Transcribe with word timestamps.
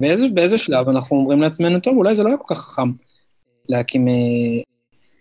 באיזה, 0.00 0.26
באיזה 0.34 0.58
שלב 0.58 0.88
אנחנו 0.88 1.16
אומרים 1.16 1.42
לעצמנו, 1.42 1.80
טוב, 1.80 1.96
אולי 1.96 2.14
זה 2.14 2.22
לא 2.22 2.28
היה 2.28 2.36
כל 2.36 2.54
כך 2.54 2.60
חכם 2.60 2.90
להקים 3.68 4.08
אה, 4.08 4.14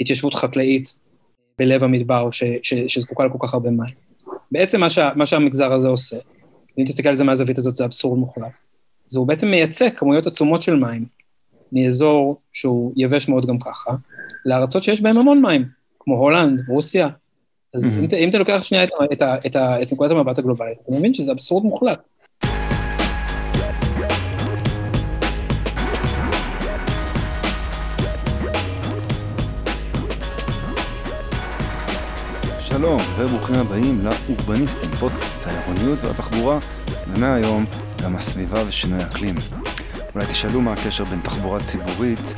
התיישבות 0.02 0.34
חקלאית 0.34 1.00
בלב 1.60 1.84
המדבר 1.84 2.32
ש, 2.32 2.44
ש, 2.64 2.74
שזקוקה 2.74 3.26
לכל 3.26 3.38
כך 3.48 3.54
הרבה 3.54 3.70
מים. 3.70 3.94
בעצם 4.52 4.80
מה, 4.80 4.90
שה, 4.90 5.10
מה 5.16 5.26
שהמגזר 5.26 5.74
הזה 5.74 5.88
עושה, 5.88 6.18
אם 6.80 6.84
תסתכל 6.84 7.10
על 7.10 7.16
זה 7.16 7.24
מהזווית 7.24 7.58
הזאת, 7.58 7.76
זה 7.76 7.86
אבסורד 7.86 8.20
מוחלט. 8.20 8.52
זה 9.08 9.20
הוא 9.20 9.28
בעצם 9.28 9.48
מייצא 9.48 9.90
כמויות 9.90 10.28
עצומות 10.28 10.62
של 10.62 10.76
מים 10.76 11.06
מאזור 11.72 12.42
שהוא 12.54 12.94
יבש 12.96 13.30
מאוד 13.30 13.46
גם 13.46 13.60
ככה, 13.60 13.92
לארצות 14.46 14.84
שיש 14.84 15.02
בהם 15.02 15.18
המון 15.18 15.42
מים, 15.42 15.66
כמו 16.00 16.18
הולנד, 16.18 16.62
רוסיה. 16.68 17.08
אז 17.74 17.86
mm-hmm. 17.86 17.90
אם, 17.90 18.08
אם 18.18 18.30
אתה 18.30 18.38
לוקח 18.38 18.64
שנייה 18.64 18.84
את, 18.84 18.90
את, 19.14 19.22
את, 19.46 19.56
את 19.56 19.92
נקודת 19.92 20.12
המבט 20.12 20.38
הגלובלית, 20.38 20.78
אתה 20.84 20.92
מבין 20.92 21.14
שזה 21.14 21.32
אבסורד 21.32 21.64
מוחלט. 21.66 22.00
וברוכים 33.18 33.56
הבאים 33.56 34.02
לאורבניסטים, 34.02 34.92
פודקאסט 34.92 35.48
העירוניות 35.48 36.04
והתחבורה, 36.04 36.60
ומהיום 37.08 37.66
גם 38.04 38.16
הסביבה 38.16 38.64
ושינוי 38.68 39.04
האקלים. 39.04 39.36
אולי 40.16 40.26
תשאלו 40.26 40.62
מה 40.62 40.74
הקשר 40.74 41.04
בין 41.04 41.20
תחבורה 41.20 41.60
ציבורית 41.64 42.34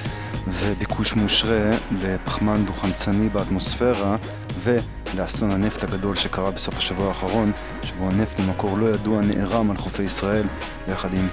וביקוש 0.47 1.13
מושרה 1.13 1.77
לפחמן 1.91 2.65
דו-חמצני 2.65 3.29
באטמוספירה 3.29 4.17
ולאסון 4.63 5.51
הנפט 5.51 5.83
הגדול 5.83 6.15
שקרה 6.15 6.51
בסוף 6.51 6.77
השבוע 6.77 7.07
האחרון, 7.07 7.51
שבו 7.83 8.09
הנפט 8.09 8.39
ממקור 8.39 8.77
לא 8.77 8.85
ידוע 8.85 9.21
נערם 9.21 9.71
על 9.71 9.77
חופי 9.77 10.03
ישראל 10.03 10.47
יחד 10.87 11.13
עם 11.13 11.27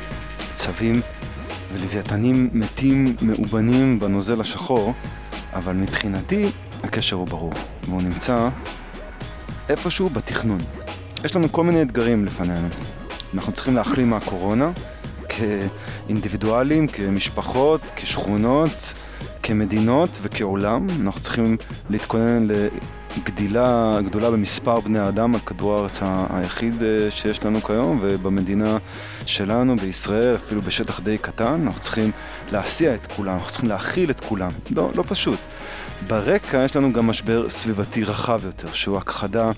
צבים 0.54 1.00
ולוויתנים 1.72 2.50
מתים 2.52 3.16
מאובנים 3.22 4.00
בנוזל 4.00 4.40
השחור, 4.40 4.94
אבל 5.52 5.76
מבחינתי 5.76 6.46
הקשר 6.82 7.16
הוא 7.16 7.26
ברור, 7.26 7.52
והוא 7.88 8.02
נמצא 8.02 8.48
איפשהו 9.68 10.10
בתכנון. 10.10 10.58
יש 11.24 11.36
לנו 11.36 11.52
כל 11.52 11.64
מיני 11.64 11.82
אתגרים 11.82 12.24
לפנינו. 12.24 12.68
אנחנו 13.34 13.52
צריכים 13.52 13.74
להחלים 13.74 14.10
מהקורונה 14.10 14.70
כאינדיבידואלים, 15.28 16.88
כמשפחות, 16.88 17.90
כשכונות, 17.96 18.94
כמדינות 19.42 20.18
וכעולם. 20.22 20.86
אנחנו 21.00 21.20
צריכים 21.20 21.56
להתכונן 21.90 22.46
לגדילה 23.16 23.98
גדולה 24.04 24.30
במספר 24.30 24.80
בני 24.80 24.98
האדם 24.98 25.34
על 25.34 25.40
כדור 25.40 25.74
הארץ 25.74 26.00
היחיד 26.30 26.82
אה, 26.82 27.10
שיש 27.10 27.44
לנו 27.44 27.62
כיום 27.62 27.98
ובמדינה 28.02 28.78
שלנו, 29.26 29.76
בישראל, 29.76 30.34
אפילו 30.34 30.62
בשטח 30.62 31.00
די 31.00 31.18
קטן. 31.18 31.62
אנחנו 31.66 31.80
צריכים 31.80 32.10
להסיע 32.52 32.94
את 32.94 33.06
כולם, 33.06 33.32
אנחנו 33.34 33.50
צריכים 33.50 33.68
להכיל 33.68 34.10
את 34.10 34.20
כולם. 34.20 34.50
לא, 34.76 34.90
לא 34.94 35.04
פשוט. 35.08 35.38
ברקע 36.02 36.64
יש 36.64 36.76
לנו 36.76 36.92
גם 36.92 37.06
משבר 37.06 37.48
סביבתי 37.48 38.04
רחב 38.04 38.40
יותר, 38.44 38.72
שהוא 38.72 38.98
הכחדה 38.98 39.50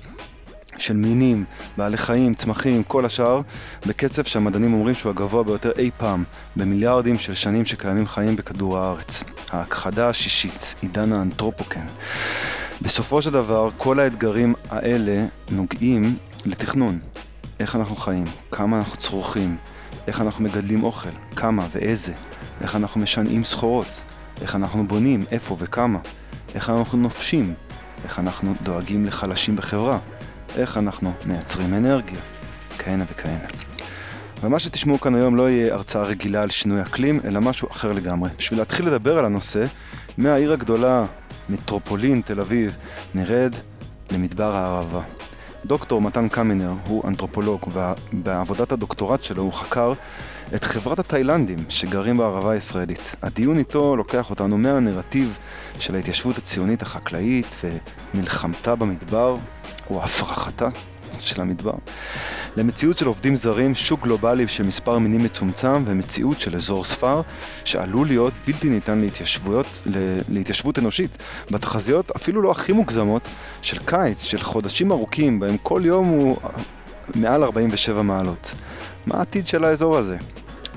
של 0.78 0.96
מינים, 0.96 1.44
בעלי 1.76 1.96
חיים, 1.96 2.34
צמחים, 2.34 2.82
כל 2.82 3.04
השאר, 3.04 3.40
בקצב 3.86 4.24
שהמדענים 4.24 4.74
אומרים 4.74 4.94
שהוא 4.94 5.10
הגבוה 5.10 5.44
ביותר 5.44 5.70
אי 5.78 5.90
פעם, 5.96 6.24
במיליארדים 6.56 7.18
של 7.18 7.34
שנים 7.34 7.66
שקיימים 7.66 8.06
חיים 8.06 8.36
בכדור 8.36 8.78
הארץ. 8.78 9.24
ההכחדה 9.50 10.08
השישית, 10.08 10.74
עידן 10.82 11.12
האנתרופוקן. 11.12 11.86
בסופו 12.82 13.22
של 13.22 13.30
דבר, 13.30 13.70
כל 13.76 14.00
האתגרים 14.00 14.54
האלה 14.70 15.26
נוגעים 15.50 16.16
לתכנון. 16.44 16.98
איך 17.60 17.76
אנחנו 17.76 17.96
חיים, 17.96 18.24
כמה 18.50 18.78
אנחנו 18.78 18.96
צורכים, 18.96 19.56
איך 20.06 20.20
אנחנו 20.20 20.44
מגדלים 20.44 20.84
אוכל, 20.84 21.08
כמה 21.36 21.66
ואיזה, 21.72 22.12
איך 22.60 22.76
אנחנו 22.76 23.00
משנעים 23.00 23.44
סחורות, 23.44 24.04
איך 24.40 24.54
אנחנו 24.54 24.88
בונים, 24.88 25.24
איפה 25.30 25.56
וכמה. 25.58 25.98
איך 26.54 26.70
אנחנו 26.70 26.98
נופשים, 26.98 27.54
איך 28.04 28.18
אנחנו 28.18 28.54
דואגים 28.62 29.06
לחלשים 29.06 29.56
בחברה, 29.56 29.98
איך 30.56 30.78
אנחנו 30.78 31.12
מייצרים 31.24 31.74
אנרגיה, 31.74 32.20
כהנה 32.78 33.04
וכהנה. 33.10 33.48
ומה 34.42 34.58
שתשמעו 34.58 35.00
כאן 35.00 35.14
היום 35.14 35.36
לא 35.36 35.50
יהיה 35.50 35.74
הרצאה 35.74 36.02
רגילה 36.02 36.42
על 36.42 36.50
שינוי 36.50 36.82
אקלים, 36.82 37.20
אלא 37.24 37.40
משהו 37.40 37.68
אחר 37.70 37.92
לגמרי. 37.92 38.30
בשביל 38.38 38.58
להתחיל 38.58 38.86
לדבר 38.86 39.18
על 39.18 39.24
הנושא, 39.24 39.66
מהעיר 40.18 40.52
הגדולה, 40.52 41.06
מטרופולין 41.48 42.20
תל 42.24 42.40
אביב, 42.40 42.76
נרד 43.14 43.54
למדבר 44.10 44.56
הערבה. 44.56 45.17
דוקטור 45.66 46.00
מתן 46.00 46.28
קמינר 46.28 46.72
הוא 46.86 47.08
אנתרופולוג, 47.08 47.60
ובעבודת 48.12 48.72
הדוקטורט 48.72 49.22
שלו 49.22 49.42
הוא 49.42 49.52
חקר 49.52 49.92
את 50.54 50.64
חברת 50.64 50.98
התאילנדים 50.98 51.58
שגרים 51.68 52.16
בערבה 52.16 52.50
הישראלית. 52.50 53.14
הדיון 53.22 53.58
איתו 53.58 53.96
לוקח 53.96 54.30
אותנו 54.30 54.58
מהנרטיב 54.58 55.38
של 55.78 55.94
ההתיישבות 55.94 56.38
הציונית 56.38 56.82
החקלאית 56.82 57.60
ומלחמתה 58.14 58.74
במדבר, 58.74 59.36
או 59.90 60.02
הפרחתה 60.04 60.68
של 61.20 61.40
המדבר, 61.40 61.74
למציאות 62.58 62.98
של 62.98 63.06
עובדים 63.06 63.36
זרים, 63.36 63.74
שוק 63.74 64.02
גלובלי 64.02 64.48
של 64.48 64.64
מספר 64.64 64.98
מינים 64.98 65.22
מצומצם 65.22 65.84
ומציאות 65.86 66.40
של 66.40 66.56
אזור 66.56 66.84
ספר 66.84 67.20
שעלול 67.64 68.06
להיות 68.06 68.32
בלתי 68.46 68.68
ניתן 68.68 68.98
להתיישבות, 68.98 69.66
להתיישבות 70.28 70.78
אנושית. 70.78 71.18
בתחזיות 71.50 72.10
אפילו 72.10 72.42
לא 72.42 72.50
הכי 72.50 72.72
מוגזמות 72.72 73.28
של 73.62 73.78
קיץ, 73.84 74.22
של 74.22 74.38
חודשים 74.38 74.92
ארוכים 74.92 75.40
בהם 75.40 75.56
כל 75.62 75.82
יום 75.84 76.06
הוא 76.06 76.36
מעל 77.14 77.42
47 77.42 78.02
מעלות. 78.02 78.54
מה 79.06 79.18
העתיד 79.18 79.48
של 79.48 79.64
האזור 79.64 79.96
הזה? 79.96 80.16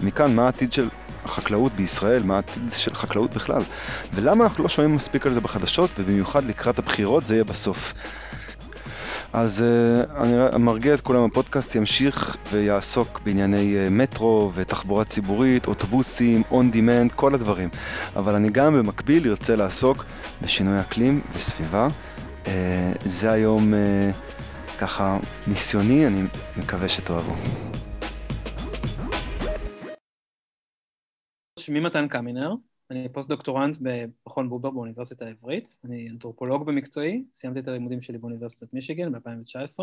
מכאן, 0.04 0.36
מה 0.36 0.46
העתיד 0.46 0.74
של 0.74 0.90
החקלאות 1.26 1.72
בישראל, 1.74 2.24
מה 2.24 2.36
העתיד 2.36 2.64
של 2.72 2.94
חקלאות 2.94 3.34
בכלל? 3.34 3.62
ולמה 4.14 4.44
אנחנו 4.44 4.64
לא 4.64 4.70
שומעים 4.70 4.96
מספיק 4.96 5.26
על 5.26 5.34
זה 5.34 5.42
בחדשות, 5.42 5.90
ובמיוחד 5.98 6.46
לקראת 6.46 6.80
הבחירות 6.80 7.26
זה 7.26 7.36
יהיה 7.36 7.44
בסוף. 7.44 7.94
אז 9.34 9.64
uh, 9.64 10.12
אני 10.22 10.64
מרגיע 10.64 10.94
את 10.94 11.02
כולם, 11.02 11.24
הפודקאסט 11.24 11.76
ימשיך 11.76 12.38
ויעסוק 12.52 13.20
בענייני 13.20 13.76
uh, 13.76 13.90
מטרו 13.90 14.52
ותחבורה 14.56 15.06
ציבורית, 15.06 15.68
אוטובוסים, 15.68 16.44
און 16.52 16.72
דימנד, 16.72 17.12
כל 17.12 17.34
הדברים. 17.34 17.70
אבל 18.16 18.36
אני 18.36 18.50
גם 18.50 18.74
במקביל 18.74 19.30
ארצה 19.30 19.56
לעסוק 19.56 20.06
בשינוי 20.42 20.80
אקלים 20.80 21.22
וסביבה. 21.34 21.88
Uh, 22.44 22.48
זה 23.06 23.32
היום 23.32 23.74
ככה 24.80 25.18
ניסיוני, 25.48 26.08
אני 26.08 26.22
מקווה 26.58 26.88
שתאהבו. 26.88 27.34
שמי 31.60 31.80
מתן 31.80 32.08
קמינר, 32.08 32.54
אני 32.92 33.10
פוסט-דוקטורנט 33.10 33.78
במכון 33.82 34.50
בובר 34.50 34.70
באוניברסיטה 34.70 35.26
העברית, 35.26 35.78
אני 35.84 36.10
אנתרופולוג 36.10 36.66
במקצועי, 36.66 37.24
סיימתי 37.34 37.60
את 37.60 37.68
הלימודים 37.68 38.02
שלי 38.02 38.18
באוניברסיטת 38.18 38.74
מישיגן 38.74 39.12
ב-2019, 39.12 39.80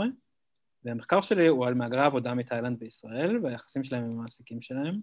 והמחקר 0.84 1.20
שלי 1.20 1.46
הוא 1.46 1.66
על 1.66 1.74
מהגרי 1.74 2.02
עבודה 2.02 2.34
מתאילנד 2.34 2.78
בישראל 2.78 3.38
והיחסים 3.42 3.84
שלהם 3.84 4.04
עם 4.04 4.10
המעסיקים 4.10 4.60
שלהם. 4.60 5.00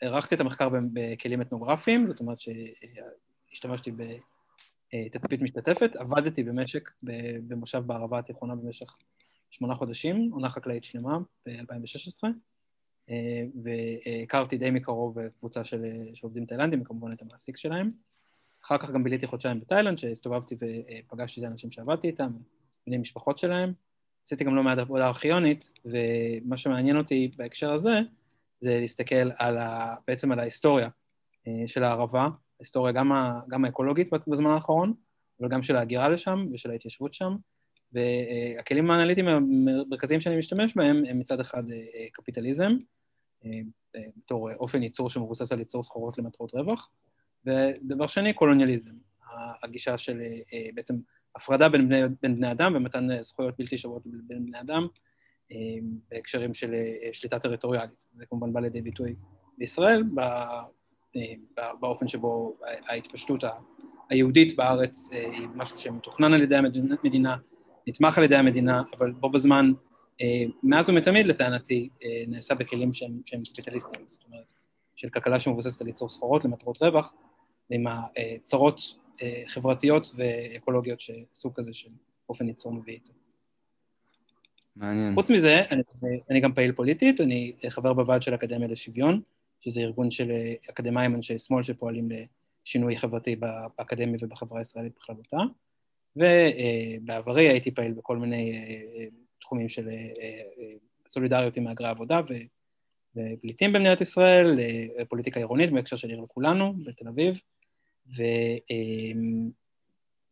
ערכתי 0.00 0.34
את 0.34 0.40
המחקר 0.40 0.68
בכלים 0.92 1.40
אתנוגרפיים, 1.42 2.06
זאת 2.06 2.20
אומרת 2.20 2.38
שהשתמשתי 2.40 3.92
בתצפית 3.92 5.42
משתתפת, 5.42 5.96
עבדתי 5.96 6.42
במשק 6.42 6.90
במושב 7.48 7.82
בערבה 7.86 8.18
התיכונה 8.18 8.54
במשך 8.54 8.96
שמונה 9.50 9.74
חודשים, 9.74 10.30
עונה 10.32 10.50
חקלאית 10.50 10.84
שלמה 10.84 11.18
ב-2016, 11.46 12.24
אה, 12.24 12.30
והכרתי 13.62 14.58
די 14.58 14.70
מקרוב 14.70 15.18
קבוצה 15.38 15.64
של, 15.64 15.84
של 16.14 16.26
עובדים 16.26 16.46
תאילנדים, 16.46 16.82
וכמובן 16.82 17.12
את 17.12 17.22
המעסיק 17.22 17.56
שלהם. 17.56 17.90
אחר 18.64 18.78
כך 18.78 18.90
גם 18.90 19.04
ביליתי 19.04 19.26
חודשיים 19.26 19.60
בתאילנד, 19.60 19.98
שהסתובבתי 19.98 20.54
ופגשתי 20.54 21.40
את 21.40 21.44
האנשים 21.44 21.70
שעבדתי 21.70 22.06
איתם, 22.06 22.30
בני 22.86 22.98
משפחות 22.98 23.38
שלהם. 23.38 23.72
עשיתי 24.26 24.44
גם 24.44 24.56
לא 24.56 24.62
מעט 24.62 24.78
עבודה 24.78 25.06
ארכיונית, 25.06 25.72
ומה 25.84 26.56
שמעניין 26.56 26.96
אותי 26.96 27.30
בהקשר 27.36 27.72
הזה, 27.72 27.98
זה 28.60 28.80
להסתכל 28.80 29.30
על 29.38 29.58
ה, 29.58 29.94
בעצם 30.06 30.32
על 30.32 30.40
ההיסטוריה 30.40 30.88
אה, 31.46 31.62
של 31.66 31.84
הערבה, 31.84 32.28
ההיסטוריה 32.60 32.92
גם, 32.92 33.12
ה, 33.12 33.40
גם 33.48 33.64
האקולוגית 33.64 34.10
בזמן 34.26 34.50
האחרון, 34.50 34.94
אבל 35.40 35.48
גם 35.48 35.62
של 35.62 35.76
ההגירה 35.76 36.08
לשם 36.08 36.46
ושל 36.52 36.70
ההתיישבות 36.70 37.14
שם. 37.14 37.36
והכלים 37.92 38.90
האנליטיים 38.90 39.28
המרכזיים 39.28 40.20
שאני 40.20 40.36
משתמש 40.36 40.76
בהם 40.76 41.04
הם 41.08 41.18
מצד 41.18 41.40
אחד 41.40 41.70
אה, 41.70 42.06
קפיטליזם, 42.12 42.64
אה, 42.64 42.76
בתור 44.24 44.52
אופן 44.52 44.82
ייצור 44.82 45.10
שמבוסס 45.10 45.52
על 45.52 45.58
ייצור 45.58 45.82
סחורות 45.82 46.18
למטרות 46.18 46.54
רווח, 46.54 46.90
ודבר 47.44 48.06
שני, 48.06 48.32
קולוניאליזם, 48.32 48.94
הגישה 49.62 49.98
של 49.98 50.20
אה, 50.52 50.68
בעצם 50.74 50.94
הפרדה 51.36 51.68
בין 51.68 51.88
בני, 51.88 52.00
בין 52.22 52.36
בני 52.36 52.50
אדם 52.50 52.72
ומתן 52.76 53.22
זכויות 53.22 53.54
בלתי 53.58 53.78
שוות 53.78 54.02
בין 54.06 54.46
בני 54.46 54.60
אדם 54.60 54.86
בהקשרים 56.10 56.54
של 56.54 56.74
שליטה 57.12 57.38
טריטוריאלית. 57.38 58.04
זה 58.16 58.26
כמובן 58.26 58.52
בא 58.52 58.60
לידי 58.60 58.80
ביטוי 58.80 59.14
בישראל, 59.58 60.02
באופן 61.80 62.08
שבו 62.08 62.56
ההתפשטות 62.88 63.44
היהודית 64.10 64.56
בארץ 64.56 65.10
היא 65.12 65.48
משהו 65.54 65.78
שמתוכנן 65.78 66.34
על 66.34 66.42
ידי 66.42 66.56
המדינה, 66.56 67.36
נתמך 67.86 68.18
על 68.18 68.24
ידי 68.24 68.36
המדינה, 68.36 68.82
אבל 68.98 69.12
בו 69.12 69.30
בזמן 69.30 69.72
מאז 70.62 70.90
ומתמיד, 70.90 71.26
לטענתי, 71.26 71.88
נעשה 72.28 72.54
בכלים 72.54 72.92
שהם, 72.92 73.20
שהם 73.24 73.42
קפיטליסטיים, 73.52 74.04
זאת 74.06 74.24
אומרת, 74.28 74.52
של 74.96 75.08
כלכלה 75.08 75.40
שמבוססת 75.40 75.80
על 75.80 75.86
ייצור 75.86 76.08
סחורות 76.08 76.44
למטרות 76.44 76.82
רווח, 76.82 77.14
עם 77.70 77.84
הצרות 77.86 78.80
חברתיות 79.46 80.12
ואקולוגיות 80.16 81.00
שסוג 81.00 81.52
כזה 81.54 81.72
של 81.72 81.90
אופן 82.28 82.48
ייצור 82.48 82.72
מביא 82.72 82.94
איתו. 82.94 83.12
מעניין. 84.76 85.14
חוץ 85.14 85.30
מזה, 85.30 85.62
אני, 85.70 85.82
אני 86.30 86.40
גם 86.40 86.54
פעיל 86.54 86.72
פוליטית, 86.72 87.20
אני 87.20 87.52
חבר 87.68 87.92
בוועד 87.92 88.22
של 88.22 88.32
האקדמיה 88.32 88.68
לשוויון, 88.68 89.20
שזה 89.60 89.80
ארגון 89.80 90.10
של 90.10 90.30
אקדמאים 90.70 91.14
אנשי 91.14 91.38
שמאל 91.38 91.62
שפועלים 91.62 92.08
לשינוי 92.64 92.96
חברתי 92.96 93.36
באקדמיה 93.36 94.18
ובחברה 94.22 94.58
הישראלית 94.58 94.92
בכללותה. 94.96 95.36
ובעברי 96.16 97.48
הייתי 97.48 97.70
פעיל 97.70 97.92
בכל 97.92 98.16
מיני 98.16 98.52
תחומים 99.40 99.68
של 99.68 99.88
סולידריות 101.08 101.56
עם 101.56 101.64
מהגרי 101.64 101.88
עבודה 101.88 102.20
ופליטים 103.16 103.72
במדינת 103.72 104.00
ישראל, 104.00 104.60
פוליטיקה 105.08 105.40
עירונית 105.40 105.72
בהקשר 105.72 105.96
של 105.96 106.08
עיר 106.08 106.20
לכולנו 106.20 106.74
בתל 106.84 107.08
אביב, 107.08 107.40
ו... 108.16 108.22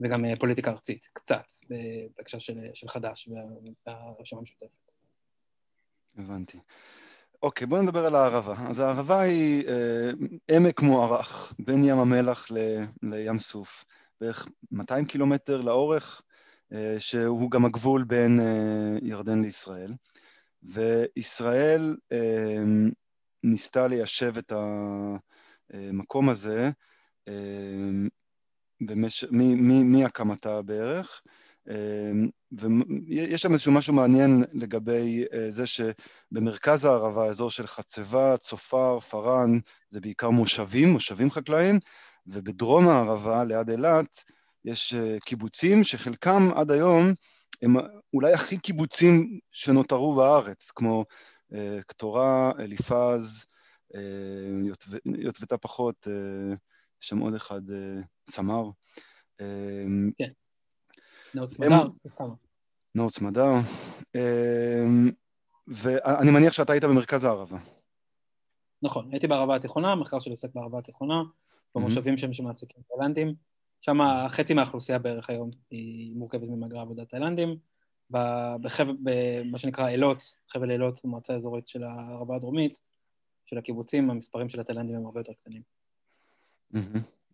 וגם 0.00 0.24
פוליטיקה 0.40 0.70
ארצית, 0.70 1.08
קצת, 1.12 1.44
בהקשר 2.16 2.38
של, 2.38 2.58
של 2.74 2.88
חד"ש 2.88 3.28
והרשימה 3.86 4.38
המשותפת. 4.40 4.92
הבנתי. 6.16 6.58
אוקיי, 7.42 7.66
בואו 7.66 7.82
נדבר 7.82 8.06
על 8.06 8.14
הערבה. 8.14 8.54
אז 8.68 8.80
הערבה 8.80 9.20
היא 9.20 9.68
אה, 9.68 10.10
עמק 10.56 10.80
מוערך 10.80 11.54
בין 11.58 11.84
ים 11.84 11.98
המלח 11.98 12.50
ל, 12.50 12.56
לים 13.02 13.38
סוף, 13.38 13.84
בערך 14.20 14.48
200 14.72 15.04
קילומטר 15.04 15.60
לאורך, 15.60 16.22
אה, 16.22 16.33
שהוא 16.98 17.50
גם 17.50 17.64
הגבול 17.64 18.04
בין 18.04 18.40
אה, 18.40 18.98
ירדן 19.02 19.42
לישראל. 19.42 19.92
וישראל 20.62 21.96
אה, 22.12 22.62
ניסתה 23.42 23.86
ליישב 23.88 24.36
את 24.38 24.52
המקום 25.72 26.28
הזה 26.28 26.70
אה, 27.28 27.32
במש... 28.80 29.24
מהקמתה 29.84 30.62
בערך. 30.62 31.22
ויש 32.52 33.42
שם 33.42 33.52
איזשהו 33.52 33.72
משהו 33.72 33.94
מעניין 33.94 34.44
לגבי 34.52 35.24
אה, 35.32 35.50
זה 35.50 35.64
שבמרכז 35.66 36.84
הערבה, 36.84 37.24
האזור 37.24 37.50
של 37.50 37.66
חצבה, 37.66 38.36
צופר, 38.36 39.00
פארן, 39.00 39.58
זה 39.88 40.00
בעיקר 40.00 40.30
מושבים, 40.30 40.88
מושבים 40.88 41.30
חקלאיים, 41.30 41.78
ובדרום 42.26 42.88
הערבה, 42.88 43.44
ליד 43.44 43.70
אילת, 43.70 44.24
יש 44.64 44.94
אה, 44.94 45.20
קיבוצים 45.20 45.84
שחלקם 45.84 46.48
עד 46.54 46.70
היום 46.70 47.12
הם 47.62 47.76
אולי 48.14 48.32
הכי 48.32 48.58
קיבוצים 48.58 49.38
שנותרו 49.52 50.14
בארץ, 50.14 50.70
כמו 50.70 51.04
אה, 51.54 51.78
קטורה, 51.86 52.52
אליפז, 52.58 53.46
יוטבתה 55.04 55.58
פחות, 55.58 56.06
יש 57.02 57.08
שם 57.08 57.18
עוד 57.18 57.34
אחד, 57.34 57.60
סמר. 58.30 58.70
כן. 60.16 60.28
נאות 61.34 61.52
סמדר, 61.52 61.84
נאות 62.94 63.12
סמדר. 63.12 63.50
ואני 65.66 66.30
מניח 66.30 66.52
שאתה 66.52 66.72
היית 66.72 66.84
במרכז 66.84 67.24
הערבה. 67.24 67.58
נכון, 68.82 69.08
הייתי 69.10 69.26
בערבה 69.26 69.56
התיכונה, 69.56 69.92
המחקר 69.92 70.18
שלי 70.18 70.30
עוסק 70.30 70.48
בערבה 70.54 70.78
התיכונה, 70.78 71.22
במושבים 71.74 72.16
שם 72.16 72.32
שמעסיקים 72.32 72.82
תאילנדים. 72.88 73.34
שם 73.84 73.98
חצי 74.28 74.54
מהאוכלוסייה 74.54 74.98
בערך 74.98 75.30
היום 75.30 75.50
היא 75.70 76.16
מורכבת 76.16 76.48
ממהגרי 76.48 76.80
עבודה 76.80 77.04
תאילנדים. 77.04 77.56
במה 78.10 79.58
שנקרא 79.58 79.88
אילות, 79.88 80.34
חבל 80.48 80.70
אילות, 80.70 81.04
המועצה 81.04 81.34
האזורית 81.34 81.68
של 81.68 81.84
הערבה 81.84 82.36
הדרומית, 82.36 82.80
של 83.46 83.58
הקיבוצים, 83.58 84.10
המספרים 84.10 84.48
של 84.48 84.60
התאילנדים 84.60 84.96
הם 84.96 85.06
הרבה 85.06 85.20
יותר 85.20 85.32
קטנים. 85.32 85.62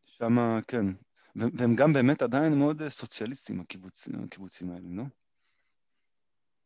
שם, 0.06 0.58
כן, 0.68 0.86
והם 1.36 1.76
גם 1.76 1.92
באמת 1.92 2.22
עדיין 2.22 2.58
מאוד 2.58 2.82
אה, 2.82 2.90
סוציאליסטים, 2.90 3.60
הקיבוצים, 3.60 4.24
הקיבוצים 4.24 4.70
האלה, 4.70 4.88
לא? 4.88 5.02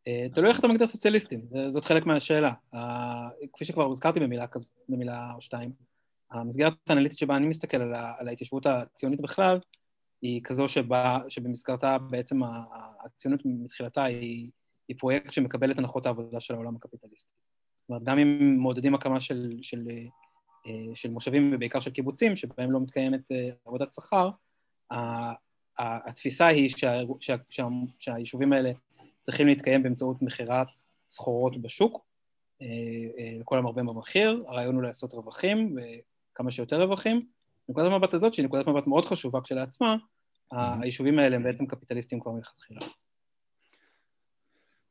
אה, 0.08 0.26
תלוי 0.34 0.48
איך 0.48 0.58
אתה 0.58 0.68
מגדיר 0.68 0.86
סוציאליסטים, 0.86 1.40
זאת 1.68 1.84
חלק 1.84 2.06
מהשאלה. 2.06 2.52
כפי 3.52 3.64
שכבר 3.64 3.90
הזכרתי 3.90 4.20
במילה 4.20 4.46
כזו, 4.46 4.70
במילה 4.88 5.32
או 5.34 5.40
שתיים, 5.40 5.72
המסגרת 6.30 6.72
האנליטית 6.88 7.18
שבה 7.18 7.36
אני 7.36 7.46
מסתכל 7.46 7.76
על, 7.76 7.94
על 8.18 8.28
ההתיישבות 8.28 8.66
הציונית 8.66 9.20
בכלל, 9.20 9.58
היא 10.22 10.40
כזו 10.44 10.68
שבה, 10.68 11.18
שבמסגרתה 11.28 11.98
בעצם 11.98 12.40
הציונות 13.04 13.40
מתחילתה 13.44 14.04
היא, 14.04 14.50
היא 14.88 14.96
פרויקט 14.98 15.32
שמקבל 15.32 15.70
את 15.70 15.78
הנחות 15.78 16.06
העבודה 16.06 16.40
של 16.40 16.54
העולם 16.54 16.76
הקפיטליסטי. 16.76 17.34
זאת 17.80 17.88
אומרת, 17.88 18.04
גם 18.04 18.18
אם 18.18 18.56
מעודדים 18.58 18.94
הקמה 18.94 19.20
של, 19.20 19.50
של, 19.62 19.88
אה, 20.66 20.72
של 20.94 21.10
מושבים 21.10 21.50
ובעיקר 21.54 21.80
של 21.80 21.90
קיבוצים, 21.90 22.36
שבהם 22.36 22.72
לא 22.72 22.80
מתקיימת 22.80 23.30
עבודת 23.66 23.90
שכר, 23.90 24.30
התפיסה 25.78 26.46
היא 26.46 26.68
שה, 26.68 27.00
שה, 27.20 27.36
שה, 27.50 27.68
שהיישובים 27.98 28.52
האלה 28.52 28.72
צריכים 29.20 29.46
להתקיים 29.46 29.82
באמצעות 29.82 30.22
מכירת 30.22 30.66
סחורות 31.10 31.62
בשוק, 31.62 32.06
אה, 32.62 32.66
אה, 33.18 33.36
לכל 33.40 33.58
המרבה 33.58 33.82
במחיר, 33.82 34.44
הרעיון 34.46 34.74
הוא 34.74 34.82
לעשות 34.82 35.14
רווחים, 35.14 35.76
וכמה 36.34 36.50
שיותר 36.50 36.82
רווחים. 36.82 37.26
נקודת 37.68 37.92
המבט 37.92 38.14
הזאת, 38.14 38.34
שהיא 38.34 38.46
נקודת 38.46 38.66
מבט 38.66 38.86
מאוד 38.86 39.04
חשובה 39.04 39.40
כשלעצמה, 39.40 39.96
היישובים 40.52 41.18
האלה 41.18 41.36
הם 41.36 41.42
בעצם 41.42 41.66
קפיטליסטים 41.66 42.20
כבר 42.20 42.32
מלכתחילה. 42.32 42.80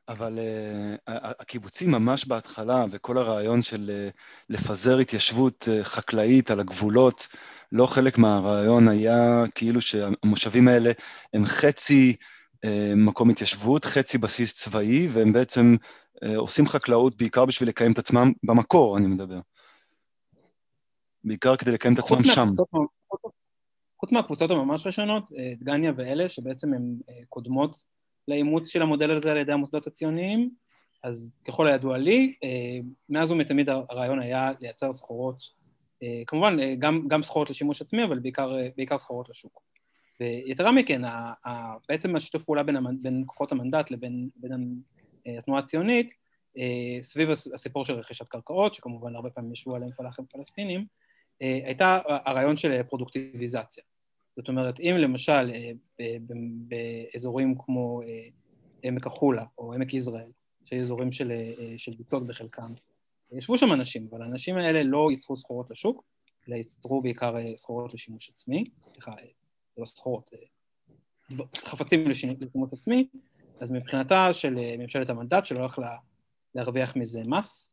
אבל 0.08 0.38
uh, 0.38 1.10
הקיבוצים 1.40 1.90
ממש 1.90 2.26
בהתחלה, 2.26 2.84
וכל 2.90 3.18
הרעיון 3.18 3.62
של 3.62 3.90
uh, 3.90 4.18
לפזר 4.48 4.98
התיישבות 4.98 5.68
uh, 5.68 5.84
חקלאית 5.84 6.50
על 6.50 6.60
הגבולות, 6.60 7.28
לא 7.72 7.86
חלק 7.86 8.18
מהרעיון 8.18 8.88
היה 8.88 9.44
כאילו 9.54 9.80
שהמושבים 9.80 10.68
האלה 10.68 10.92
הם 11.34 11.46
חצי 11.46 12.16
uh, 12.66 12.68
מקום 12.96 13.30
התיישבות, 13.30 13.84
חצי 13.84 14.18
בסיס 14.18 14.52
צבאי, 14.52 15.08
והם 15.12 15.32
בעצם 15.32 15.76
uh, 16.24 16.28
עושים 16.36 16.66
חקלאות 16.66 17.16
בעיקר 17.16 17.44
בשביל 17.44 17.68
לקיים 17.68 17.92
את 17.92 17.98
עצמם, 17.98 18.32
במקור 18.42 18.98
אני 18.98 19.06
מדבר. 19.06 19.38
בעיקר 21.24 21.56
כדי 21.56 21.72
לקיים 21.72 21.94
את 21.94 21.98
עצמם 21.98 22.20
שם. 22.20 22.48
חוץ 23.96 24.12
מהקבוצות 24.12 24.50
הממש 24.50 24.86
ראשונות, 24.86 25.30
דגניה 25.60 25.92
ואלה, 25.96 26.28
שבעצם 26.28 26.74
הן 26.74 26.96
קודמות 27.28 27.76
לאימוץ 28.28 28.68
של 28.68 28.82
המודל 28.82 29.10
הזה 29.10 29.30
על 29.30 29.36
ידי 29.36 29.52
המוסדות 29.52 29.86
הציוניים, 29.86 30.50
אז 31.04 31.32
ככל 31.44 31.68
הידוע 31.68 31.98
לי, 31.98 32.34
אה, 32.44 32.78
מאז 33.08 33.30
ומתמיד 33.30 33.68
הרעיון 33.68 34.20
היה 34.20 34.50
לייצר 34.60 34.92
סחורות, 34.92 35.42
אה, 36.02 36.22
כמובן 36.26 36.60
אה, 36.60 36.74
גם, 36.78 37.08
גם 37.08 37.22
סחורות 37.22 37.50
לשימוש 37.50 37.82
עצמי, 37.82 38.04
אבל 38.04 38.18
בעיקר, 38.18 38.56
בעיקר 38.76 38.98
סחורות 38.98 39.28
לשוק. 39.28 39.62
ויתרה 40.20 40.72
מכן, 40.72 41.02
בעצם 41.88 42.16
השיתוף 42.16 42.44
פעולה 42.44 42.62
בין, 42.62 42.76
בין 43.02 43.22
כוחות 43.26 43.52
המנדט 43.52 43.90
לבין 43.90 44.28
בין 44.36 44.80
התנועה 45.38 45.60
הציונית, 45.60 46.10
סביב 47.00 47.30
הסיפור 47.30 47.84
של 47.84 47.94
רכישת 47.94 48.28
קרקעות, 48.28 48.74
שכמובן 48.74 49.16
הרבה 49.16 49.30
פעמים 49.30 49.52
ישבו 49.52 49.76
עליהם 49.76 49.90
פלאחים 49.92 50.24
פלסטינים, 50.32 50.86
הייתה 51.40 51.98
הרעיון 52.06 52.56
של 52.56 52.82
פרודוקטיביזציה. 52.82 53.84
זאת 54.36 54.48
אומרת, 54.48 54.80
אם 54.80 54.94
למשל 54.98 55.50
אה, 56.00 56.16
באזורים 56.68 57.54
כמו 57.58 58.02
אה, 58.02 58.28
עמק 58.82 59.06
החולה 59.06 59.44
או 59.58 59.72
עמק 59.72 59.94
יזרעאל, 59.94 60.30
שהיו 60.64 60.82
אזורים 60.82 61.12
של, 61.12 61.32
אה, 61.32 61.74
של 61.76 61.92
ביצות 61.98 62.26
בחלקם, 62.26 62.72
ישבו 63.32 63.58
שם 63.58 63.72
אנשים, 63.72 64.08
אבל 64.10 64.22
האנשים 64.22 64.56
האלה 64.56 64.82
לא 64.82 65.08
ייצרו 65.10 65.36
סחורות 65.36 65.70
לשוק, 65.70 66.04
אלא 66.48 66.56
ייצרו 66.56 67.02
בעיקר 67.02 67.34
סחורות 67.56 67.94
לשימוש 67.94 68.30
עצמי, 68.30 68.64
סליחה, 68.88 69.12
זה 69.76 69.80
לא 69.80 69.84
סחורות, 69.84 70.30
חפצים 71.56 72.10
לשימוש 72.10 72.72
עצמי, 72.72 73.08
אז 73.60 73.70
מבחינתה 73.70 74.34
של 74.34 74.54
ממשלת 74.78 75.08
המנדט, 75.08 75.46
שלא 75.46 75.64
יכלה 75.64 75.96
להרוויח 76.54 76.96
מזה 76.96 77.22
מס, 77.26 77.70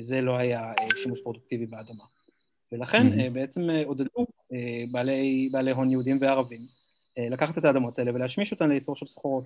זה 0.00 0.20
לא 0.20 0.36
היה 0.36 0.72
שימוש 0.96 1.20
פרודוקטיבי 1.22 1.66
באדמה. 1.66 2.04
ולכן 2.72 3.06
mm-hmm. 3.06 3.30
בעצם 3.32 3.70
עודדו 3.84 4.26
אה, 4.52 4.84
בעלי, 4.90 5.48
בעלי 5.52 5.70
הון 5.70 5.90
יהודים 5.90 6.18
וערבים, 6.20 6.60
אה, 7.18 7.28
לקחת 7.28 7.58
את 7.58 7.64
האדמות 7.64 7.98
האלה 7.98 8.14
ולהשמיש 8.14 8.52
אותן 8.52 8.68
לייצור 8.68 8.96
של 8.96 9.06
סחורות. 9.06 9.44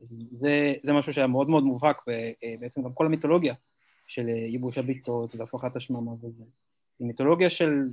זה, 0.00 0.74
זה 0.82 0.92
משהו 0.92 1.12
שהיה 1.12 1.26
מאוד 1.26 1.48
מאוד 1.48 1.64
מובהק, 1.64 2.02
ובעצם 2.08 2.82
גם 2.82 2.92
כל 2.92 3.06
המיתולוגיה 3.06 3.54
של 4.06 4.28
אה, 4.28 4.34
ייבוש 4.34 4.78
הביצות 4.78 5.34
והפרחת 5.34 5.76
השממה 5.76 6.12
וזה. 6.22 6.44
היא 6.98 7.06
מיתולוגיה 7.06 7.50
של, 7.50 7.88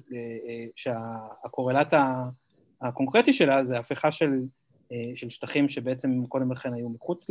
שהקורלט 0.75 1.93
הקונקרטי 2.81 3.33
שלה 3.33 3.63
זה 3.63 3.79
הפיכה 3.79 4.11
של, 4.11 4.39
של 5.15 5.29
שטחים 5.29 5.69
שבעצם 5.69 6.25
קודם 6.29 6.51
לכן 6.51 6.73
היו 6.73 6.89
מחוץ 6.89 7.27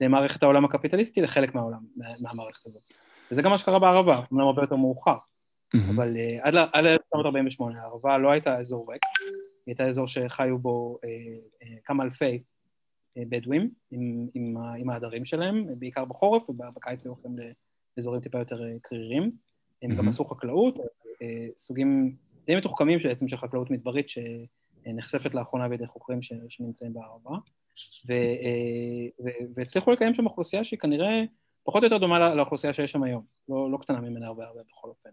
למערכת 0.00 0.42
העולם 0.42 0.64
הקפיטליסטי 0.64 1.20
לחלק 1.20 1.54
מהעולם, 1.54 1.80
מהמערכת 2.20 2.66
הזאת. 2.66 2.82
וזה 3.30 3.42
גם 3.42 3.50
מה 3.50 3.58
שקרה 3.58 3.78
בערבה, 3.78 4.22
אמנם 4.32 4.46
הרבה 4.46 4.62
יותר 4.62 4.76
מאוחר. 4.76 5.16
אבל 5.74 6.16
uh, 6.16 6.40
עד, 6.42 6.54
עד 6.54 6.86
1948 6.86 7.80
הערבה 7.80 8.18
לא 8.18 8.30
הייתה 8.30 8.58
אזור 8.58 8.92
ריק, 8.92 9.02
היא 9.20 9.32
הייתה 9.66 9.84
אזור 9.84 10.06
שחיו 10.06 10.58
בו 10.58 10.98
uh, 11.02 11.06
uh, 11.64 11.66
כמה 11.84 12.04
אלפי 12.04 12.42
בדואים 13.16 13.70
עם, 13.90 14.26
עם, 14.34 14.56
עם 14.78 14.90
העדרים 14.90 15.24
שלהם, 15.24 15.66
בעיקר 15.78 16.04
בחורף 16.04 16.50
ובקיץ 16.50 17.06
הם 17.06 17.12
הולכים 17.12 17.36
לאזורים 17.96 18.20
טיפה 18.20 18.38
יותר 18.38 18.62
קרירים. 18.82 19.30
הם 19.82 19.96
גם 19.96 20.08
עשו 20.08 20.24
חקלאות, 20.24 20.78
סוגים 21.56 22.16
די 22.46 22.56
מתוחכמים 22.56 22.98
בעצם 23.04 23.28
של 23.28 23.36
חקלאות 23.36 23.70
מדברית 23.70 24.06
שנחשפת 24.08 25.34
לאחרונה 25.34 25.68
בידי 25.68 25.86
חוקרים 25.86 26.18
שנמצאים 26.48 26.92
בערבה, 26.92 27.36
והצליחו 29.54 29.90
לקיים 29.90 30.14
שם 30.14 30.26
אוכלוסייה 30.26 30.64
שהיא 30.64 30.78
כנראה 30.78 31.22
פחות 31.62 31.82
או 31.82 31.86
יותר 31.86 31.98
דומה 31.98 32.34
לאוכלוסייה 32.34 32.72
שיש 32.72 32.90
שם 32.90 33.02
היום, 33.02 33.22
לא, 33.48 33.70
לא 33.70 33.78
קטנה 33.78 34.00
ממנה 34.00 34.26
הרבה 34.26 34.46
הרבה 34.46 34.60
בכל 34.70 34.88
אופן. 34.88 35.10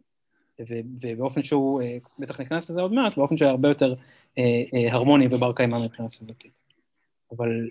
ובאופן 1.01 1.43
שהוא, 1.43 1.81
אה, 1.81 1.97
בטח 2.19 2.41
נכנס 2.41 2.69
לזה 2.69 2.81
עוד 2.81 2.93
מעט, 2.93 3.17
באופן 3.17 3.37
שהיה 3.37 3.51
הרבה 3.51 3.69
יותר 3.69 3.95
אה, 4.37 4.63
אה, 4.73 4.93
הרמוני 4.93 5.27
ובר 5.31 5.53
קיימא 5.53 5.85
מבחינה 5.85 6.09
סביבתית. 6.09 6.63
אבל 7.31 7.69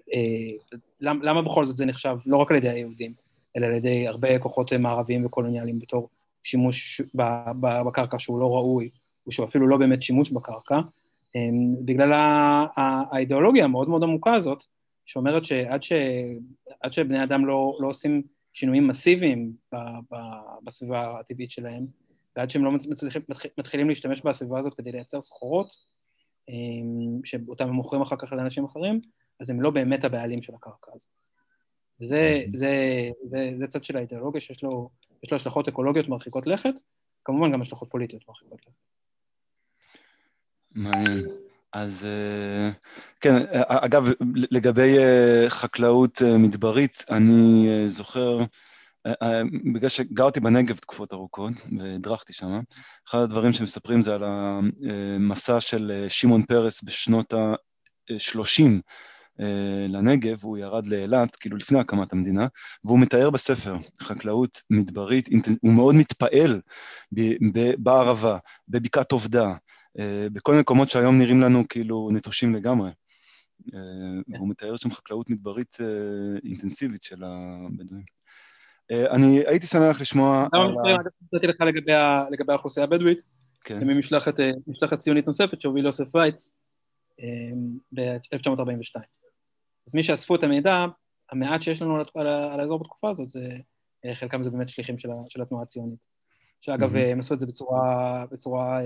למה, 1.00 1.24
למה 1.24 1.42
בכל 1.42 1.66
זאת 1.66 1.76
זה 1.76 1.86
נחשב 1.86 2.16
לא 2.26 2.36
רק 2.36 2.50
על 2.50 2.56
ידי 2.56 2.68
היהודים, 2.68 3.12
אלא 3.56 3.66
על 3.66 3.74
ידי 3.74 4.08
הרבה 4.08 4.38
כוחות 4.38 4.72
מערביים 4.72 5.26
וקולוניאליים 5.26 5.78
בתור 5.78 6.08
שימוש 6.42 7.00
בקרקע 7.60 8.18
שהוא 8.18 8.40
לא 8.40 8.54
ראוי, 8.54 8.90
או 9.26 9.32
שהוא 9.32 9.46
אפילו 9.46 9.68
לא 9.68 9.76
באמת 9.76 10.02
שימוש 10.02 10.30
בקרקע, 10.30 10.80
בגלל 11.84 12.12
האידיאולוגיה 12.76 13.64
המאוד 13.64 13.88
מאוד 13.88 14.02
עמוקה 14.02 14.34
הזאת, 14.34 14.64
שאומרת 15.06 15.44
שעד 15.44 15.82
ש, 15.82 15.92
שבני 16.90 17.22
אדם 17.22 17.46
לא, 17.46 17.76
לא 17.80 17.88
עושים 17.88 18.22
שינויים 18.52 18.86
מסיביים 18.86 19.52
בסביבה 20.64 21.20
הטבעית 21.20 21.50
שלהם, 21.50 21.86
ועד 22.36 22.50
שהם 22.50 22.64
לא 22.64 22.72
מצליחים, 22.72 23.22
מתחילים 23.58 23.88
להשתמש 23.88 24.22
בסביבה 24.22 24.58
הזאת 24.58 24.74
כדי 24.74 24.92
לייצר 24.92 25.22
סחורות, 25.22 25.72
אמ, 26.48 27.24
שאותם 27.24 27.68
הם 27.68 27.74
מוכרים 27.74 28.02
אחר 28.02 28.16
כך 28.18 28.32
לאנשים 28.32 28.64
אחרים, 28.64 29.00
אז 29.40 29.50
הם 29.50 29.60
לא 29.60 29.70
באמת 29.70 30.04
הבעלים 30.04 30.42
של 30.42 30.54
הקרקע 30.54 30.90
הזאת. 30.94 31.10
וזה 32.00 32.42
זה, 32.54 32.70
זה, 33.24 33.50
זה 33.58 33.66
צד 33.66 33.84
של 33.84 33.96
האידיאולוגיה 33.96 34.40
שיש 34.40 34.62
לו, 34.62 34.90
לו 35.30 35.36
השלכות 35.36 35.68
אקולוגיות 35.68 36.08
מרחיקות 36.08 36.46
לכת, 36.46 36.74
כמובן 37.24 37.52
גם 37.52 37.62
השלכות 37.62 37.90
פוליטיות 37.90 38.22
מרחיקות 38.28 38.60
לכת. 38.66 38.76
מעניין. 40.70 41.24
אז 41.72 42.04
אה, 42.04 42.70
כן, 43.20 43.34
אגב, 43.52 44.04
לגבי 44.50 44.98
אה, 44.98 45.44
חקלאות 45.48 46.22
אה, 46.22 46.38
מדברית, 46.38 47.04
אני 47.10 47.66
זוכר 47.88 48.38
אה, 48.38 48.40
אה, 48.40 48.46
בגלל 49.74 49.88
שגרתי 49.88 50.40
בנגב 50.40 50.76
תקופות 50.76 51.12
ארוכות 51.12 51.52
והדרכתי 51.78 52.32
שם, 52.32 52.60
אחד 53.08 53.18
הדברים 53.18 53.52
שמספרים 53.52 54.02
זה 54.02 54.14
על 54.14 54.22
המסע 54.24 55.60
של 55.60 56.06
שמעון 56.08 56.42
פרס 56.42 56.82
בשנות 56.82 57.32
ה-30 57.32 58.62
אה, 59.40 59.86
לנגב, 59.88 60.38
הוא 60.42 60.58
ירד 60.58 60.86
לאילת, 60.86 61.36
כאילו 61.36 61.56
לפני 61.56 61.78
הקמת 61.78 62.12
המדינה, 62.12 62.46
והוא 62.84 62.98
מתאר 62.98 63.30
בספר 63.30 63.76
חקלאות 64.00 64.62
מדברית, 64.70 65.28
הוא 65.62 65.72
מאוד 65.72 65.94
מתפעל 65.94 66.60
בערבה, 67.78 68.38
בבקעת 68.68 69.12
עובדה, 69.12 69.52
בכל 70.32 70.54
מקומות 70.54 70.90
שהיום 70.90 71.18
נראים 71.18 71.40
לנו 71.40 71.68
כאילו 71.68 72.08
נטושים 72.12 72.54
לגמרי. 72.54 72.90
והוא 74.28 74.48
מתאר 74.48 74.76
שם 74.76 74.90
חקלאות 74.90 75.30
מדברית 75.30 75.76
אינטנסיבית 76.44 77.02
של 77.02 77.24
הבדואים. 77.24 78.15
אה, 78.90 79.10
אני 79.10 79.42
הייתי 79.46 79.66
שמח 79.66 80.00
לשמוע... 80.00 80.46
אגב, 80.52 80.70
נתתי 81.32 81.46
לך 81.46 81.56
לגבי 82.30 82.52
האוכלוסייה 82.52 82.84
הבדואית, 82.84 83.18
כן. 83.64 83.78
ממשלחת 83.84 84.40
אה, 84.40 84.96
ציונית 84.96 85.26
נוספת 85.26 85.60
שהוביל 85.60 85.86
יוסף 85.86 86.14
וייץ 86.14 86.52
אה, 87.20 87.26
ב-1942. 87.94 89.00
אז 89.86 89.94
מי 89.94 90.02
שאספו 90.02 90.34
את 90.34 90.42
המידע, 90.42 90.86
המעט 91.30 91.62
שיש 91.62 91.82
לנו 91.82 92.02
על 92.14 92.26
האזור 92.60 92.78
בתקופה 92.78 93.10
הזאת, 93.10 93.28
זה, 93.28 93.56
חלקם 94.14 94.42
זה 94.42 94.50
באמת 94.50 94.68
שליחים 94.68 94.98
של 95.28 95.42
התנועה 95.42 95.62
הציונית. 95.62 96.06
שאגב, 96.60 96.96
הם 96.96 97.18
עשו 97.18 97.34
את 97.34 97.38
זה 97.38 97.46
בצורה, 98.30 98.80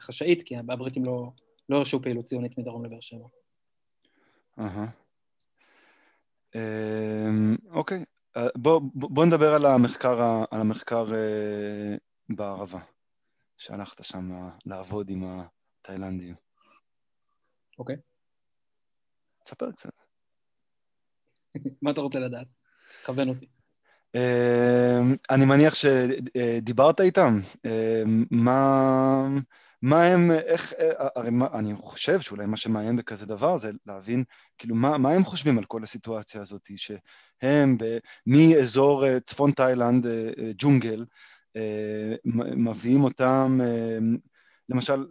חשאית, 0.00 0.42
כי 0.42 0.56
הבריטים 0.56 1.04
לא, 1.04 1.30
לא 1.68 1.76
הרשו 1.76 2.02
פעילות 2.02 2.24
ציונית 2.24 2.58
מדרום 2.58 2.84
לבאר 2.84 3.00
שבע. 3.00 3.26
אהה. 4.58 4.86
אוקיי, 7.70 8.04
בוא, 8.56 8.80
בוא 8.94 9.26
נדבר 9.26 9.54
על 9.54 9.66
המחקר, 9.66 10.20
על 10.50 10.60
המחקר 10.60 11.14
אה, 11.14 11.96
בערבה, 12.28 12.80
שהלכת 13.56 14.04
שם 14.04 14.30
לעבוד 14.66 15.10
עם 15.10 15.24
התאילנדים. 15.24 16.34
אוקיי. 17.78 17.96
תספר 19.44 19.72
קצת. 19.72 19.92
מה 21.82 21.90
אתה 21.90 22.00
רוצה 22.00 22.20
לדעת? 22.20 22.46
כוון 23.06 23.28
אותי. 23.28 23.46
אה, 24.14 24.98
אני 25.30 25.44
מניח 25.44 25.74
שדיברת 25.74 27.00
איתם. 27.00 27.40
מה... 28.30 29.22
מה 29.82 30.04
הם, 30.04 30.30
איך, 30.30 30.72
אה, 30.72 31.08
הרי 31.16 31.30
מה, 31.30 31.46
אני 31.54 31.74
חושב 31.76 32.20
שאולי 32.20 32.46
מה 32.46 32.56
שמעניין 32.56 32.96
בכזה 32.96 33.26
דבר 33.26 33.56
זה 33.56 33.70
להבין, 33.86 34.24
כאילו, 34.58 34.74
מה, 34.74 34.98
מה 34.98 35.10
הם 35.10 35.24
חושבים 35.24 35.58
על 35.58 35.64
כל 35.64 35.82
הסיטואציה 35.82 36.40
הזאת, 36.40 36.70
שהם 36.76 37.78
ב, 37.78 37.98
מאזור 38.26 39.06
אה, 39.06 39.20
צפון 39.20 39.52
תאילנד, 39.52 40.06
אה, 40.06 40.30
ג'ונגל, 40.58 41.04
מביאים 42.56 43.04
אותם, 43.04 43.58
למשל, 44.68 45.06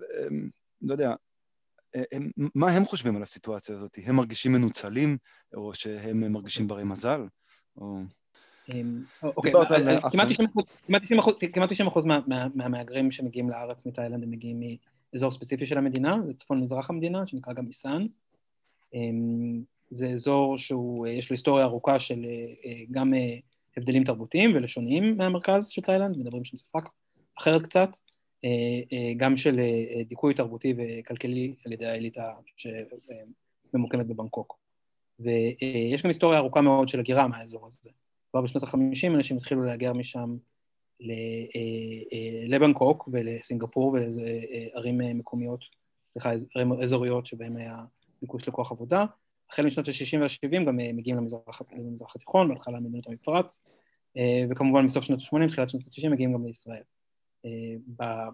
לא 0.81 0.91
יודע, 0.91 1.13
הם, 2.11 2.31
מה 2.55 2.71
הם 2.71 2.85
חושבים 2.85 3.15
על 3.15 3.21
הסיטואציה 3.21 3.75
הזאת? 3.75 3.99
הם 4.03 4.15
מרגישים 4.15 4.51
מנוצלים, 4.51 5.17
או 5.53 5.73
שהם 5.73 6.33
מרגישים 6.33 6.67
ברי 6.67 6.83
מזל? 6.83 7.21
או... 7.77 8.01
אמ, 8.71 9.03
אוקיי, 9.23 9.51
כמעט 11.53 11.69
90 11.69 11.87
אחוז 11.87 12.05
מהמהגרים 12.55 13.11
שמגיעים 13.11 13.49
לארץ 13.49 13.85
מתאילנד 13.85 14.23
הם 14.23 14.31
מגיעים 14.31 14.63
מאזור 15.13 15.31
ספציפי 15.31 15.65
של 15.65 15.77
המדינה, 15.77 16.17
זה 16.27 16.33
צפון 16.33 16.61
מזרח 16.61 16.89
המדינה, 16.89 17.27
שנקרא 17.27 17.53
גם 17.53 17.67
איסן. 17.67 18.05
אמ, 18.93 19.61
זה 19.91 20.07
אזור 20.07 20.57
שיש 20.57 21.29
לו 21.29 21.33
היסטוריה 21.33 21.65
ארוכה 21.65 21.99
של 21.99 22.25
אה, 22.65 22.71
גם 22.91 23.13
אה, 23.13 23.35
הבדלים 23.77 24.03
תרבותיים 24.03 24.51
ולשוניים 24.55 25.17
מהמרכז 25.17 25.67
של 25.67 25.81
תאילנד, 25.81 26.17
מדברים 26.17 26.43
שם 26.43 26.57
שפה 26.57 26.79
אחרת 27.39 27.61
קצת, 27.61 27.89
אה, 28.45 28.49
גם 29.17 29.37
של 29.37 29.59
דיכוי 30.07 30.33
תרבותי 30.33 30.73
וכלכלי 30.77 31.53
על 31.65 31.71
ידי 31.71 31.85
האליטה 31.85 32.31
שממוקמת 32.55 34.07
בבנקוק. 34.07 34.59
ויש 35.19 36.03
גם 36.03 36.07
היסטוריה 36.07 36.39
ארוכה 36.39 36.61
מאוד 36.61 36.89
של 36.89 36.99
הגירה 36.99 37.27
מהאזור 37.27 37.67
הזה. 37.67 37.89
כבר 38.31 38.41
בשנות 38.41 38.63
ה-50 38.63 39.15
אנשים 39.15 39.37
התחילו 39.37 39.63
להגר 39.63 39.93
משם 39.93 40.37
אה, 41.01 41.07
אה, 42.13 42.47
לבנקוק 42.47 43.09
ולסינגפור 43.11 43.93
ולערים 43.93 45.01
אה, 45.01 45.13
מקומיות, 45.13 45.65
סליחה, 46.09 46.31
ערים 46.55 46.81
אזוריות 46.81 47.25
שבהן 47.25 47.57
היה 47.57 47.77
ביקוש 48.21 48.47
לכוח 48.47 48.71
עבודה. 48.71 49.05
החל 49.51 49.65
משנות 49.65 49.87
ה-60 49.87 50.19
וה-70 50.21 50.65
גם 50.65 50.77
מגיעים 50.77 51.17
למזרח, 51.17 51.61
למזרח 51.71 52.15
התיכון, 52.15 52.49
בהתחלה 52.49 52.79
מדינות 52.79 53.07
המפרץ, 53.07 53.63
וכמובן 54.51 54.83
מסוף 54.83 55.03
שנות 55.03 55.19
ה-80, 55.19 55.47
תחילת 55.47 55.69
שנות 55.69 55.83
ה-90 55.83 56.09
מגיעים 56.09 56.33
גם 56.33 56.45
לישראל. 56.45 56.81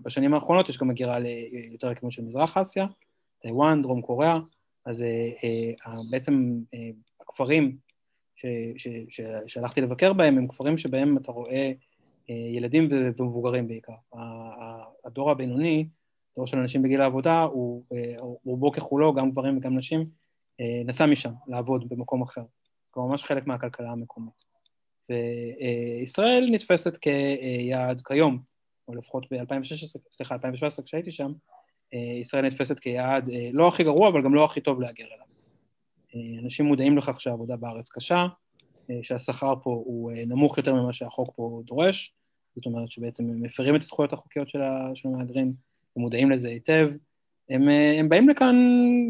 בשנים 0.01 0.33
האחרונות 0.33 0.69
יש 0.69 0.77
גם 0.77 0.89
הגירה 0.89 1.17
יותר 1.71 1.89
לכיוון 1.89 2.11
של 2.11 2.21
מזרח 2.21 2.57
אסיה, 2.57 2.85
טיוואן, 3.39 3.81
דרום 3.81 4.01
קוריאה, 4.01 4.37
אז 4.85 5.05
בעצם 6.09 6.59
הכפרים 7.21 7.77
שהלכתי 9.47 9.81
לבקר 9.81 10.13
בהם, 10.13 10.37
הם 10.37 10.47
כפרים 10.47 10.77
שבהם 10.77 11.17
אתה 11.17 11.31
רואה 11.31 11.71
אה, 12.29 12.35
ילדים 12.35 12.89
ומבוגרים 12.91 13.67
בעיקר. 13.67 13.93
הדור 15.05 15.31
הבינוני, 15.31 15.87
דור 16.35 16.47
של 16.47 16.57
אנשים 16.57 16.81
בגיל 16.81 17.01
העבודה, 17.01 17.41
הוא 17.41 17.83
אה, 17.93 18.15
רובו 18.45 18.71
ככולו, 18.71 19.13
גם 19.13 19.31
גברים 19.31 19.57
וגם 19.57 19.77
נשים, 19.77 20.05
אה, 20.59 20.81
נסע 20.85 21.05
משם 21.05 21.31
לעבוד 21.47 21.89
במקום 21.89 22.21
אחר. 22.21 22.43
כלומר, 22.91 23.09
ממש 23.09 23.23
חלק 23.23 23.47
מהכלכלה 23.47 23.91
המקומית. 23.91 24.45
וישראל 25.09 26.47
נתפסת 26.51 26.97
כיעד 26.97 28.01
כיום, 28.01 28.39
או 28.87 28.95
לפחות 28.95 29.25
ב-2016, 29.31 29.99
סליחה, 30.11 30.33
2017 30.33 30.85
כשהייתי 30.85 31.11
שם, 31.11 31.33
ישראל 32.21 32.45
נתפסת 32.45 32.79
כיעד 32.79 33.29
לא 33.53 33.67
הכי 33.67 33.83
גרוע, 33.83 34.09
אבל 34.09 34.23
גם 34.23 34.35
לא 34.35 34.45
הכי 34.45 34.61
טוב 34.61 34.81
להגר 34.81 35.05
אליו. 35.05 35.25
אנשים 36.43 36.65
מודעים 36.65 36.97
לכך 36.97 37.21
שהעבודה 37.21 37.55
בארץ 37.55 37.89
קשה, 37.89 38.25
אה, 38.89 38.99
שהשכר 39.01 39.53
פה 39.63 39.69
הוא 39.85 40.11
אה, 40.11 40.25
נמוך 40.25 40.57
יותר 40.57 40.73
ממה 40.73 40.93
שהחוק 40.93 41.33
פה 41.35 41.61
דורש, 41.65 42.13
זאת 42.55 42.65
אומרת 42.65 42.91
שבעצם 42.91 43.23
הם 43.23 43.41
מפרים 43.41 43.75
את 43.75 43.81
הזכויות 43.81 44.13
החוקיות 44.13 44.49
של 44.49 44.61
המהגרים, 45.05 45.53
הם 45.95 46.01
מודעים 46.01 46.31
לזה 46.31 46.49
היטב. 46.49 46.89
הם, 47.49 47.69
אה, 47.69 47.99
הם 47.99 48.09
באים 48.09 48.29
לכאן, 48.29 48.55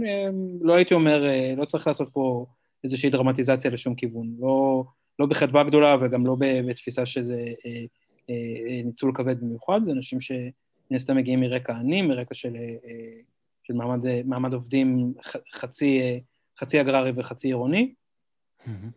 הם, 0.08 0.60
לא 0.62 0.76
הייתי 0.76 0.94
אומר, 0.94 1.24
לא 1.58 1.66
צריך 1.66 1.88
לעשות 1.88 2.10
פה 2.14 2.46
איזושהי 2.84 3.10
דרמטיזציה 3.10 3.72
לשום 3.72 3.96
כיוון, 3.96 4.36
לא, 4.40 4.84
לא 5.20 5.26
בחדווה 5.26 5.64
גדולה 5.64 5.96
וגם 6.02 6.26
לא 6.26 6.36
בתפיסה 6.40 7.06
שזה 7.06 7.46
אה, 7.66 7.86
אה, 8.30 8.82
ניצול 8.86 9.12
כבד 9.16 9.42
במיוחד, 9.42 9.80
זה 9.84 9.92
אנשים 9.92 10.22
שמן 10.22 10.96
הסתם 10.96 11.18
מגיעים 11.18 11.40
מרקע 11.40 11.76
עני, 11.76 12.02
מרקע 12.02 12.34
של, 12.34 12.56
אה, 12.56 13.22
של 13.64 13.74
מעמד, 13.74 14.06
מעמד 14.26 14.54
עובדים 14.54 15.14
חצי... 15.52 16.20
חצי 16.60 16.82
אגררי 16.82 17.12
וחצי 17.16 17.48
עירוני, 17.48 17.94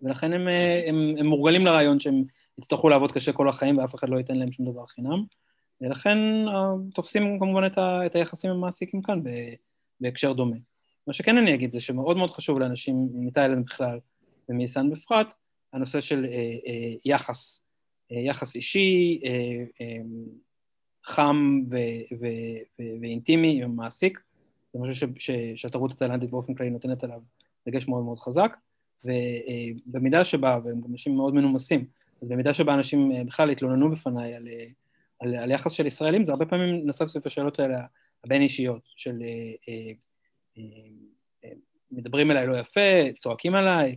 ולכן 0.02 0.32
הם, 0.32 0.48
הם, 0.86 1.14
הם 1.18 1.26
מורגלים 1.26 1.66
לרעיון 1.66 2.00
שהם 2.00 2.24
יצטרכו 2.58 2.88
לעבוד 2.88 3.12
קשה 3.12 3.32
כל 3.32 3.48
החיים 3.48 3.78
ואף 3.78 3.94
אחד 3.94 4.08
לא 4.08 4.18
ייתן 4.18 4.34
להם 4.34 4.52
שום 4.52 4.66
דבר 4.66 4.86
חינם. 4.86 5.24
ולכן 5.80 6.18
תופסים 6.94 7.38
כמובן 7.40 7.66
את, 7.66 7.78
ה, 7.78 8.06
את 8.06 8.14
היחסים 8.14 8.50
עם 8.50 8.56
המעסיקים 8.56 9.02
כאן 9.02 9.20
בהקשר 10.00 10.32
דומה. 10.32 10.56
מה 11.06 11.12
שכן 11.12 11.36
אני 11.36 11.54
אגיד 11.54 11.72
זה 11.72 11.80
שמאוד 11.80 12.16
מאוד 12.16 12.30
חשוב 12.30 12.58
לאנשים 12.58 13.08
מתאילנד 13.12 13.66
בכלל 13.66 13.98
ומאיסן 14.48 14.90
בפרט, 14.90 15.34
הנושא 15.72 16.00
של 16.00 16.24
אה, 16.24 16.38
אה, 16.66 16.94
יחס, 17.04 17.66
אה, 18.12 18.18
יחס 18.18 18.56
אישי, 18.56 19.20
אה, 19.24 19.30
אה, 19.80 20.02
חם 21.04 21.60
ו, 21.70 21.76
ו, 22.20 22.26
ו, 22.80 22.82
ואינטימי 23.00 23.62
עם 23.62 23.70
המעסיק, 23.70 24.20
זה 24.72 24.78
משהו 24.80 24.94
ש, 24.94 25.04
ש, 25.18 25.30
שהתרבות 25.56 25.92
התאילנדית 25.92 26.30
באופן 26.30 26.54
כללי 26.54 26.70
נותנת 26.70 27.04
עליו 27.04 27.20
דגש 27.68 27.88
מאוד 27.88 28.04
מאוד 28.04 28.18
חזק, 28.18 28.56
ובמידה 29.04 30.24
שבה, 30.24 30.58
והם 30.64 30.80
גם 30.80 30.92
אנשים 30.92 31.16
מאוד 31.16 31.34
מנומסים, 31.34 31.84
אז 32.22 32.28
במידה 32.28 32.54
שבה 32.54 32.74
אנשים 32.74 33.12
אה, 33.12 33.24
בכלל 33.24 33.50
התלוננו 33.50 33.90
בפניי 33.90 34.34
על, 34.34 34.48
אה, 34.48 34.66
על, 35.20 35.34
על 35.34 35.50
יחס 35.50 35.72
של 35.72 35.86
ישראלים, 35.86 36.24
זה 36.24 36.32
הרבה 36.32 36.46
פעמים 36.46 36.86
נסב 36.86 37.06
סביב 37.06 37.22
השאלות 37.26 37.60
האלה 37.60 37.78
הבין 38.24 38.42
אישיות, 38.42 38.82
של 38.96 39.22
אה, 39.68 39.92
מדברים 41.90 42.30
אליי 42.30 42.46
לא 42.46 42.58
יפה, 42.58 43.12
צועקים 43.18 43.54
עליי, 43.54 43.96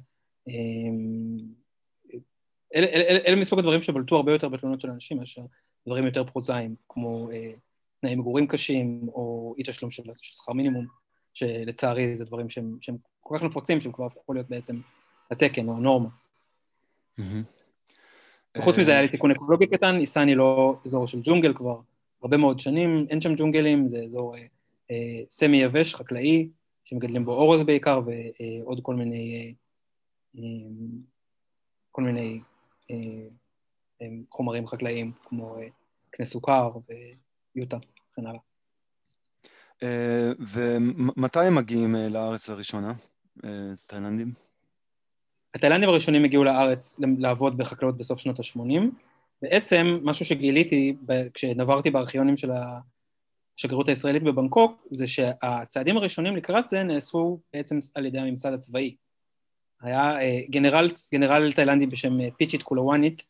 אלה, 2.75 2.87
אלה, 2.87 3.19
אלה 3.27 3.35
מסוג 3.35 3.59
הדברים 3.59 3.81
שבלטו 3.81 4.15
הרבה 4.15 4.31
יותר 4.31 4.49
בתלונות 4.49 4.81
של 4.81 4.89
אנשים 4.89 5.17
מאשר 5.17 5.41
דברים 5.87 6.05
יותר 6.05 6.23
פרוזאיים, 6.23 6.75
כמו 6.89 7.31
אה, 7.31 7.51
תנאי 8.01 8.15
מגורים 8.15 8.47
קשים, 8.47 9.01
או 9.07 9.55
אי 9.57 9.63
תשלום 9.63 9.91
של, 9.91 10.03
של 10.21 10.33
שכר 10.33 10.53
מינימום, 10.53 10.85
שלצערי 11.33 12.15
זה 12.15 12.25
דברים 12.25 12.49
שהם, 12.49 12.77
שהם 12.81 12.97
כל 13.21 13.37
כך 13.37 13.43
נפוצים, 13.43 13.81
שהם 13.81 13.91
כבר 13.91 14.05
הפכו 14.05 14.33
להיות 14.33 14.49
בעצם 14.49 14.81
התקן 15.31 15.67
או 15.67 15.77
הנורמה. 15.77 16.09
וחוץ 18.57 18.77
מזה 18.77 18.91
היה 18.91 19.01
לי 19.01 19.07
תיקון 19.07 19.31
אקולוגי 19.31 19.67
קטן, 19.67 19.99
איסני 19.99 20.35
לא 20.35 20.79
אזור 20.85 21.07
של 21.07 21.19
ג'ונגל 21.23 21.53
כבר 21.53 21.79
הרבה 22.21 22.37
מאוד 22.37 22.59
שנים, 22.59 23.05
אין 23.09 23.21
שם 23.21 23.35
ג'ונגלים, 23.35 23.87
זה 23.87 23.97
אזור 23.97 24.35
אה, 24.35 24.41
אה, 24.91 25.23
סמי 25.29 25.57
יבש, 25.57 25.95
חקלאי, 25.95 26.49
שמגדלים 26.83 27.25
בו 27.25 27.33
אורז 27.33 27.63
בעיקר, 27.63 28.01
ועוד 28.05 28.79
כל 28.83 28.95
מיני, 28.95 29.53
אה, 30.37 30.41
כל 31.91 32.01
מיני 32.01 32.39
חומרים 34.31 34.67
חקלאיים, 34.67 35.11
כמו 35.25 35.57
קנה 36.11 36.25
סוכר 36.25 36.71
ויוטה, 37.55 37.77
וכן 38.11 38.27
הלאה. 38.27 38.39
ומתי 40.39 41.39
הם 41.39 41.55
מגיעים 41.55 41.95
לארץ 41.95 42.49
לראשונה, 42.49 42.93
תאילנדים? 43.87 44.33
התאילנדים 45.53 45.89
הראשונים 45.89 46.23
הגיעו 46.23 46.43
לארץ 46.43 46.99
לעבוד 47.17 47.57
בחקלאות 47.57 47.97
בסוף 47.97 48.19
שנות 48.19 48.39
ה-80. 48.39 48.81
בעצם, 49.41 49.99
משהו 50.03 50.25
שגיליתי 50.25 50.95
כשנברתי 51.33 51.91
בארכיונים 51.91 52.37
של 52.37 52.51
השגרירות 53.57 53.89
הישראלית 53.89 54.23
בבנקוק, 54.23 54.87
זה 54.91 55.07
שהצעדים 55.07 55.97
הראשונים 55.97 56.35
לקראת 56.35 56.67
זה 56.67 56.83
נעשו 56.83 57.39
בעצם 57.53 57.79
על 57.95 58.05
ידי 58.05 58.19
הממסד 58.19 58.53
הצבאי. 58.53 58.95
היה 59.81 60.21
אה, 60.21 60.39
גנרל, 60.49 60.89
גנרל 61.13 61.53
תאילנדי 61.53 61.87
בשם 61.87 62.21
אה, 62.21 62.27
פיצ'יט 62.37 62.63
קולוואנית, 62.63 63.25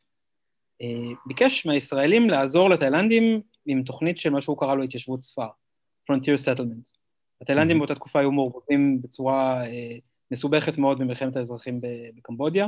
אה, 0.81 0.88
ביקש 1.25 1.65
מהישראלים 1.65 2.29
לעזור 2.29 2.70
לתאילנדים 2.70 3.41
עם 3.65 3.84
תוכנית 3.84 4.17
של 4.17 4.29
מה 4.29 4.41
שהוא 4.41 4.58
קרא 4.58 4.75
לו 4.75 4.84
התיישבות 4.84 5.22
ספר, 5.22 5.48
Frontier 6.12 6.38
Settlement. 6.46 7.00
התאילנדים 7.41 7.77
mm-hmm. 7.77 7.79
באותה 7.79 7.95
תקופה 7.95 8.19
היו 8.19 8.31
מעורבבים 8.31 9.01
בצורה 9.01 9.63
מסובכת 10.31 10.77
מאוד 10.77 11.00
במלחמת 11.00 11.36
האזרחים 11.36 11.81
בקמבודיה, 12.15 12.67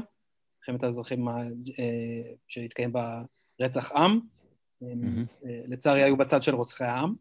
מלחמת 0.59 0.83
האזרחים 0.83 1.27
שהתקיים 2.47 2.93
בה 2.93 3.21
רצח 3.61 3.91
עם, 3.91 4.19
mm-hmm. 4.83 5.45
לצערי 5.67 6.03
היו 6.03 6.17
בצד 6.17 6.43
של 6.43 6.55
רוצחי 6.55 6.83
העם, 6.83 7.13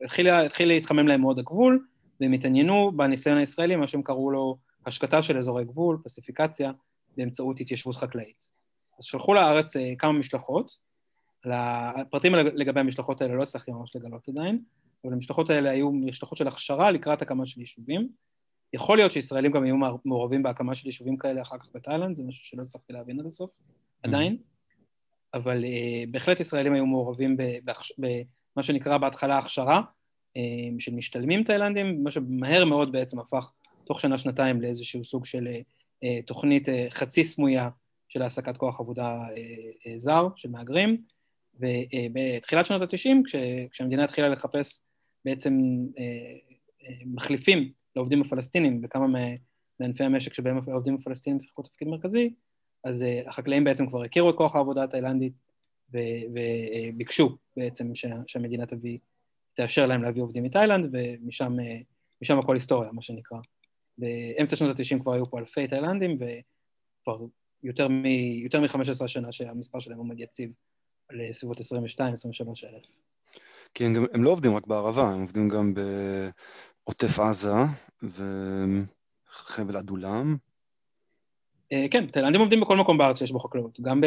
והתחיל 0.00 0.68
להתחמם 0.68 1.08
להם 1.08 1.20
מאוד 1.20 1.38
הגבול, 1.38 1.86
והם 2.20 2.32
התעניינו 2.32 2.92
בניסיון 2.96 3.38
הישראלי, 3.38 3.76
מה 3.76 3.86
שהם 3.86 4.02
קראו 4.02 4.30
לו 4.30 4.58
השקטה 4.86 5.22
של 5.22 5.38
אזורי 5.38 5.64
גבול, 5.64 5.98
פסיפיקציה, 6.04 6.72
באמצעות 7.16 7.60
התיישבות 7.60 7.96
חקלאית. 7.96 8.44
אז 8.98 9.04
שלחו 9.04 9.34
לארץ 9.34 9.76
אה, 9.76 9.92
כמה 9.98 10.12
משלחות, 10.12 10.76
הפרטים 11.44 12.34
לגבי 12.34 12.80
המשלחות 12.80 13.20
האלה 13.20 13.34
לא 13.34 13.42
הצלחתי 13.42 13.70
ממש 13.70 13.96
לגלות 13.96 14.28
עדיין, 14.28 14.58
אבל 15.04 15.12
המשלחות 15.12 15.50
האלה 15.50 15.70
היו 15.70 15.92
משלחות 15.92 16.38
של 16.38 16.48
הכשרה 16.48 16.90
לקראת 16.90 17.22
הקמה 17.22 17.46
של 17.46 17.60
יישובים. 17.60 18.08
יכול 18.72 18.98
להיות 18.98 19.12
שישראלים 19.12 19.52
גם 19.52 19.64
היו 19.64 19.76
מעורבים 20.04 20.42
בהקמה 20.42 20.76
של 20.76 20.86
יישובים 20.86 21.16
כאלה 21.16 21.42
אחר 21.42 21.58
כך 21.58 21.70
בתאילנד, 21.74 22.16
זה 22.16 22.24
משהו 22.24 22.44
שלא 22.44 22.62
הצלחתי 22.62 22.92
להבין 22.92 23.20
עד 23.20 23.26
הסוף, 23.26 23.50
mm-hmm. 23.50 24.08
עדיין, 24.08 24.36
אבל 25.34 25.64
uh, 25.64 26.10
בהחלט 26.10 26.40
ישראלים 26.40 26.72
היו 26.72 26.86
מעורבים 26.86 27.36
במה 27.98 28.62
שנקרא 28.62 28.98
בהתחלה 28.98 29.38
הכשרה 29.38 29.80
uh, 29.80 30.40
של 30.78 30.94
משתלמים 30.94 31.44
תאילנדים, 31.44 32.04
מה 32.04 32.10
שמהר 32.10 32.64
מאוד 32.64 32.92
בעצם 32.92 33.18
הפך 33.18 33.52
תוך 33.84 34.00
שנה-שנתיים 34.00 34.60
לאיזשהו 34.60 35.04
סוג 35.04 35.24
של 35.24 35.48
uh, 36.04 36.06
תוכנית 36.26 36.68
חצי 36.90 37.24
סמויה 37.24 37.68
של 38.08 38.22
העסקת 38.22 38.56
כוח 38.56 38.80
עבודה 38.80 39.18
זר, 39.98 40.28
של 40.36 40.50
מהגרים, 40.50 41.02
ובתחילת 41.58 42.66
שנות 42.66 42.82
ה-90, 42.82 43.16
כש, 43.24 43.34
כשהמדינה 43.70 44.04
התחילה 44.04 44.28
לחפש 44.28 44.80
בעצם 45.24 45.58
אה, 45.98 46.04
אה, 46.82 46.94
מחליפים 47.06 47.72
לעובדים 47.96 48.20
הפלסטינים 48.20 48.80
בכמה 48.80 49.06
מענפי 49.80 50.04
המשק 50.04 50.32
שבהם 50.32 50.58
העובדים 50.68 50.94
הפלסטינים 50.94 51.40
שיחקו 51.40 51.62
תפקיד 51.62 51.88
מרכזי, 51.88 52.34
אז 52.84 53.02
אה, 53.02 53.20
החקלאים 53.26 53.64
בעצם 53.64 53.86
כבר 53.86 54.02
הכירו 54.02 54.30
את 54.30 54.34
כוח 54.34 54.56
העבודה 54.56 54.84
התאילנדית 54.84 55.32
וביקשו 55.90 57.36
בעצם 57.56 57.94
שהמדינה 58.26 58.66
תביא, 58.66 58.98
תאשר 59.54 59.86
להם 59.86 60.02
להביא 60.02 60.22
עובדים 60.22 60.44
מתאילנד, 60.44 60.88
ומשם 60.92 62.38
הכל 62.38 62.54
היסטוריה, 62.54 62.92
מה 62.92 63.02
שנקרא. 63.02 63.38
באמצע 63.98 64.56
שנות 64.56 64.80
ה-90 64.80 65.02
כבר 65.02 65.12
היו 65.14 65.30
פה 65.30 65.38
אלפי 65.38 65.66
תאילנדים, 65.66 66.18
וכבר 66.20 67.26
יותר 67.62 67.88
מ-15 67.88 69.06
שנה 69.06 69.32
שהמספר 69.32 69.80
שלהם 69.80 69.98
עומד 69.98 70.20
יציב 70.20 70.52
לסביבות 71.12 71.58
22-23 71.58 71.62
אלף. 72.64 72.84
כי 73.74 73.84
הם, 73.84 74.04
הם 74.14 74.24
לא 74.24 74.30
עובדים 74.30 74.56
רק 74.56 74.66
בערבה, 74.66 75.08
הם 75.08 75.20
עובדים 75.20 75.48
גם 75.48 75.74
בעוטף 75.74 77.18
עזה 77.18 77.54
וחבל 78.02 79.76
עדולם. 79.76 80.36
אה, 81.72 81.86
כן, 81.90 82.06
תאילנדים 82.06 82.40
עובדים 82.40 82.60
בכל 82.60 82.76
מקום 82.76 82.98
בארץ 82.98 83.18
שיש 83.18 83.32
בו 83.32 83.40
חקלאות, 83.40 83.80
גם, 83.80 84.00
ב, 84.00 84.06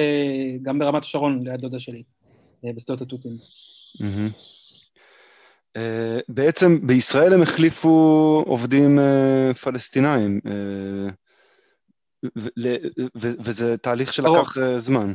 גם 0.62 0.80
ברמת 0.80 1.04
השרון, 1.04 1.48
ליד 1.48 1.62
דודה 1.62 1.80
שלי, 1.80 2.04
אה, 2.66 2.74
בשדות 2.76 3.02
התותים. 3.02 3.32
אה, 5.78 6.20
בעצם 6.28 6.88
בישראל 6.88 7.34
הם 7.34 7.42
החליפו 7.42 8.44
עובדים 8.48 9.00
פלסטינאים, 9.62 10.40
וזה 13.16 13.78
תהליך 13.78 14.14
שלקח 14.14 14.78
זמן. 14.78 15.14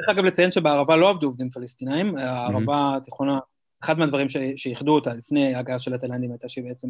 צריך 0.00 0.18
אגב 0.18 0.24
לציין 0.24 0.52
שבערבה 0.52 0.96
לא 0.96 1.10
עבדו 1.10 1.26
עובדים 1.26 1.50
פלסטינאים, 1.50 2.16
הערבה 2.16 2.96
התיכונה 2.96 3.38
אחד 3.84 3.98
מהדברים 3.98 4.26
שאיחדו 4.56 4.94
אותה 4.94 5.14
לפני 5.14 5.54
ההגעה 5.54 5.78
של 5.78 5.94
התאילנדים 5.94 6.30
הייתה 6.30 6.48
שהיא 6.48 6.64
בעצם 6.64 6.88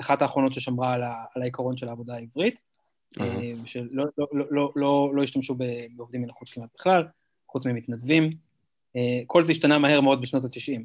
אחת 0.00 0.22
האחרונות 0.22 0.54
ששמרה 0.54 0.92
על, 0.92 1.42
העיקרון 1.42 1.76
של 1.76 1.88
העבודה 1.88 2.14
העברית, 2.14 2.62
uh-huh. 3.18 3.22
שלא 3.64 4.04
לא, 4.18 4.70
לא, 4.76 5.10
לא, 5.14 5.22
השתמשו 5.22 5.54
בעובדים 5.96 6.22
מן 6.22 6.30
החוץ 6.30 6.50
כמעט 6.50 6.68
בכלל, 6.78 7.04
חוץ 7.48 7.66
ממתנדבים. 7.66 8.30
אה, 8.96 9.20
כל 9.26 9.44
זה 9.44 9.52
השתנה 9.52 9.78
מהר 9.78 10.00
מאוד 10.00 10.20
בשנות 10.20 10.44
ה-90. 10.44 10.80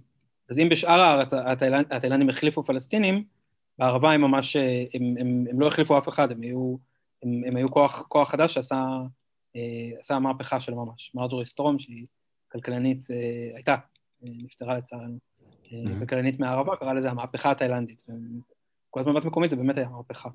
אז 0.50 0.60
אם 0.60 0.70
בשאר 0.70 1.00
הארץ 1.00 1.34
התאילנד, 1.34 1.86
התאילנדים 1.92 2.30
החליפו 2.30 2.64
פלסטינים, 2.64 3.24
בערבה 3.80 4.12
הם 4.12 4.22
ממש, 4.22 4.56
הם, 4.94 5.16
הם, 5.20 5.46
הם 5.50 5.60
לא 5.60 5.68
החליפו 5.68 5.98
אף 5.98 6.10
אחד, 6.10 6.32
הם 6.32 6.42
היו, 6.42 6.76
הם, 7.24 7.42
הם 7.48 7.56
היו 7.56 7.72
כוח, 7.72 8.02
כוח 8.08 8.32
חדש 8.32 8.54
שעשה 8.54 8.84
עשה 10.00 10.20
מהפכה 10.20 10.62
של 10.62 10.74
ממש. 10.74 11.12
מרג'ורי 11.16 11.46
סטרום, 11.46 11.80
שהיא 11.80 12.06
כלכלנית, 12.52 13.06
הייתה 13.56 13.76
נפטרה 14.22 14.78
לצערנו, 14.78 15.18
כלכלנית 16.00 16.40
מהערבה, 16.40 16.76
קרא 16.76 16.94
לזה 16.94 17.10
המהפכה 17.10 17.52
התאילנדית. 17.52 18.04
כל 18.90 19.00
הזמן 19.00 19.14
בת 19.14 19.26
מקומית 19.26 19.52
זה 19.52 19.58
באמת 19.58 19.78
היה 19.78 19.90
מהפכה. 19.90 20.30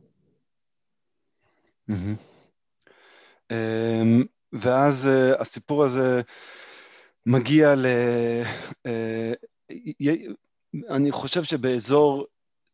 אמ, 3.51 4.25
ואז 4.53 5.09
אה, 5.09 5.41
הסיפור 5.41 5.85
הזה 5.85 6.23
מגיע 7.27 7.75
ל... 7.75 7.87
אה, 8.87 9.33
אני 10.91 11.13
חושב 11.13 11.45
שבאזור 11.45 12.27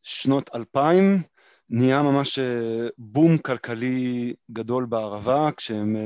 שנות 0.02 0.50
2000 0.54 1.22
נהיה 1.72 2.02
ממש 2.02 2.38
אה, 2.38 2.88
בום 2.98 3.38
כלכלי 3.38 4.32
גדול 4.50 4.86
בערבה, 4.86 5.50
כשהם 5.56 5.96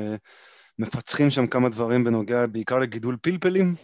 מפצחים 0.79 1.31
שם 1.31 1.47
כמה 1.47 1.69
דברים 1.69 2.05
בנוגע 2.05 2.47
בעיקר 2.47 2.79
לגידול 2.79 3.17
פלפלים. 3.23 3.75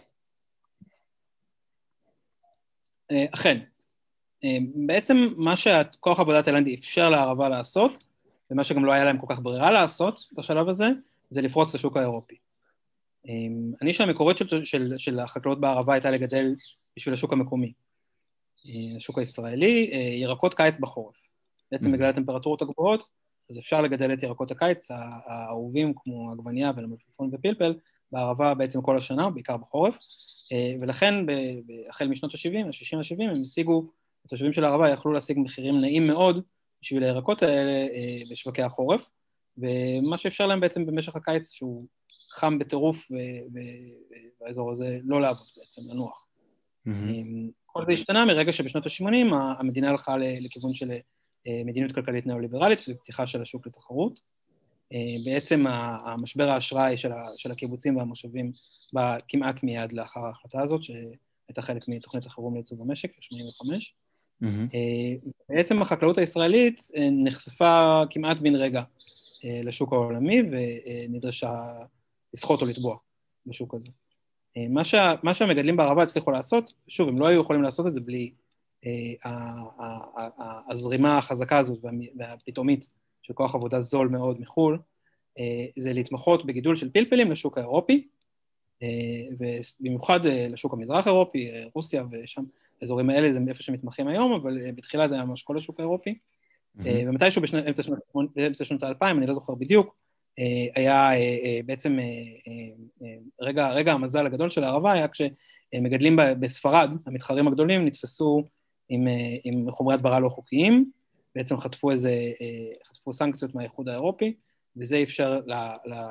אה, 3.11 3.25
אכן. 3.33 3.59
בעצם 4.75 5.17
מה 5.37 5.57
שכוח 5.57 6.19
העבודה 6.19 6.39
התאילנדי 6.39 6.75
אפשר 6.75 7.09
לערבה 7.09 7.49
לעשות, 7.49 8.03
ומה 8.51 8.63
שגם 8.63 8.85
לא 8.85 8.91
היה 8.91 9.05
להם 9.05 9.17
כל 9.17 9.27
כך 9.29 9.39
ברירה 9.39 9.71
לעשות 9.71 10.27
בשלב 10.37 10.69
הזה, 10.69 10.87
זה 11.29 11.41
לפרוץ 11.41 11.75
לשוק 11.75 11.97
האירופי. 11.97 12.35
הנישה 13.81 14.03
המקורית 14.03 14.37
של, 14.37 14.65
של, 14.65 14.93
של 14.97 15.19
החקלאות 15.19 15.61
בערבה 15.61 15.93
הייתה 15.93 16.11
לגדל 16.11 16.55
בשביל 16.97 17.13
השוק 17.13 17.33
המקומי. 17.33 17.73
השוק 18.97 19.17
הישראלי, 19.19 19.91
ירקות 20.21 20.53
קיץ 20.53 20.79
בחורף. 20.79 21.32
בעצם 21.73 21.91
בגלל 21.91 22.09
הטמפרטורות 22.09 22.61
הגבוהות, 22.61 23.09
אז 23.49 23.59
אפשר 23.59 23.81
לגדל 23.81 24.13
את 24.13 24.23
ירקות 24.23 24.51
הקיץ 24.51 24.91
האהובים 25.25 25.93
כמו 25.95 26.31
עגבנייה 26.31 26.71
ולמלפפון 26.77 27.29
ופלפל 27.33 27.73
בערבה 28.11 28.53
בעצם 28.53 28.81
כל 28.81 28.97
השנה, 28.97 29.29
בעיקר 29.29 29.57
בחורף, 29.57 29.97
ולכן 30.79 31.13
החל 31.89 32.07
משנות 32.07 32.33
ה-70, 32.33 32.65
ה-60 32.65 32.97
ה-70, 32.97 33.31
הם 33.31 33.41
השיגו, 33.41 33.91
התושבים 34.25 34.53
של 34.53 34.65
הערבה 34.65 34.89
יכלו 34.89 35.11
להשיג 35.11 35.39
מחירים 35.39 35.81
נעים 35.81 36.07
מאוד 36.07 36.43
בשביל 36.81 37.03
הירקות 37.03 37.43
האלה 37.43 37.87
בשווקי 38.31 38.61
החורף, 38.61 39.11
ומה 39.57 40.17
שאפשר 40.17 40.47
להם 40.47 40.59
בעצם 40.59 40.85
במשך 40.85 41.15
הקיץ, 41.15 41.51
שהוא 41.51 41.85
חם 42.31 42.59
בטירוף, 42.59 43.07
והאזור 44.41 44.71
הזה 44.71 44.99
לא 45.03 45.21
לעבוד 45.21 45.47
בעצם, 45.57 45.81
לנוח. 45.89 46.27
Mm-hmm. 46.87 46.91
כל 47.65 47.85
זה 47.85 47.93
השתנה 47.93 48.25
מרגע 48.25 48.53
שבשנות 48.53 48.85
ה-80 48.85 49.35
המדינה 49.59 49.89
הלכה 49.89 50.15
לכיוון 50.17 50.73
של 50.73 50.91
אה, 50.91 50.97
מדיניות 51.65 51.91
כלכלית 51.91 52.25
ניאו-ליברלית 52.25 52.79
ופתיחה 52.89 53.27
של 53.27 53.41
השוק 53.41 53.67
לתחרות. 53.67 54.19
אה, 54.93 55.15
בעצם 55.25 55.65
המשבר 56.05 56.49
האשראי 56.49 56.97
של 57.37 57.51
הקיבוצים 57.51 57.97
והמושבים 57.97 58.51
בא 58.93 59.17
כמעט 59.27 59.63
מיד 59.63 59.91
לאחר 59.91 60.19
ההחלטה 60.19 60.61
הזאת, 60.61 60.83
שהייתה 60.83 61.61
חלק 61.61 61.87
מתוכנית 61.87 62.25
החירום 62.25 62.53
לייצוב 62.53 62.81
המשק, 62.81 63.11
ב-85. 63.17 63.67
Mm-hmm. 64.43 64.77
בעצם 65.49 65.81
החקלאות 65.81 66.17
הישראלית 66.17 66.81
נחשפה 67.11 68.01
כמעט 68.09 68.37
בן 68.37 68.55
רגע 68.55 68.83
לשוק 69.43 69.93
העולמי 69.93 70.41
ונדרשה 70.51 71.53
לסחוט 72.33 72.61
או 72.61 72.65
לטבוע 72.65 72.97
בשוק 73.45 73.73
הזה. 73.73 73.89
מה, 74.69 74.83
שה, 74.83 75.13
מה 75.23 75.33
שהמגדלים 75.33 75.77
בערבה 75.77 76.03
הצליחו 76.03 76.31
לעשות, 76.31 76.73
שוב, 76.87 77.09
הם 77.09 77.19
לא 77.19 77.27
היו 77.27 77.41
יכולים 77.41 77.63
לעשות 77.63 77.87
את 77.87 77.93
זה 77.93 78.01
בלי 78.01 78.31
הזרימה 80.69 81.17
החזקה 81.17 81.57
הזאת 81.57 81.79
והפתאומית 82.17 82.89
של 83.21 83.33
כוח 83.33 83.55
עבודה 83.55 83.81
זול 83.81 84.07
מאוד 84.07 84.41
מחו"ל, 84.41 84.79
זה 85.77 85.93
להתמחות 85.93 86.45
בגידול 86.45 86.75
של 86.75 86.89
פלפלים 86.89 87.31
לשוק 87.31 87.57
האירופי, 87.57 88.07
ובמיוחד 89.39 90.25
לשוק 90.25 90.73
המזרח-אירופי, 90.73 91.51
רוסיה 91.73 92.03
ושם, 92.11 92.43
האזורים 92.81 93.09
האלה 93.09 93.31
זה 93.31 93.39
איפה 93.47 93.63
שמתמחים 93.63 94.07
היום, 94.07 94.33
אבל 94.33 94.71
בתחילה 94.71 95.07
זה 95.07 95.15
היה 95.15 95.25
ממש 95.25 95.43
כל 95.43 95.57
השוק 95.57 95.79
האירופי. 95.79 96.17
ומתישהו 96.75 97.41
באמצע 98.35 98.65
שנות 98.65 98.83
האלפיים, 98.83 99.17
אני 99.17 99.27
לא 99.27 99.33
זוכר 99.33 99.55
בדיוק, 99.55 99.95
היה 100.75 101.09
בעצם, 101.65 101.97
רגע, 103.41 103.71
רגע 103.71 103.93
המזל 103.93 104.25
הגדול 104.25 104.49
של 104.49 104.63
הערבה 104.63 104.91
היה 104.91 105.07
כשמגדלים 105.07 106.19
בספרד, 106.39 106.95
המתחרים 107.05 107.47
הגדולים 107.47 107.85
נתפסו 107.85 108.43
עם, 108.89 109.07
אה, 109.07 109.35
עם 109.43 109.71
חומרי 109.71 109.93
הדברה 109.93 110.19
לא 110.19 110.29
חוקיים, 110.29 110.91
בעצם 111.35 111.57
חטפו 111.57 111.91
איזה, 111.91 112.31
אה, 112.41 112.71
חטפו 112.85 113.13
סנקציות 113.13 113.55
מהאיחוד 113.55 113.89
האירופי, 113.89 114.33
וזה 114.77 115.03
אפשר 115.03 115.39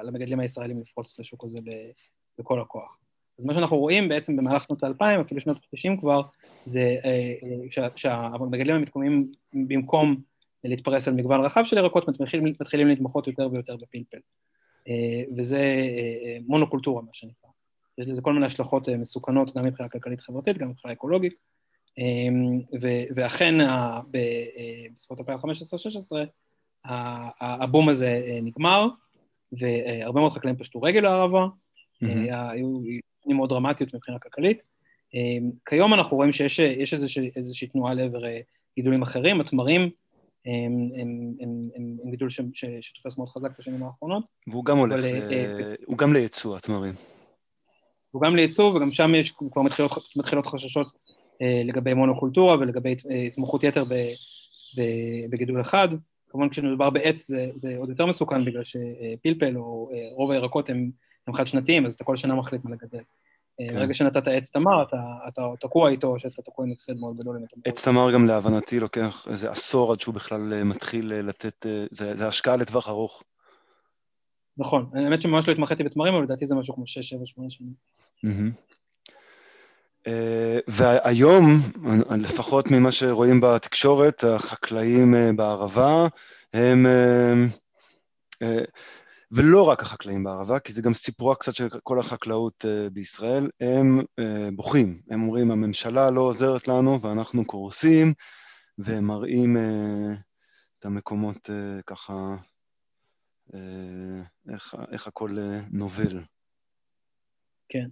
למגדלים 0.04 0.40
הישראלים 0.40 0.80
לפרוץ 0.80 1.18
לשוק 1.18 1.44
הזה 1.44 1.60
בכל 2.38 2.60
הכוח. 2.60 2.98
אז 3.38 3.44
מה 3.44 3.54
שאנחנו 3.54 3.78
רואים 3.78 4.08
בעצם 4.08 4.36
במהלך 4.36 4.64
שנות 4.64 4.84
האלפיים, 4.84 5.20
אפילו 5.20 5.40
שנות 5.40 5.56
ה-90 5.56 6.00
כבר, 6.00 6.22
זה 6.66 6.96
אה, 7.04 7.34
שהמגדלים 7.96 8.76
המתקוממים 8.76 9.32
במקום 9.52 10.16
להתפרס 10.64 11.08
על 11.08 11.14
מגוון 11.14 11.44
רחב 11.44 11.64
של 11.64 11.76
ירקות, 11.76 12.08
מתחילים, 12.20 12.54
מתחילים 12.60 12.88
להתמחות 12.88 13.26
יותר 13.26 13.48
ויותר 13.52 13.76
בפלפל. 13.76 14.18
וזה 15.36 15.86
מונוקולטורה, 16.46 17.02
מה 17.02 17.10
שנקרא. 17.12 17.50
יש 17.98 18.06
לזה 18.08 18.22
כל 18.22 18.32
מיני 18.32 18.46
השלכות 18.46 18.88
מסוכנות, 18.88 19.56
גם 19.56 19.64
מבחינה 19.64 19.88
כלכלית-חברתית, 19.88 20.58
גם 20.58 20.68
מבחינה 20.68 20.94
אקולוגית, 20.94 21.34
ואכן 23.14 23.54
בסביבות 24.94 25.28
2015-2016 25.28 25.32
הבום 27.40 27.88
הזה 27.88 28.22
אה, 28.26 28.38
נגמר, 28.42 28.86
והרבה 29.52 30.20
מאוד 30.20 30.32
חקלאים 30.32 30.56
פשטו 30.56 30.82
רגל 30.82 31.00
לערבה, 31.00 31.46
אה, 32.02 32.50
היו 32.50 32.68
עניינים 32.68 33.36
מאוד 33.36 33.48
דרמטיות 33.48 33.94
מבחינה 33.94 34.18
כלכלית. 34.18 34.62
אמ, 35.14 35.50
כיום 35.68 35.94
אנחנו 35.94 36.16
רואים 36.16 36.32
שיש 36.32 36.94
איזושהי, 37.36 37.68
תנועה 37.68 37.94
לעבר 37.94 38.26
אה, 38.26 38.40
גידולים 38.76 39.02
אחרים, 39.02 39.40
התמרים 39.40 39.80
הם, 39.80 39.90
הם, 40.46 41.32
הם, 41.40 41.68
הם, 41.76 41.96
הם 42.04 42.10
גידול 42.10 42.30
ש, 42.30 42.40
ש, 42.54 42.64
שתופס 42.80 43.18
מאוד 43.18 43.28
חזק 43.28 43.50
בשנים 43.58 43.82
האחרונות. 43.82 44.24
והוא 44.46 44.64
גם 44.64 44.78
הולך, 44.78 45.04
אבל, 45.04 45.74
הוא 45.86 45.98
גם 45.98 46.12
לייצוא, 46.12 46.56
התמרים. 46.56 46.94
הוא 48.10 48.22
גם 48.22 48.36
לייצוא, 48.36 48.76
וגם 48.76 48.92
שם 48.92 49.14
יש 49.14 49.30
כבר 49.52 49.62
מתחילות, 49.62 49.92
מתחילות 50.16 50.46
חששות 50.46 50.86
אה, 50.86 51.01
לגבי 51.64 51.94
מונוקולטורה 51.94 52.56
ולגבי 52.60 52.96
אה, 53.10 53.16
התמחות 53.16 53.64
יתר 53.64 53.84
בגידול 55.30 55.60
אחד. 55.60 55.88
כמובן 56.28 56.48
כשמדובר 56.48 56.90
בעץ 56.90 57.28
זה, 57.28 57.46
זה 57.54 57.76
עוד 57.76 57.88
יותר 57.88 58.06
מסוכן 58.06 58.44
בגלל 58.44 58.62
שפלפל 58.64 59.56
או 59.56 59.90
אה, 59.92 59.98
רוב 60.12 60.30
הירקות 60.30 60.70
הם, 60.70 60.90
הם 61.26 61.34
חד-שנתיים, 61.34 61.86
אז 61.86 61.92
אתה 61.92 62.04
כל 62.04 62.16
שנה 62.16 62.34
מחליט 62.34 62.64
מה 62.64 62.70
לגדל. 62.70 63.02
כן. 63.58 63.74
ברגע 63.74 63.94
שנתת 63.94 64.28
עץ 64.28 64.50
תמר, 64.50 64.82
אתה, 64.82 64.96
אתה 65.28 65.42
תקוע 65.60 65.90
איתו, 65.90 66.18
שאתה 66.18 66.42
תקוע 66.42 66.64
עם 66.64 66.72
הפסד 66.72 66.96
מאוד 66.96 67.16
גדול. 67.16 67.38
עץ 67.64 67.84
תמר 67.84 68.12
גם 68.12 68.26
להבנתי 68.26 68.80
לוקח 68.80 69.26
איזה 69.30 69.50
עשור 69.50 69.92
עד 69.92 70.00
שהוא 70.00 70.14
בכלל 70.14 70.64
מתחיל 70.64 71.12
לתת, 71.14 71.66
זה, 71.90 72.14
זה 72.14 72.28
השקעה 72.28 72.56
לטווח 72.56 72.88
ארוך. 72.88 73.22
נכון, 74.58 74.90
האמת 74.94 75.22
שממש 75.22 75.48
לא 75.48 75.52
התמחיתי 75.52 75.84
בתמרים, 75.84 76.14
אבל 76.14 76.22
לדעתי 76.22 76.46
זה 76.46 76.54
משהו 76.54 76.74
כמו 76.74 76.86
6, 76.86 77.08
7, 77.08 77.26
8 77.26 77.50
שנים. 77.50 77.72
Mm-hmm. 78.26 78.72
אה, 80.06 80.58
והיום, 80.68 81.60
לפחות 82.10 82.70
ממה 82.70 82.92
שרואים 82.92 83.40
בתקשורת, 83.40 84.24
החקלאים 84.24 85.14
אה, 85.14 85.30
בערבה 85.36 86.06
הם, 86.52 86.86
אה, 88.42 88.62
ולא 89.30 89.68
רק 89.68 89.82
החקלאים 89.82 90.24
בערבה, 90.24 90.58
כי 90.58 90.72
זה 90.72 90.82
גם 90.82 90.94
סיפורה 90.94 91.34
קצת 91.34 91.54
של 91.54 91.68
כל 91.82 91.98
החקלאות 91.98 92.64
בישראל, 92.92 93.50
הם 93.60 94.00
בוכים. 94.52 95.02
הם 95.10 95.22
אומרים, 95.22 95.50
הממשלה 95.50 96.10
לא 96.10 96.20
עוזרת 96.20 96.68
לנו 96.68 97.00
ואנחנו 97.02 97.44
קורסים, 97.44 98.14
והם 98.78 99.04
מראים 99.04 99.56
את 100.78 100.84
המקומות 100.84 101.50
ככה, 101.86 102.36
איך, 104.52 104.74
איך 104.90 105.06
הכל 105.06 105.36
נובל. 105.70 106.22
כן. 107.68 107.88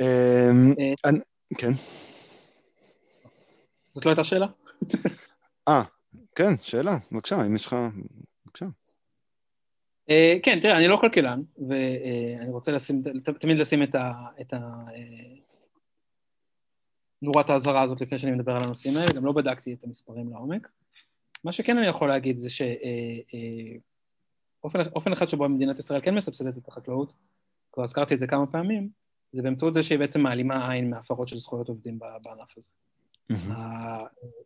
אמ, 0.00 0.74
אה, 1.04 1.10
כן. 1.58 1.72
זאת 3.90 4.06
לא 4.06 4.10
הייתה 4.10 4.24
שאלה? 4.24 4.46
אה, 5.68 5.82
כן, 6.34 6.58
שאלה, 6.60 6.98
בבקשה, 7.12 7.46
אם 7.46 7.54
יש 7.54 7.66
לך... 7.66 7.76
בבקשה. 8.46 8.66
אה, 10.10 10.36
כן, 10.42 10.58
תראה, 10.60 10.76
אני 10.76 10.88
לא 10.88 10.96
כלכלן, 10.96 11.42
ואני 11.68 12.50
רוצה 12.50 12.72
לשים, 12.72 13.02
תמיד 13.40 13.58
לשים 13.58 13.82
את 13.82 14.52
ה... 14.52 14.84
נורת 17.22 17.50
האזהרה 17.50 17.82
הזאת 17.82 18.00
לפני 18.00 18.18
שאני 18.18 18.32
מדבר 18.32 18.52
על 18.56 18.62
הנושאים 18.62 18.96
האלה, 18.96 19.12
גם 19.12 19.24
לא 19.24 19.32
בדקתי 19.32 19.72
את 19.72 19.84
המספרים 19.84 20.30
לעומק. 20.30 20.68
מה 21.44 21.52
שכן 21.52 21.78
אני 21.78 21.86
יכול 21.86 22.08
להגיד 22.08 22.38
זה 22.38 22.48
שאופן 24.60 25.12
אחד 25.12 25.28
שבו 25.28 25.48
מדינת 25.48 25.78
ישראל 25.78 26.00
כן 26.00 26.14
מסבסדת 26.14 26.58
את 26.58 26.68
החקלאות, 26.68 27.12
כבר 27.72 27.82
הזכרתי 27.82 28.14
את 28.14 28.18
זה 28.18 28.26
כמה 28.26 28.46
פעמים, 28.46 29.03
זה 29.34 29.42
באמצעות 29.42 29.74
זה 29.74 29.82
שהיא 29.82 29.98
בעצם 29.98 30.20
מעלימה 30.20 30.70
עין 30.70 30.90
מהפרות 30.90 31.28
של 31.28 31.38
זכויות 31.38 31.68
עובדים 31.68 31.98
בענף 31.98 32.54
הזה. 32.56 32.70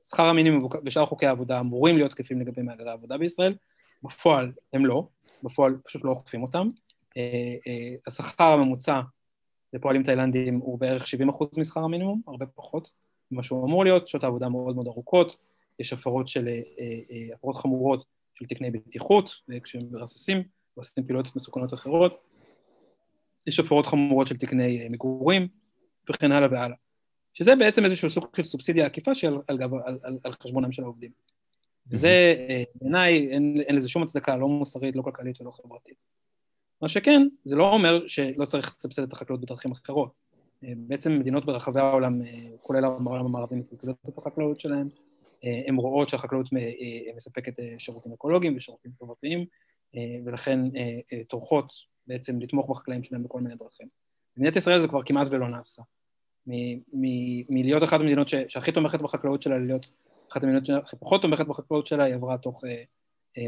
שכר 0.04 0.22
המינימום 0.28 0.68
ושאר 0.84 1.06
חוקי 1.06 1.26
העבודה 1.26 1.60
אמורים 1.60 1.96
להיות 1.96 2.10
תקפים 2.10 2.40
לגבי 2.40 2.62
מהגרי 2.62 2.90
העבודה 2.90 3.18
בישראל, 3.18 3.54
בפועל 4.02 4.52
הם 4.72 4.86
לא, 4.86 5.08
בפועל 5.42 5.76
פשוט 5.84 6.04
לא 6.04 6.10
אוכפים 6.10 6.42
אותם. 6.42 6.70
אה, 7.16 7.22
אה, 7.66 7.94
השכר 8.06 8.44
הממוצע 8.44 9.00
לפועלים 9.72 10.02
תאילנדים 10.02 10.58
הוא 10.58 10.78
בערך 10.78 11.04
70% 11.04 11.60
משכר 11.60 11.80
המינימום, 11.80 12.22
הרבה 12.26 12.46
פחות 12.46 12.90
ממה 13.30 13.42
שהוא 13.42 13.66
אמור 13.66 13.84
להיות, 13.84 14.08
שעות 14.08 14.24
העבודה 14.24 14.48
מאוד 14.48 14.74
מאוד 14.74 14.86
ארוכות, 14.86 15.36
יש 15.78 15.92
הפרות 15.92 16.28
של, 16.28 16.48
אה, 16.48 17.34
הפרות 17.34 17.56
חמורות 17.56 18.04
של 18.34 18.44
תקני 18.44 18.70
בטיחות, 18.70 19.30
כשהם 19.62 19.82
מרססים 19.90 20.42
ועושים 20.76 21.04
פעילויות 21.04 21.36
מסוכנות 21.36 21.74
אחרות, 21.74 22.18
יש 23.46 23.60
הפרות 23.60 23.86
חמורות 23.86 24.26
של 24.26 24.36
תקני 24.36 24.82
אה, 24.82 24.88
מגורים 24.88 25.48
וכן 26.10 26.32
הלאה 26.32 26.48
והלאה. 26.52 26.76
שזה 27.34 27.56
בעצם 27.56 27.84
איזשהו 27.84 28.10
סוג 28.10 28.26
של 28.36 28.44
סובסידיה 28.44 28.86
עקיפה 28.86 29.14
שעל 29.14 29.38
על, 29.48 29.62
על, 29.62 29.98
על, 30.02 30.18
על 30.24 30.32
חשבונם 30.32 30.72
של 30.72 30.82
העובדים. 30.82 31.10
וזה 31.90 32.34
אה, 32.50 32.62
בעיניי 32.74 33.28
אין, 33.30 33.60
אין 33.66 33.76
לזה 33.76 33.88
שום 33.88 34.02
הצדקה, 34.02 34.36
לא 34.36 34.48
מוסרית, 34.48 34.96
לא 34.96 35.02
כלכלית 35.02 35.40
ולא 35.40 35.50
חברתית. 35.50 36.04
מה 36.82 36.88
שכן, 36.88 37.22
זה 37.44 37.56
לא 37.56 37.72
אומר 37.72 38.06
שלא 38.06 38.44
צריך 38.44 38.74
לסבסד 38.78 39.02
את 39.02 39.12
החקלאות 39.12 39.40
בדרכים 39.40 39.72
אחרות. 39.72 40.12
בעצם 40.62 41.18
מדינות 41.18 41.46
ברחבי 41.46 41.80
העולם, 41.80 42.20
כולל 42.62 42.84
העולם 42.84 43.26
המערבי, 43.26 43.56
מסבסדות 43.56 43.96
את 44.08 44.18
החקלאות 44.18 44.60
שלהן, 44.60 44.88
הן 45.42 45.76
רואות 45.76 46.08
שהחקלאות 46.08 46.46
מספקת 47.16 47.52
שירותים 47.78 48.12
אקולוגיים 48.12 48.56
ושירותים 48.56 48.90
חברתיים, 48.98 49.46
ולכן 50.24 50.60
טורחות 51.28 51.72
בעצם 52.08 52.40
לתמוך 52.40 52.70
בחקלאים 52.70 53.04
שלהם 53.04 53.22
בכל 53.22 53.40
מיני 53.40 53.56
דרכים. 53.56 53.88
במדינת 54.36 54.56
ישראל 54.56 54.80
זה 54.80 54.88
כבר 54.88 55.02
כמעט 55.02 55.28
ולא 55.30 55.48
נעשה. 55.48 55.82
מלהיות 57.48 57.82
אחת 57.82 58.00
המדינות 58.00 58.28
שהכי 58.28 58.72
תומכת 58.72 59.02
בחקלאות 59.02 59.42
שלה, 59.42 59.58
להיות 59.58 59.92
אחת 60.32 60.42
המדינות 60.42 60.66
שהכי 60.66 60.96
פחות 60.96 61.22
תומכת 61.22 61.46
בחקלאות 61.46 61.86
שלה, 61.86 62.04
היא 62.04 62.14
עברה 62.14 62.38
תוך 62.38 62.64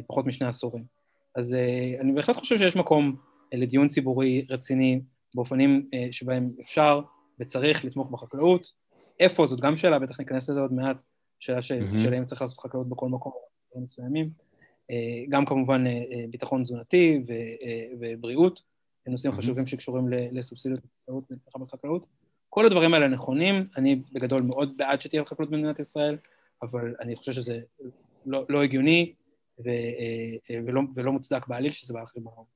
פחות 0.07 0.27
משני 0.27 0.49
עשורים. 0.49 0.85
אז 1.35 1.57
אני 2.01 2.13
בהחלט 2.13 2.37
חושב 2.37 2.59
שיש 2.59 2.77
מקום 2.77 3.17
לדיון 3.53 3.89
ציבורי 3.89 4.47
רציני 4.51 5.01
באופנים 5.35 5.91
שבהם 6.11 6.51
אפשר 6.63 7.01
וצריך 7.41 7.85
לתמוך 7.85 8.11
בחקלאות. 8.11 8.73
איפה, 9.21 9.47
זאת 9.47 9.61
גם 9.61 9.77
שאלה, 9.77 9.99
בטח 9.99 10.21
ניכנס 10.21 10.51
לזה 10.51 10.61
עוד 10.61 10.73
מעט, 10.73 10.97
שאלה 11.41 11.63
של 11.63 12.15
אם 12.19 12.25
צריך 12.25 12.41
לעשות 12.41 12.59
חקלאות 12.59 12.89
בכל 12.89 13.09
מקום, 13.09 13.33
מסוימים. 13.77 14.50
גם 15.29 15.45
כמובן 15.45 15.85
ביטחון 16.31 16.63
תזונתי 16.63 17.23
ובריאות, 18.01 18.63
נושאים 19.07 19.33
חשובים 19.33 19.67
שקשורים 19.67 20.09
לסובסידיות 20.09 20.81
בחקלאות. 21.57 22.07
כל 22.49 22.67
הדברים 22.67 22.95
האלה 22.95 23.09
נכונים, 23.09 23.67
אני 23.77 24.03
בגדול 24.13 24.43
מאוד 24.43 24.77
בעד 24.77 25.01
שתהיה 25.01 25.25
חקלאות 25.25 25.51
במדינת 25.51 25.79
ישראל, 25.79 26.17
אבל 26.63 26.95
אני 27.01 27.17
חושב 27.17 27.33
שזה 27.33 27.61
לא, 28.27 28.45
לא 28.49 28.63
הגיוני 28.63 29.13
ולא, 30.65 30.81
ולא 30.95 31.13
מוצדק 31.13 31.47
בעליל 31.47 31.73
שזה 31.73 31.95
בא 31.95 32.03
אחרי 32.03 32.23
ברור. 32.23 32.47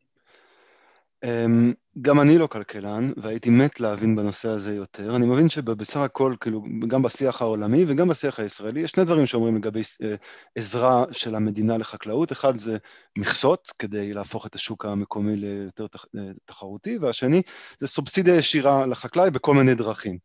אמ, 1.25 1.73
גם 2.03 2.21
אני 2.21 2.39
לא 2.39 2.47
כלכלן, 2.47 3.11
והייתי 3.17 3.51
מת 3.51 3.81
להבין 3.81 4.17
בנושא 4.17 4.49
הזה 4.49 4.75
יותר. 4.75 5.17
אני 5.17 5.27
מבין 5.27 5.49
שבסך 5.49 5.97
הכל, 5.97 6.35
כאילו, 6.41 6.63
גם 6.89 7.03
בשיח 7.03 7.43
העולמי 7.43 7.85
וגם 7.89 8.09
בשיח 8.09 8.41
הישראלי, 8.41 8.81
יש 8.81 8.91
שני 8.91 9.05
דברים 9.05 9.27
שאומרים 9.27 9.57
לגבי 9.57 9.83
אה, 10.03 10.15
עזרה 10.55 11.05
של 11.13 11.35
המדינה 11.35 11.79
לחקלאות. 11.79 12.33
אחד 12.33 12.59
זה 12.59 12.77
מכסות, 13.19 13.73
כדי 13.79 14.13
להפוך 14.13 14.47
את 14.47 14.55
השוק 14.55 14.85
המקומי 14.85 15.37
ליותר 15.37 15.87
אה, 16.17 16.21
תחרותי, 16.45 16.99
והשני 16.99 17.43
זה 17.79 17.87
סובסידיה 17.87 18.37
ישירה 18.37 18.87
לחקלאי 18.87 19.31
בכל 19.31 19.55
מיני 19.55 19.75
דרכים. 19.75 20.19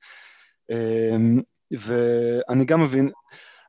אמ, 0.72 1.42
ואני 1.72 2.66
גם 2.66 2.82
מבין, 2.82 3.10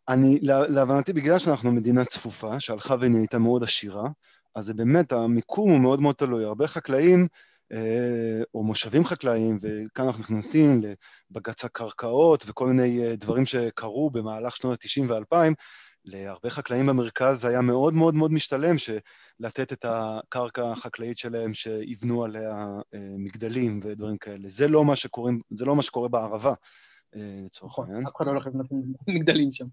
אני, 0.09 0.39
להבנתי, 0.43 1.13
בגלל 1.13 1.39
שאנחנו 1.39 1.73
מדינה 1.73 2.05
צפופה, 2.05 2.61
שהלכה 2.61 2.97
ונהייתה 3.01 3.39
מאוד 3.39 3.65
עשירה, 3.65 4.05
אז 4.55 4.65
זה 4.65 4.75
באמת, 4.75 5.13
המיקום 5.13 5.71
הוא 5.71 5.81
מאוד 5.81 6.01
מאוד 6.01 6.15
תלוי. 6.15 6.45
הרבה 6.45 6.67
חקלאים, 6.67 7.29
אה, 7.73 8.43
או 8.55 8.63
מושבים 8.63 9.05
חקלאיים, 9.05 9.59
וכאן 9.63 10.05
אנחנו 10.05 10.23
נכנסים 10.23 10.81
לבג"ץ 11.31 11.65
הקרקעות 11.65 12.45
וכל 12.47 12.67
מיני 12.67 13.07
אה, 13.07 13.17
דברים 13.17 13.47
שקרו 13.47 14.11
במהלך 14.11 14.57
שנות 14.57 14.79
ה-90 14.85 15.05
וה-2000, 15.09 15.55
להרבה 16.05 16.51
חקלאים 16.51 16.87
במרכז 16.87 17.41
זה 17.41 17.49
היה 17.49 17.61
מאוד 17.61 17.95
מאוד 17.95 18.15
מאוד 18.15 18.33
משתלם 18.33 18.77
לתת 19.41 19.73
את 19.73 19.85
הקרקע 19.89 20.73
החקלאית 20.73 21.19
שלהם, 21.19 21.55
שיבנו 21.55 22.25
עליה 22.25 22.67
אה, 22.95 23.15
מגדלים 23.19 23.81
ודברים 23.85 24.19
כאלה. 24.19 24.49
זה 24.49 24.69
לא 24.69 24.85
מה, 24.85 24.97
שקוראים, 24.97 25.41
זה 25.51 25.65
לא 25.65 25.77
מה 25.77 25.83
שקורה 25.83 26.09
בערבה, 26.09 26.55
לצורך 27.45 27.79
העניין. 27.79 28.07
אף 28.07 28.17
אחד 28.17 28.27
לא 28.27 28.31
הולך 28.31 28.47
לבנות 28.47 28.67
מגדלים 29.09 29.53
שם. 29.53 29.65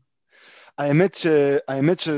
האמת, 0.77 1.15
ש... 1.15 1.27
האמת 1.67 1.99
ש... 1.99 2.09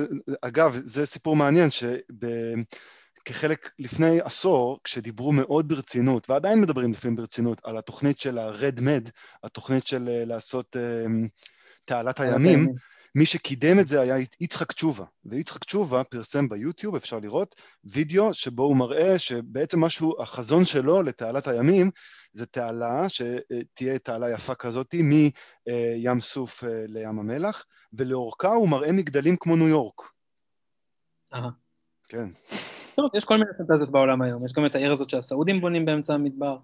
אגב, 0.42 0.82
זה 0.84 1.06
סיפור 1.06 1.36
מעניין, 1.36 1.70
שכחלק 1.70 3.72
לפני 3.80 4.22
עשור, 4.22 4.80
כשדיברו 4.84 5.32
מאוד 5.32 5.68
ברצינות, 5.68 6.30
ועדיין 6.30 6.62
מדברים 6.62 6.92
לפעמים 6.92 7.16
ברצינות, 7.16 7.62
על 7.64 7.78
התוכנית 7.78 8.20
של 8.20 8.38
ה-Red 8.38 8.80
Med, 8.80 9.10
התוכנית 9.44 9.88
של 9.88 10.10
אה, 10.10 10.26
לעשות 10.26 10.76
um, 10.76 11.28
תעלת 11.86 12.20
הימים, 12.20 12.68
מי 13.16 13.26
שקידם 13.26 13.80
את 13.80 13.88
זה 13.88 14.02
היה 14.02 14.16
יצחק 14.40 14.72
תשובה, 14.72 15.06
ויצחק 15.26 15.64
תשובה 15.64 16.04
פרסם 16.04 16.50
ביוטיוב, 16.50 16.96
אפשר 16.96 17.20
לראות, 17.20 17.56
וידאו 17.84 18.34
שבו 18.34 18.64
הוא 18.64 18.78
מראה 18.78 19.20
שבעצם 19.20 19.80
משהו, 19.80 20.22
החזון 20.22 20.66
שלו 20.66 21.04
לתעלת 21.04 21.48
הימים, 21.48 21.92
זה 22.34 22.46
תעלה 22.46 23.10
שתהיה 23.10 24.00
תעלה 24.00 24.32
יפה 24.32 24.56
כזאת 24.56 24.96
מים 24.96 26.22
סוף 26.22 26.64
אה, 26.64 26.86
לים 26.88 27.20
המלח, 27.20 27.66
ולאורכה 27.94 28.54
הוא 28.54 28.70
מראה 28.70 28.92
מגדלים 28.92 29.36
כמו 29.40 29.56
ניו 29.56 29.68
יורק. 29.68 30.02
אהה. 31.34 31.50
כן. 32.08 32.30
טוב, 32.96 33.16
יש 33.16 33.26
כל 33.26 33.38
מיני 33.38 33.50
פנטזיות 33.58 33.92
בעולם 33.92 34.22
היום, 34.22 34.46
יש 34.46 34.54
גם 34.54 34.66
את 34.66 34.76
העיר 34.76 34.92
הזאת 34.92 35.10
שהסעודים 35.10 35.62
בונים 35.62 35.86
באמצע 35.86 36.14
המדבר. 36.14 36.58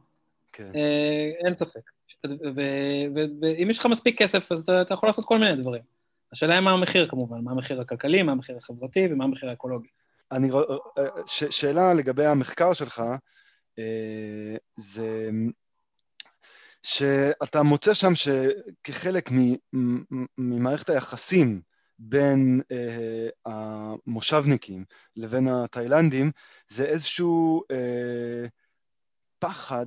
כן. 0.53 0.71
אה, 0.75 1.31
אין 1.45 1.55
ספק. 1.55 1.91
ואם 3.41 3.69
יש 3.69 3.79
לך 3.79 3.85
מספיק 3.85 4.21
כסף, 4.21 4.51
אז 4.51 4.61
אתה 4.69 4.93
יכול 4.93 5.09
לעשות 5.09 5.25
כל 5.25 5.39
מיני 5.39 5.55
דברים. 5.55 5.94
השאלה 6.35 6.53
היא 6.53 6.61
מה 6.61 6.71
המחיר 6.71 7.07
כמובן, 7.07 7.43
מה 7.43 7.51
המחיר 7.51 7.81
הכלכלי, 7.81 8.23
מה 8.23 8.31
המחיר 8.31 8.57
החברתי 8.57 9.07
ומה 9.11 9.23
המחיר 9.23 9.49
האקולוגי. 9.49 9.87
אני, 10.31 10.51
אה, 10.97 11.03
ש, 11.25 11.43
שאלה 11.43 11.93
לגבי 11.93 12.25
המחקר 12.25 12.73
שלך, 12.73 13.03
אה, 13.79 14.55
זה 14.75 15.29
שאתה 16.83 17.63
מוצא 17.63 17.93
שם 17.93 18.13
שכחלק 18.15 19.29
ממערכת 20.37 20.89
היחסים 20.89 21.61
בין 21.99 22.61
אה, 22.71 23.29
המושבניקים 23.45 24.85
לבין 25.15 25.47
התאילנדים, 25.47 26.31
זה 26.67 26.85
איזשהו 26.85 27.63
אה, 27.71 28.45
פחד, 29.39 29.85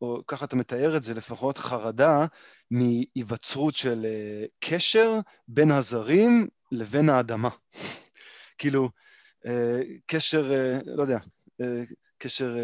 או 0.00 0.20
ככה 0.26 0.44
אתה 0.44 0.56
מתאר 0.56 0.96
את 0.96 1.02
זה 1.02 1.14
לפחות, 1.14 1.58
חרדה 1.58 2.26
מהיווצרות 2.70 3.74
של 3.74 4.04
אה, 4.04 4.44
קשר 4.60 5.20
בין 5.48 5.70
הזרים 5.70 6.48
לבין 6.72 7.08
האדמה. 7.08 7.48
כאילו, 8.58 8.90
אה, 9.46 9.80
קשר, 10.06 10.52
אה, 10.52 10.78
לא 10.86 11.02
יודע, 11.02 11.18
קשר 12.18 12.56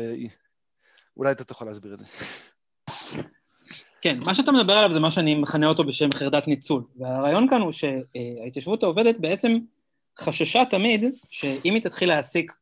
אולי 1.16 1.32
אתה 1.32 1.44
תוכל 1.44 1.64
להסביר 1.64 1.94
את 1.94 1.98
זה. 1.98 2.04
כן, 4.00 4.18
מה 4.26 4.34
שאתה 4.34 4.52
מדבר 4.52 4.72
עליו 4.72 4.92
זה 4.92 5.00
מה 5.00 5.10
שאני 5.10 5.34
מכנה 5.34 5.66
אותו 5.66 5.84
בשם 5.84 6.12
חרדת 6.12 6.48
ניצול. 6.48 6.82
והרעיון 6.96 7.48
כאן 7.50 7.60
הוא 7.60 7.72
שההתיישבות 7.72 8.82
העובדת 8.82 9.18
בעצם 9.18 9.58
חששה 10.18 10.62
תמיד 10.70 11.04
שאם 11.28 11.74
היא 11.74 11.82
תתחיל 11.82 12.08
להעסיק 12.08 12.52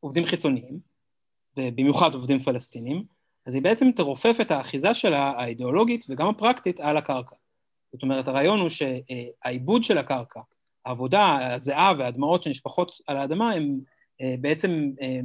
עובדים 0.00 0.24
חיצוניים, 0.24 0.80
ובמיוחד 1.56 2.14
עובדים 2.14 2.38
פלסטינים, 2.38 3.04
אז 3.46 3.54
היא 3.54 3.62
בעצם 3.62 3.90
תרופף 3.90 4.36
את 4.40 4.50
האחיזה 4.50 4.94
שלה, 4.94 5.32
האידיאולוגית 5.36 6.04
וגם 6.08 6.28
הפרקטית, 6.28 6.80
על 6.80 6.96
הקרקע. 6.96 7.36
זאת 7.92 8.02
אומרת, 8.02 8.28
הרעיון 8.28 8.60
הוא 8.60 8.68
שהעיבוד 8.68 9.84
של 9.84 9.98
הקרקע, 9.98 10.40
העבודה, 10.84 11.54
הזיעה 11.54 11.92
והדמעות 11.98 12.42
שנשפכות 12.42 13.00
על 13.06 13.16
האדמה, 13.16 13.52
הם 13.52 13.80
אה, 14.20 14.34
בעצם 14.40 14.90
אה, 15.02 15.20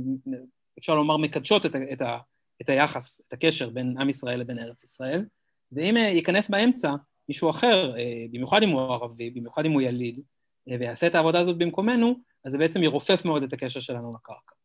אפשר 0.80 0.96
לומר, 0.96 1.17
מקדשות 1.17 1.65
את, 1.65 1.76
את, 1.94 2.02
ה, 2.02 2.17
את 2.62 2.70
היחס, 2.70 3.22
את 3.28 3.34
הקשר 3.34 3.70
בין 3.70 3.96
עם 4.00 4.10
ישראל 4.10 4.39
לבין 4.39 4.60
ארץ 4.60 4.84
ישראל, 4.84 5.26
ואם 5.72 5.98
אה, 5.98 6.02
ייכנס 6.02 6.50
באמצע 6.50 6.94
מישהו 7.30 7.50
אחר, 7.50 7.96
במיוחד 8.32 8.63
אם 8.63 8.70
הוא 8.70 8.82
ערבי, 8.82 9.30
במיוחד 9.30 9.65
אם 9.65 9.72
הוא 9.72 9.82
יליד, 9.82 10.20
ויעשה 10.67 11.08
את 11.08 11.15
העבודה 11.15 11.39
הזאת 11.39 11.58
במקומנו, 11.58 12.15
אז 12.46 12.52
זה 12.52 12.58
בעצם 12.58 12.84
ירופף 12.84 13.26
מאוד 13.26 13.44
את 13.44 13.54
הקשר 13.54 13.80
שלנו 13.80 14.13
לקרקע. 14.15 14.56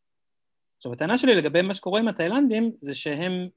עכשיו, 0.77 0.93
הטענה 0.93 1.17
שלי 1.17 1.35
לגבי 1.35 1.61
מה 1.61 1.73
שקורה 1.73 1.99
עם 1.99 2.07
התאילנדים, 2.07 2.71
זה 2.81 2.95
שהם 2.95 3.47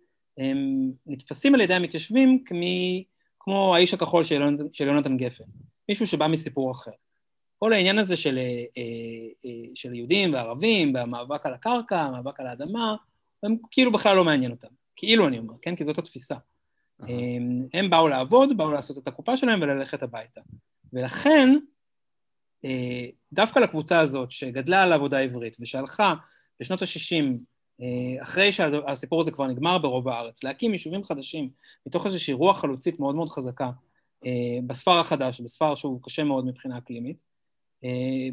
נתפסים 1.07 1.55
על 1.55 1.61
ידי 1.61 1.75
המתיישבים 1.75 2.45
כמי, 2.45 3.05
כמו 3.41 3.75
האיש 3.75 3.95
הכחול 3.95 4.25
של, 4.25 4.43
של 4.73 4.87
יונתן 4.87 5.17
גפן, 5.17 5.45
מישהו 5.89 6.07
שבא 6.07 6.27
מסיפור 6.27 6.73
אחר. 6.73 6.91
כל 7.63 7.73
העניין 7.73 7.99
הזה 7.99 8.17
של, 8.17 8.39
אה, 8.39 8.43
אה, 8.43 8.83
אה, 9.45 9.71
של 9.75 9.95
יהודים 9.95 10.33
וערבים, 10.33 10.95
והמאבק 10.95 11.47
על 11.47 11.55
הקרקע, 11.55 12.01
המאבק 12.01 12.41
על 12.41 12.47
האדמה, 12.47 12.97
הם 13.43 13.57
כאילו 13.71 13.93
בכלל 13.93 14.17
לא 14.17 14.25
מעניין 14.25 14.51
אותם. 14.51 14.69
כאילו 14.97 15.29
אני 15.29 15.39
אומר, 15.39 15.55
כן? 15.63 15.77
כי 15.77 15.85
זאת 15.85 15.99
התפיסה. 15.99 16.35
הם 17.73 17.91
באו 17.91 18.09
לעבוד, 18.09 18.57
באו 18.57 18.73
לעשות 18.73 18.99
את 18.99 19.09
הקופה 19.09 19.37
שלהם 19.37 19.63
וללכת 19.63 20.03
הביתה. 20.03 20.41
ולכן, 20.93 21.49
דווקא 23.33 23.59
לקבוצה 23.59 24.01
הזאת, 24.01 24.31
שגדלה 24.31 24.83
על 24.83 24.93
עבודה 24.93 25.19
עברית 25.19 25.57
ושהלכה 25.61 26.15
בשנות 26.61 26.83
ה-60, 26.83 27.25
אחרי 28.23 28.53
שהסיפור 28.53 29.21
הזה 29.21 29.31
כבר 29.31 29.47
נגמר 29.47 29.79
ברוב 29.79 30.09
הארץ, 30.09 30.45
להקים 30.45 30.73
יישובים 30.73 31.05
חדשים 31.05 31.51
מתוך 31.87 32.07
איזושהי 32.07 32.35
רוח 32.35 32.61
חלוצית 32.61 33.01
מאוד 33.01 33.15
מאוד 33.15 33.29
חזקה 33.29 33.71
בספר 34.67 34.99
החדש, 34.99 35.41
בספר 35.41 35.75
שהוא 35.75 36.01
קשה 36.03 36.25
מאוד 36.25 36.47
מבחינה 36.47 36.79
אקלימית, 36.79 37.23
אה, 37.85 38.29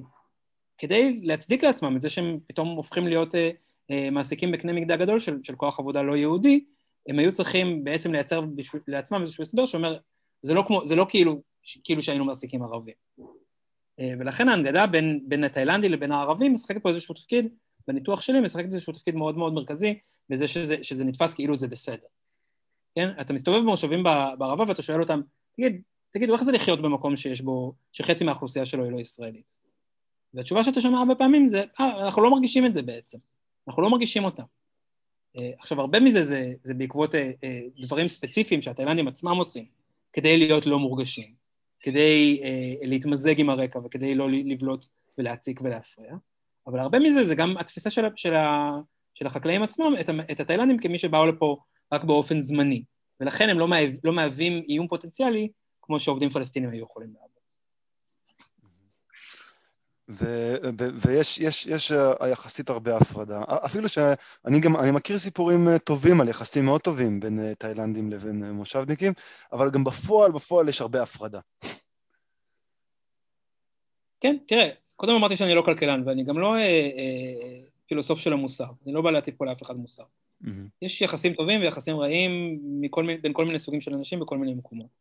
כדי 0.77 1.19
להצדיק 1.23 1.63
לעצמם 1.63 1.97
את 1.97 2.01
זה 2.01 2.09
שהם 2.09 2.39
פתאום 2.47 2.67
הופכים 2.67 3.07
להיות 3.07 3.35
אה, 3.35 3.49
אה, 3.91 4.09
מעסיקים 4.09 4.51
בקנה 4.51 4.73
מידה 4.73 4.95
גדול 4.95 5.19
של, 5.19 5.39
של 5.43 5.55
כוח 5.55 5.79
עבודה 5.79 6.01
לא 6.01 6.17
יהודי, 6.17 6.65
הם 7.07 7.19
היו 7.19 7.31
צריכים 7.31 7.83
בעצם 7.83 8.11
לייצר 8.11 8.41
בשביל, 8.41 8.81
לעצמם 8.87 9.21
איזשהו 9.21 9.41
הסבר 9.41 9.65
שאומר, 9.65 9.97
זה 10.41 10.53
לא, 10.53 10.63
כמו, 10.67 10.87
זה 10.87 10.95
לא 10.95 11.05
כאילו, 11.09 11.41
כאילו 11.83 12.01
שהיינו 12.01 12.25
מעסיקים 12.25 12.63
ערבים. 12.63 12.93
ולכן 14.19 14.49
ההנגדה 14.49 14.87
בין, 14.87 15.19
בין 15.27 15.43
התאילנדי 15.43 15.89
לבין 15.89 16.11
הערבים 16.11 16.53
משחקת 16.53 16.83
פה 16.83 16.89
איזשהו 16.89 17.15
תפקיד, 17.15 17.47
בניתוח 17.87 18.21
שלי 18.21 18.39
משחקת 18.39 18.65
איזשהו 18.65 18.93
תפקיד 18.93 19.15
מאוד 19.15 19.37
מאוד 19.37 19.53
מרכזי, 19.53 19.99
בזה 20.29 20.47
שזה, 20.47 20.83
שזה 20.83 21.05
נתפס 21.05 21.33
כאילו 21.33 21.55
זה 21.55 21.67
בסדר. 21.67 22.07
כן? 22.95 23.09
אתה 23.21 23.33
מסתובב 23.33 23.59
במושבים 23.59 24.03
בערבה 24.37 24.63
ואתה 24.67 24.81
שואל 24.81 25.01
אותם, 25.01 25.21
תגיד, 25.55 25.81
תגידו, 26.09 26.33
איך 26.33 26.43
זה 26.43 26.51
לחיות 26.51 26.81
במקום 26.81 27.15
שיש 27.15 27.41
בו, 27.41 27.73
שחצי 27.93 28.23
מהאוכלוסייה 28.23 28.65
שלו 28.65 28.83
היא 28.83 28.91
לא 28.91 28.99
ישראלית? 28.99 29.57
והתשובה 30.33 30.63
שאתה 30.63 30.81
שומע 30.81 30.97
הרבה 30.97 31.15
פעמים 31.15 31.47
זה, 31.47 31.63
אה, 31.79 32.05
אנחנו 32.05 32.23
לא 32.23 32.31
מרגישים 32.31 32.65
את 32.65 32.75
זה 32.75 32.81
בעצם, 32.81 33.17
אנחנו 33.67 33.81
לא 33.81 33.89
מרגישים 33.89 34.23
אותם. 34.23 34.43
אה, 35.37 35.51
עכשיו, 35.59 35.81
הרבה 35.81 35.99
מזה 35.99 36.23
זה, 36.23 36.53
זה 36.63 36.73
בעקבות 36.73 37.15
אה, 37.15 37.31
אה, 37.43 37.61
דברים 37.79 38.07
ספציפיים 38.07 38.61
שהתאילנדים 38.61 39.07
עצמם 39.07 39.37
עושים, 39.37 39.65
כדי 40.13 40.37
להיות 40.37 40.65
לא 40.65 40.79
מורגשים, 40.79 41.33
כדי 41.79 42.41
אה, 42.43 42.87
להתמזג 42.87 43.39
עם 43.39 43.49
הרקע 43.49 43.79
וכדי 43.79 44.15
לא 44.15 44.29
לבלוט 44.29 44.85
ולהציק 45.17 45.61
ולהפריע, 45.63 46.13
אבל 46.67 46.79
הרבה 46.79 46.99
מזה 46.99 47.25
זה 47.25 47.35
גם 47.35 47.57
התפיסה 47.57 47.89
של, 47.89 48.05
של, 48.15 48.33
של 49.13 49.27
החקלאים 49.27 49.63
עצמם, 49.63 49.93
את, 49.99 50.09
את 50.31 50.39
התאילנדים 50.39 50.77
כמי 50.77 50.97
שבאו 50.97 51.25
לפה 51.25 51.57
רק 51.93 52.03
באופן 52.03 52.41
זמני, 52.41 52.83
ולכן 53.19 53.49
הם 53.49 53.59
לא, 53.59 53.67
מהו, 53.67 53.87
לא 54.03 54.13
מהווים 54.13 54.63
איום 54.69 54.87
פוטנציאלי 54.87 55.49
כמו 55.81 55.99
שעובדים 55.99 56.29
פלסטינים 56.29 56.69
היו 56.69 56.83
יכולים 56.83 57.13
לעבוד. 57.13 57.37
ויש 61.01 61.37
יש, 61.37 61.65
יש 61.65 61.91
אה, 61.91 62.29
יחסית 62.29 62.69
הרבה 62.69 62.97
הפרדה. 62.97 63.41
אפילו 63.65 63.89
שאני 63.89 64.59
גם, 64.59 64.75
אני 64.75 64.91
מכיר 64.91 65.19
סיפורים 65.19 65.67
אה, 65.67 65.79
טובים 65.79 66.21
על 66.21 66.27
יחסים 66.29 66.65
מאוד 66.65 66.81
טובים 66.81 67.19
בין 67.19 67.39
אה, 67.39 67.55
תאילנדים 67.55 68.11
לבין 68.11 68.51
מושבניקים, 68.51 69.13
אבל 69.51 69.71
גם 69.71 69.83
בפועל, 69.83 70.31
בפועל 70.31 70.69
יש 70.69 70.81
הרבה 70.81 71.03
הפרדה. 71.03 71.39
כן, 74.19 74.37
תראה, 74.47 74.69
קודם 74.97 75.15
אמרתי 75.15 75.35
שאני 75.35 75.55
לא 75.55 75.61
כלכלן, 75.61 76.03
ואני 76.05 76.23
גם 76.23 76.39
לא 76.39 76.55
אה, 76.55 76.59
אה, 76.59 77.59
פילוסוף 77.87 78.19
של 78.19 78.33
המוסר. 78.33 78.65
אני 78.85 78.93
לא 78.93 79.01
בא 79.01 79.11
להטיף 79.11 79.35
פה 79.35 79.45
לאף 79.45 79.63
אחד 79.63 79.77
מוסר. 79.77 80.03
Mm-hmm. 80.43 80.47
יש 80.81 81.01
יחסים 81.01 81.33
טובים 81.33 81.61
ויחסים 81.61 81.97
רעים 81.99 82.59
מכל, 82.81 83.07
בין 83.21 83.33
כל 83.33 83.45
מיני 83.45 83.59
סוגים 83.59 83.81
של 83.81 83.93
אנשים 83.93 84.19
בכל 84.19 84.37
מיני 84.37 84.53
מקומות. 84.53 84.97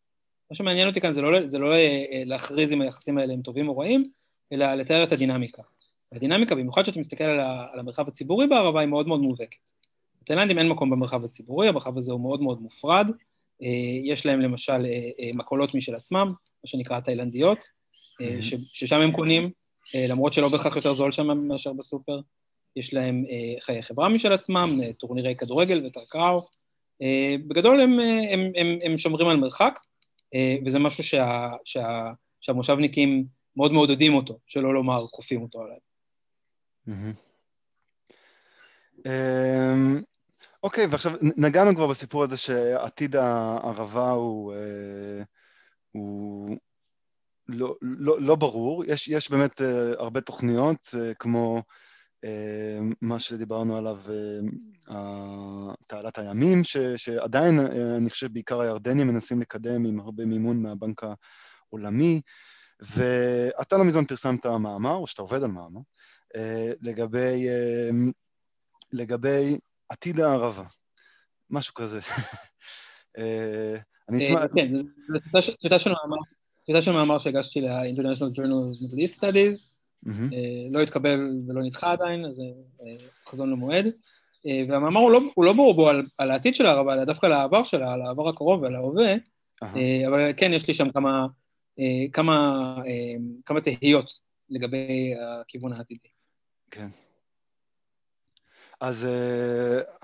מה 0.51 0.57
שמעניין 0.57 0.89
אותי 0.89 1.01
כאן 1.01 1.13
זה 1.13 1.23
לא, 1.23 1.49
זה 1.49 1.59
לא 1.59 1.75
אה, 1.75 2.23
להכריז 2.27 2.73
אם 2.73 2.83
היחסים 2.83 3.19
האלה 3.19 3.33
הם 3.33 3.43
טובים 3.43 3.69
או 3.69 3.79
רעים, 3.79 4.11
אלא 4.53 4.75
לתאר 4.75 5.03
את 5.03 5.13
הדינמיקה. 5.13 5.63
והדינמיקה, 6.13 6.55
במיוחד 6.55 6.83
כשאתה 6.83 6.99
מסתכל 6.99 7.25
על, 7.25 7.41
על 7.73 7.79
המרחב 7.79 8.09
הציבורי 8.09 8.47
בערבה, 8.47 8.81
היא 8.81 8.89
מאוד 8.89 9.09
מאוד 9.09 9.21
מובהקת. 9.21 9.71
לתאילנדים 10.23 10.59
אין 10.59 10.69
מקום 10.69 10.91
במרחב 10.91 11.25
הציבורי, 11.25 11.69
המרחב 11.69 11.99
הזה 11.99 12.13
הוא 12.13 12.21
מאוד 12.21 12.43
מאוד 12.43 12.63
מופרד. 12.63 13.11
אה, 13.63 13.69
יש 14.05 14.27
להם 14.27 14.41
למשל 14.41 14.87
אה, 14.87 15.31
מכולות 15.35 15.75
משל 15.75 15.95
עצמם, 15.95 16.27
מה 16.65 16.69
שנקרא 16.69 17.01
תאילנדיות, 17.01 17.59
ששם 18.73 19.01
הם 19.01 19.13
קונים, 19.13 19.51
למרות 19.95 20.33
שלא 20.33 20.49
בהכרח 20.49 20.77
יותר 20.77 20.93
זול 20.93 21.13
שם 21.13 21.49
מאשר 21.49 21.73
בסופר. 21.73 22.21
יש 22.77 22.95
להם 22.95 23.25
חיי 23.61 23.83
חברה 23.83 24.09
משל 24.09 24.33
עצמם, 24.33 24.81
טורנירי 24.99 25.35
כדורגל 25.35 25.87
וטרקראו. 25.87 26.47
בגדול 27.49 27.81
הם, 27.81 28.01
הם, 28.31 28.53
הם, 28.57 28.79
הם 28.83 28.99
שומרים 28.99 29.29
על 29.29 29.37
מרחק, 29.37 29.79
וזה 30.67 30.79
משהו 30.79 31.05
שה, 31.05 31.49
שה, 31.65 32.13
שהמושבניקים 32.41 33.25
מאוד 33.57 33.73
מעודדים 33.73 34.15
אותו, 34.15 34.39
שלא 34.47 34.75
לומר 34.75 35.07
כופים 35.11 35.43
אותו 35.43 35.63
עליהם. 35.63 35.81
אמ, 39.07 40.03
אוקיי, 40.63 40.87
ועכשיו 40.87 41.13
נגענו 41.37 41.77
כבר 41.77 41.87
בסיפור 41.87 42.23
הזה 42.23 42.37
שעתיד 42.37 43.17
הערבה 43.17 44.11
הוא, 44.11 44.55
אה, 44.55 45.23
הוא 45.93 46.57
לא, 47.49 47.77
לא, 47.83 48.21
לא 48.21 48.37
ברור. 48.37 48.85
יש, 48.85 49.09
יש 49.09 49.31
באמת 49.31 49.63
אה, 49.63 49.93
הרבה 49.99 50.21
תוכניות, 50.21 50.95
אה, 50.99 51.15
כמו 51.15 51.63
מה 53.01 53.19
שדיברנו 53.19 53.77
עליו, 53.77 54.01
תעלת 55.89 56.19
הימים, 56.19 56.65
ש, 56.65 56.77
שעדיין, 56.77 57.59
אני 57.97 58.11
חושב, 58.11 58.33
בעיקר 58.33 58.61
הירדנים 58.61 59.07
מנסים 59.07 59.41
לקדם 59.41 59.85
עם 59.85 60.01
הרבה 60.01 60.25
מימון 60.25 60.63
מהבנק 60.63 61.03
העולמי. 61.71 62.21
ואתה 62.81 63.77
לא 63.77 63.85
מזמן 63.85 64.05
פרסמת 64.05 64.47
מאמר, 64.47 64.95
או 64.95 65.07
שאתה 65.07 65.23
עובד 65.23 65.43
על 65.43 65.51
מאמר, 65.51 65.81
אה, 66.37 66.73
לגבי, 66.81 67.49
אה, 67.49 67.91
לגבי 68.93 69.59
עתיד 69.89 70.21
הערבה, 70.21 70.65
משהו 71.51 71.75
כזה. 71.75 72.01
אה, 73.19 73.77
אני 74.09 74.27
אשמח... 74.27 74.43
כן, 74.55 74.73
זו 75.33 75.53
טיוטה 75.61 75.79
של 75.79 75.91
מאמר, 75.91 76.17
טיוטה 76.67 76.83
של 76.83 76.93
מאמר 76.93 77.19
שהגשתי 77.19 77.61
ל-International 77.61 78.39
Journal 78.39 78.63
of 78.63 78.83
Middle 78.83 78.99
East 78.99 79.21
Studies, 79.21 79.69
לא 80.71 80.83
התקבל 80.83 81.31
ולא 81.49 81.63
נדחה 81.63 81.93
עדיין, 81.93 82.25
אז 82.25 82.35
זה 82.35 82.43
חזון 83.29 83.51
למועד. 83.51 83.87
והמאמר 84.69 85.01
הוא 85.01 85.11
לא, 85.11 85.21
הוא 85.35 85.45
לא 85.45 85.53
ברור 85.53 85.75
בו 85.75 85.89
על, 85.89 86.07
על 86.19 86.31
העתיד 86.31 86.55
של 86.55 86.67
הערבה, 86.67 86.95
אלא 86.95 87.05
דווקא 87.05 87.27
על 87.27 87.33
העבר 87.33 87.65
שלה, 87.65 87.95
על 87.95 88.03
העבר 88.03 88.29
הקרוב 88.29 88.63
ועל 88.63 88.75
ההווה, 88.75 89.15
אבל 90.07 90.33
כן, 90.37 90.53
יש 90.53 90.69
לי 90.69 90.75
שם 90.75 90.91
כמה, 90.91 91.27
אה, 91.79 92.05
כמה, 92.13 92.61
אה, 92.87 93.15
כמה 93.47 93.61
תהיות 93.61 94.21
לגבי 94.51 95.15
הכיוון 95.21 95.73
העתידי. 95.73 96.09
כן. 96.71 96.89
אז 98.81 99.07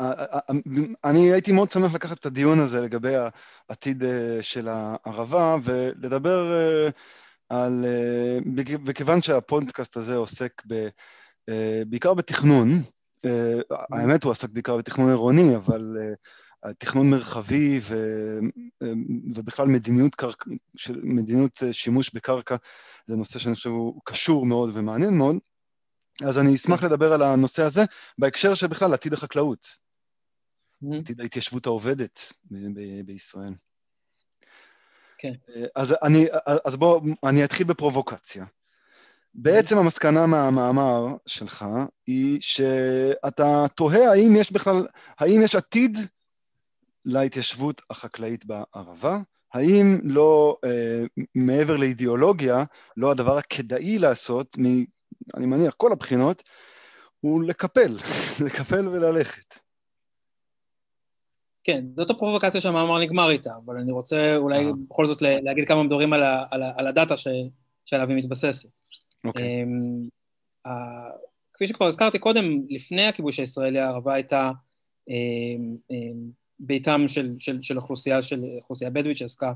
uh, 0.00 0.02
אני 1.04 1.32
הייתי 1.32 1.52
מאוד 1.52 1.70
שמח 1.70 1.94
לקחת 1.94 2.18
את 2.18 2.26
הדיון 2.26 2.60
הזה 2.60 2.80
לגבי 2.80 3.14
העתיד 3.68 4.04
של 4.40 4.68
הערבה 4.68 5.56
ולדבר 5.62 6.52
על, 7.48 7.84
וכיוון 8.86 9.22
שהפודקאסט 9.22 9.96
הזה 9.96 10.16
עוסק 10.16 10.62
ב, 10.66 10.88
בעיקר 11.86 12.14
בתכנון, 12.14 12.82
uh, 13.26 13.30
האמת 13.92 14.24
הוא 14.24 14.32
עסק 14.32 14.48
בעיקר 14.48 14.76
בתכנון 14.76 15.08
עירוני, 15.08 15.56
אבל 15.56 15.96
תכנון 16.78 17.10
מרחבי 17.10 17.80
ו, 17.82 17.96
ובכלל 19.34 19.66
מדיניות, 19.66 20.14
קרק, 20.14 20.44
מדיניות 21.02 21.62
שימוש 21.72 22.10
בקרקע 22.14 22.56
זה 23.06 23.16
נושא 23.16 23.38
שאני 23.38 23.54
חושב 23.54 23.70
הוא 23.70 24.00
קשור 24.04 24.46
מאוד 24.46 24.70
ומעניין 24.74 25.18
מאוד. 25.18 25.36
אז 26.24 26.38
אני 26.38 26.54
אשמח 26.54 26.80
כן. 26.80 26.86
לדבר 26.86 27.12
על 27.12 27.22
הנושא 27.22 27.62
הזה 27.62 27.84
בהקשר 28.18 28.54
של 28.54 28.66
בכלל 28.66 28.94
עתיד 28.94 29.12
החקלאות, 29.12 29.66
mm-hmm. 29.66 30.96
עתיד 31.00 31.20
ההתיישבות 31.20 31.66
העובדת 31.66 32.32
בישראל. 33.04 33.54
כן. 35.18 35.32
אז, 35.76 35.94
אני, 36.02 36.26
אז 36.64 36.76
בוא, 36.76 37.00
אני 37.24 37.44
אתחיל 37.44 37.66
בפרובוקציה. 37.66 38.44
בעצם 39.34 39.78
המסקנה 39.78 40.26
מהמאמר 40.26 41.06
שלך 41.26 41.64
היא 42.06 42.38
שאתה 42.40 43.64
תוהה 43.76 44.10
האם 44.10 44.36
יש 44.36 44.52
בכלל, 44.52 44.86
האם 45.18 45.40
יש 45.42 45.54
עתיד 45.54 45.98
להתיישבות 47.04 47.82
החקלאית 47.90 48.44
בערבה? 48.44 49.18
האם 49.52 49.98
לא, 50.02 50.56
אה, 50.64 51.02
מעבר 51.34 51.76
לאידיאולוגיה, 51.76 52.64
לא 52.96 53.10
הדבר 53.10 53.36
הכדאי 53.38 53.98
לעשות, 53.98 54.56
אני 55.36 55.46
מניח, 55.46 55.74
כל 55.74 55.92
הבחינות, 55.92 56.42
הוא 57.20 57.42
לקפל, 57.42 57.96
לקפל 58.46 58.88
וללכת. 58.88 59.54
כן, 61.64 61.84
זאת 61.96 62.10
הפרובוקציה 62.10 62.60
שהמאמר 62.60 62.98
נגמר 62.98 63.30
איתה, 63.30 63.50
אבל 63.64 63.76
אני 63.76 63.92
רוצה 63.92 64.36
אולי 64.36 64.66
אה. 64.66 64.72
בכל 64.88 65.06
זאת 65.06 65.22
להגיד 65.22 65.68
כמה 65.68 65.86
דברים 65.86 66.12
על, 66.12 66.22
ה, 66.22 66.44
על, 66.50 66.62
ה, 66.62 66.72
על 66.76 66.86
הדאטה 66.86 67.16
ש, 67.16 67.28
שעליו 67.84 68.08
היא 68.08 68.16
מתבססת. 68.16 68.68
אוקיי. 69.24 69.64
Uh, 70.66 70.70
כפי 71.52 71.66
שכבר 71.66 71.86
הזכרתי 71.86 72.18
קודם, 72.18 72.44
לפני 72.68 73.06
הכיבוש 73.06 73.38
הישראלי 73.38 73.80
הערבה 73.80 74.14
הייתה 74.14 74.50
um, 75.10 75.92
ביתם 76.58 77.08
של, 77.08 77.34
של, 77.38 77.62
של 77.62 77.78
אוכלוסייה, 77.78 78.22
של 78.22 78.44
אוכלוסייה 78.56 78.90
בדואית 78.90 79.16
שעסקה 79.16 79.52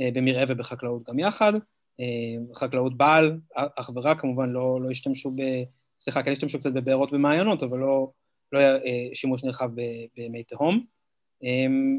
אה, 0.00 0.08
במרעה 0.14 0.44
ובחקלאות 0.48 1.02
גם 1.08 1.18
יחד. 1.18 1.52
אה, 2.00 2.54
חקלאות 2.54 2.96
בעל, 2.96 3.40
אך 3.54 3.90
ורק 3.94 4.20
כמובן 4.20 4.50
לא, 4.50 4.80
לא 4.82 4.90
השתמשו 4.90 5.30
ב... 5.30 5.42
סליחה, 6.00 6.22
כן 6.22 6.32
השתמשו 6.32 6.58
קצת 6.58 6.72
בבארות 6.72 7.12
ומעיינות, 7.12 7.62
אבל 7.62 7.78
לא, 7.78 8.10
לא 8.52 8.58
היה 8.58 8.76
אה, 8.76 9.08
שימוש 9.14 9.44
נרחב 9.44 9.70
במי 10.16 10.42
תהום. 10.42 10.84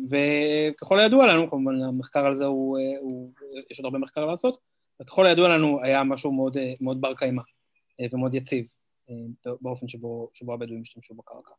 וככל 0.10 1.00
הידוע 1.00 1.28
לנו, 1.28 1.50
כמובן 1.50 1.82
המחקר 1.82 2.26
על 2.26 2.36
זה 2.36 2.46
הוא, 2.46 2.80
הוא, 3.00 3.32
יש 3.72 3.80
עוד 3.80 3.86
הרבה 3.86 4.00
מחקר 4.00 4.26
לעשות, 4.26 4.58
וככל 5.02 5.28
הידוע 5.28 5.58
לנו 5.58 5.80
היה 5.84 6.04
משהו 6.04 6.32
מאוד, 6.32 6.58
מאוד 6.82 7.02
בר 7.02 7.14
קיימא 7.14 7.42
ומאוד 8.14 8.34
יציב 8.34 8.66
באופן 9.62 9.88
שבו, 9.88 10.30
שבו 10.34 10.54
הבדואים 10.54 10.82
השתמשו 10.82 11.14
בקרקע. 11.14 11.54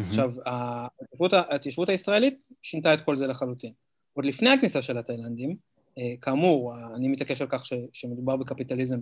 Mm-hmm. 0.00 0.02
עכשיו, 0.02 0.30
ההתיישבות, 0.46 1.32
ההתיישבות 1.32 1.88
הישראלית 1.88 2.38
שינתה 2.62 2.94
את 2.94 3.00
כל 3.00 3.16
זה 3.16 3.26
לחלוטין. 3.26 3.72
עוד 4.12 4.24
לפני 4.24 4.50
הכניסה 4.50 4.82
של 4.82 4.98
התאילנדים, 4.98 5.50
אה, 5.50 5.73
כאמור, 6.22 6.74
אני 6.96 7.08
מתעקש 7.08 7.40
על 7.40 7.48
כך 7.50 7.66
ש, 7.66 7.72
שמדובר 7.92 8.36
בקפיטליזם 8.36 9.00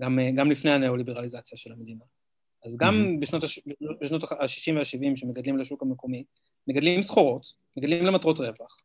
גם, 0.00 0.18
אה, 0.18 0.30
גם 0.30 0.50
לפני 0.50 0.70
הניאו-ליברליזציה 0.70 1.58
של 1.58 1.72
המדינה. 1.72 2.04
אז 2.64 2.76
גם 2.76 2.94
mm-hmm. 2.94 3.20
בשנות, 3.20 3.44
הש... 3.44 3.60
בשנות 4.00 4.24
ה-60 4.24 4.74
וה-70 4.74 5.16
שמגדלים 5.16 5.58
לשוק 5.58 5.82
המקומי, 5.82 6.24
מגדלים 6.68 7.02
סחורות, 7.02 7.46
מגדלים 7.76 8.04
למטרות 8.04 8.38
רווח. 8.38 8.76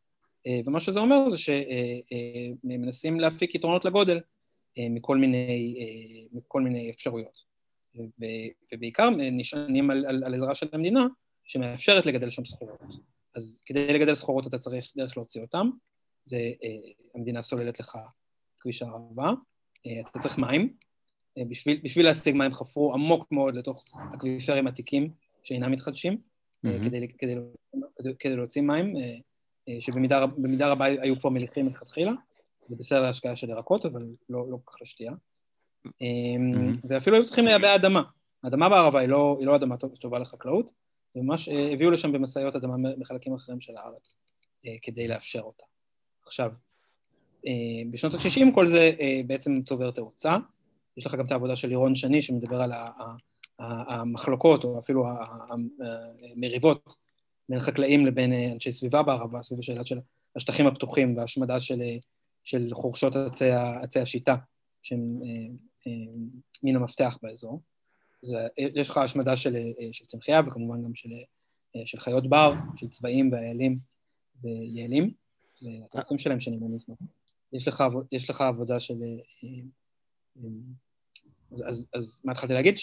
אה, 0.46 0.60
ומה 0.66 0.80
שזה 0.80 1.00
אומר 1.00 1.28
זה 1.28 1.36
שמנסים 1.36 3.20
להפיק 3.20 3.54
יתרונות 3.54 3.84
לגודל 3.84 4.20
מכל 4.78 5.16
מיני, 5.16 5.78
מכל 6.32 6.62
מיני 6.62 6.90
אפשרויות. 6.90 7.48
ובעיקר 8.72 9.10
נשענים 9.10 9.90
על, 9.90 10.06
על, 10.06 10.24
על 10.24 10.34
עזרה 10.34 10.54
של 10.54 10.66
המדינה, 10.72 11.06
שמאפשרת 11.44 12.06
לגדל 12.06 12.30
שם 12.30 12.44
סחורות. 12.44 12.80
אז 13.34 13.62
כדי 13.66 13.92
לגדל 13.92 14.14
סחורות 14.14 14.46
אתה 14.46 14.58
צריך 14.58 14.92
דרך 14.96 15.16
להוציא 15.16 15.40
אותם, 15.40 15.70
זה 16.24 16.36
אה, 16.36 16.90
המדינה 17.14 17.42
סוללת 17.42 17.80
לך 17.80 17.98
כביש 18.60 18.82
הערבה, 18.82 19.32
אה, 19.86 20.00
אתה 20.10 20.18
צריך 20.18 20.38
מים, 20.38 20.72
אה, 21.38 21.42
בשביל, 21.48 21.80
בשביל 21.84 22.06
להשיג 22.06 22.36
מים 22.36 22.52
חפרו 22.52 22.94
עמוק 22.94 23.32
מאוד 23.32 23.54
לתוך 23.54 23.84
אקוויפרים 24.14 24.66
עתיקים 24.66 25.10
שאינם 25.42 25.72
מתחדשים, 25.72 26.12
mm-hmm. 26.12 26.68
כדי, 26.84 27.08
כדי, 27.18 27.34
כדי, 27.98 28.10
כדי 28.18 28.36
להוציא 28.36 28.62
מים, 28.62 28.94
שבמידה 29.80 30.68
רבה 30.68 30.84
היו 30.84 31.20
כבר 31.20 31.30
מליחים 31.30 31.66
מלכתחילה, 31.66 32.12
זה 32.68 32.76
בסדר 32.76 33.00
להשקעה 33.00 33.36
של 33.36 33.50
ירקות, 33.50 33.86
אבל 33.86 34.02
לא, 34.28 34.46
לא 34.50 34.58
כל 34.64 34.72
כך 34.72 34.82
לשתייה. 34.82 35.12
Mm-hmm. 35.86 36.78
ואפילו 36.88 37.16
היו 37.16 37.24
צריכים 37.24 37.44
לייבא 37.44 37.74
אדמה. 37.74 38.02
האדמה 38.42 38.68
בערבה 38.68 39.00
היא 39.00 39.08
לא, 39.08 39.36
היא 39.38 39.46
לא 39.46 39.56
אדמה 39.56 39.76
טובה 39.76 40.18
לחקלאות, 40.18 40.72
וממש 41.16 41.48
הביאו 41.48 41.90
לשם 41.90 42.12
במשאיות 42.12 42.56
אדמה 42.56 42.76
מחלקים 42.98 43.34
אחרים 43.34 43.60
של 43.60 43.76
הארץ 43.76 44.16
כדי 44.82 45.08
לאפשר 45.08 45.40
אותה. 45.40 45.64
עכשיו, 46.28 46.50
בשנות 47.90 48.14
ה-90 48.14 48.54
כל 48.54 48.66
זה 48.66 48.90
בעצם 49.26 49.62
צובר 49.64 49.90
תאוצה. 49.90 50.36
יש 50.96 51.06
לך 51.06 51.14
גם 51.14 51.26
את 51.26 51.32
העבודה 51.32 51.56
של 51.56 51.68
לירון 51.68 51.94
שני 51.94 52.22
שמדבר 52.22 52.62
על 52.62 52.72
המחלוקות, 53.58 54.64
או 54.64 54.78
אפילו 54.78 55.06
המריבות 56.36 56.94
בין 57.48 57.60
חקלאים 57.60 58.06
לבין 58.06 58.32
אנשי 58.52 58.72
סביבה 58.72 59.02
בערבה, 59.02 59.42
סביב 59.42 59.58
השאלה 59.58 59.86
של 59.86 59.98
השטחים 60.36 60.66
הפתוחים 60.66 61.16
וההשמדה 61.16 61.60
של, 61.60 61.82
של 62.44 62.68
חורשות 62.72 63.16
עצי, 63.16 63.50
עצי 63.82 64.00
השיטה, 64.00 64.36
שהם 64.82 65.20
מן 66.62 66.76
המפתח 66.76 67.18
באזור. 67.22 67.62
אז 68.22 68.36
יש 68.58 68.90
לך 68.90 68.96
השמדה 68.96 69.36
של, 69.36 69.56
של 69.92 70.04
צמחייה 70.04 70.40
וכמובן 70.46 70.84
גם 70.84 70.94
של, 70.94 71.10
של 71.84 72.00
חיות 72.00 72.26
בר, 72.28 72.52
של 72.76 72.88
צבעים 72.88 73.32
ואיילים 73.32 73.78
ויעלים, 74.42 75.10
והתחום 75.62 76.18
שלהם 76.18 76.40
שנראים 76.40 76.74
מזמן. 76.74 76.94
יש 77.52 77.68
לך, 77.68 77.84
יש 78.12 78.30
לך 78.30 78.40
עבודה 78.40 78.80
של... 78.80 78.94
אז, 81.52 81.64
אז, 81.68 81.86
אז 81.94 82.22
מה 82.24 82.32
התחלתי 82.32 82.54
להגיד? 82.54 82.74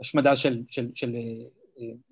שהשמדה 0.00 0.36
של, 0.36 0.62
של, 0.68 0.90
של, 0.94 1.16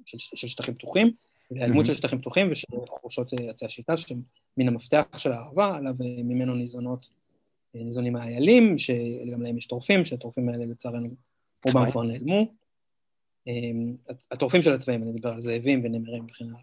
של, 0.06 0.18
של 0.18 0.48
שטחים 0.48 0.74
פתוחים, 0.74 1.12
והאלימות 1.50 1.86
של 1.86 1.94
שטחים 1.94 2.18
פתוחים 2.18 2.50
ושל 2.50 2.66
חורשות 2.88 3.32
עצי 3.48 3.66
השיטה, 3.66 3.96
שהם 3.96 4.22
מן 4.56 4.68
המפתח 4.68 5.04
של 5.18 5.32
הערבה, 5.32 5.76
עליו 5.76 5.94
ממנו 5.98 6.54
ניזונות, 6.54 7.10
ניזונים 7.74 8.16
האיילים, 8.16 8.78
שגם 8.78 9.42
להם 9.42 9.58
יש 9.58 9.66
טורפים, 9.66 10.04
שהטורפים 10.04 10.48
האלה 10.48 10.66
לצערנו 10.66 11.08
רובם 11.66 11.90
כבר 11.90 12.02
נעלמו. 12.02 12.50
הטורפים 14.30 14.62
של 14.62 14.72
הצבעים, 14.72 15.02
אני 15.02 15.10
מדבר 15.10 15.32
על 15.32 15.40
זאבים 15.40 15.80
ונמרים 15.84 16.26
וכן 16.30 16.44
הלאה. 16.44 16.60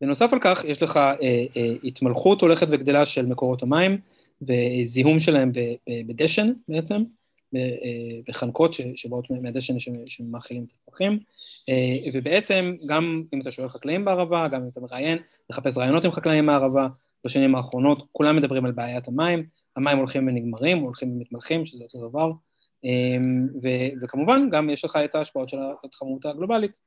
בנוסף 0.00 0.32
על 0.32 0.38
כך, 0.42 0.64
יש 0.64 0.82
לך 0.82 0.96
אה, 0.96 1.14
אה, 1.56 1.74
התמלכות 1.84 2.40
הולכת 2.40 2.66
וגדלה 2.70 3.06
של 3.06 3.26
מקורות 3.26 3.62
המים 3.62 3.98
וזיהום 4.42 5.20
שלהם 5.20 5.52
בדשן 6.06 6.52
בעצם, 6.68 7.02
בחנקות 8.28 8.74
שבאות 8.94 9.30
מהדשן 9.30 9.74
שמאכילים 10.06 10.64
את 10.64 10.72
הצרכים, 10.76 11.18
ובעצם 12.12 12.74
גם 12.86 13.24
אם 13.34 13.40
אתה 13.40 13.50
שואל 13.50 13.68
חקלאים 13.68 14.04
בערבה, 14.04 14.48
גם 14.48 14.62
אם 14.62 14.68
אתה 14.68 14.80
מראיין, 14.80 15.18
מחפש 15.50 15.78
רעיונות 15.78 16.04
עם 16.04 16.10
חקלאים 16.10 16.46
בערבה, 16.46 16.88
בשנים 17.24 17.54
האחרונות 17.54 18.06
כולם 18.12 18.36
מדברים 18.36 18.64
על 18.64 18.72
בעיית 18.72 19.08
המים, 19.08 19.46
המים 19.76 19.98
הולכים 19.98 20.26
ונגמרים, 20.26 20.78
הולכים 20.78 21.12
ומתמלכים, 21.12 21.66
שזה 21.66 21.84
אותו 21.84 22.08
דבר, 22.08 22.32
ו- 23.62 24.02
וכמובן 24.02 24.50
גם 24.50 24.70
יש 24.70 24.84
לך 24.84 24.96
את 25.04 25.14
ההשפעות 25.14 25.48
של 25.48 25.58
ההתחממות 25.58 26.26
הגלובלית, 26.26 26.78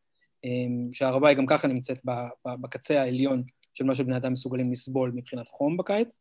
שהערבה 0.93 1.29
היא 1.29 1.37
גם 1.37 1.45
ככה 1.45 1.67
נמצאת 1.67 2.01
בקצה 2.45 3.01
העליון 3.01 3.43
של 3.73 3.85
מה 3.85 3.95
שבני 3.95 4.17
אדם 4.17 4.31
מסוגלים 4.31 4.71
לסבול 4.71 5.11
מבחינת 5.15 5.47
חום 5.47 5.77
בקיץ, 5.77 6.19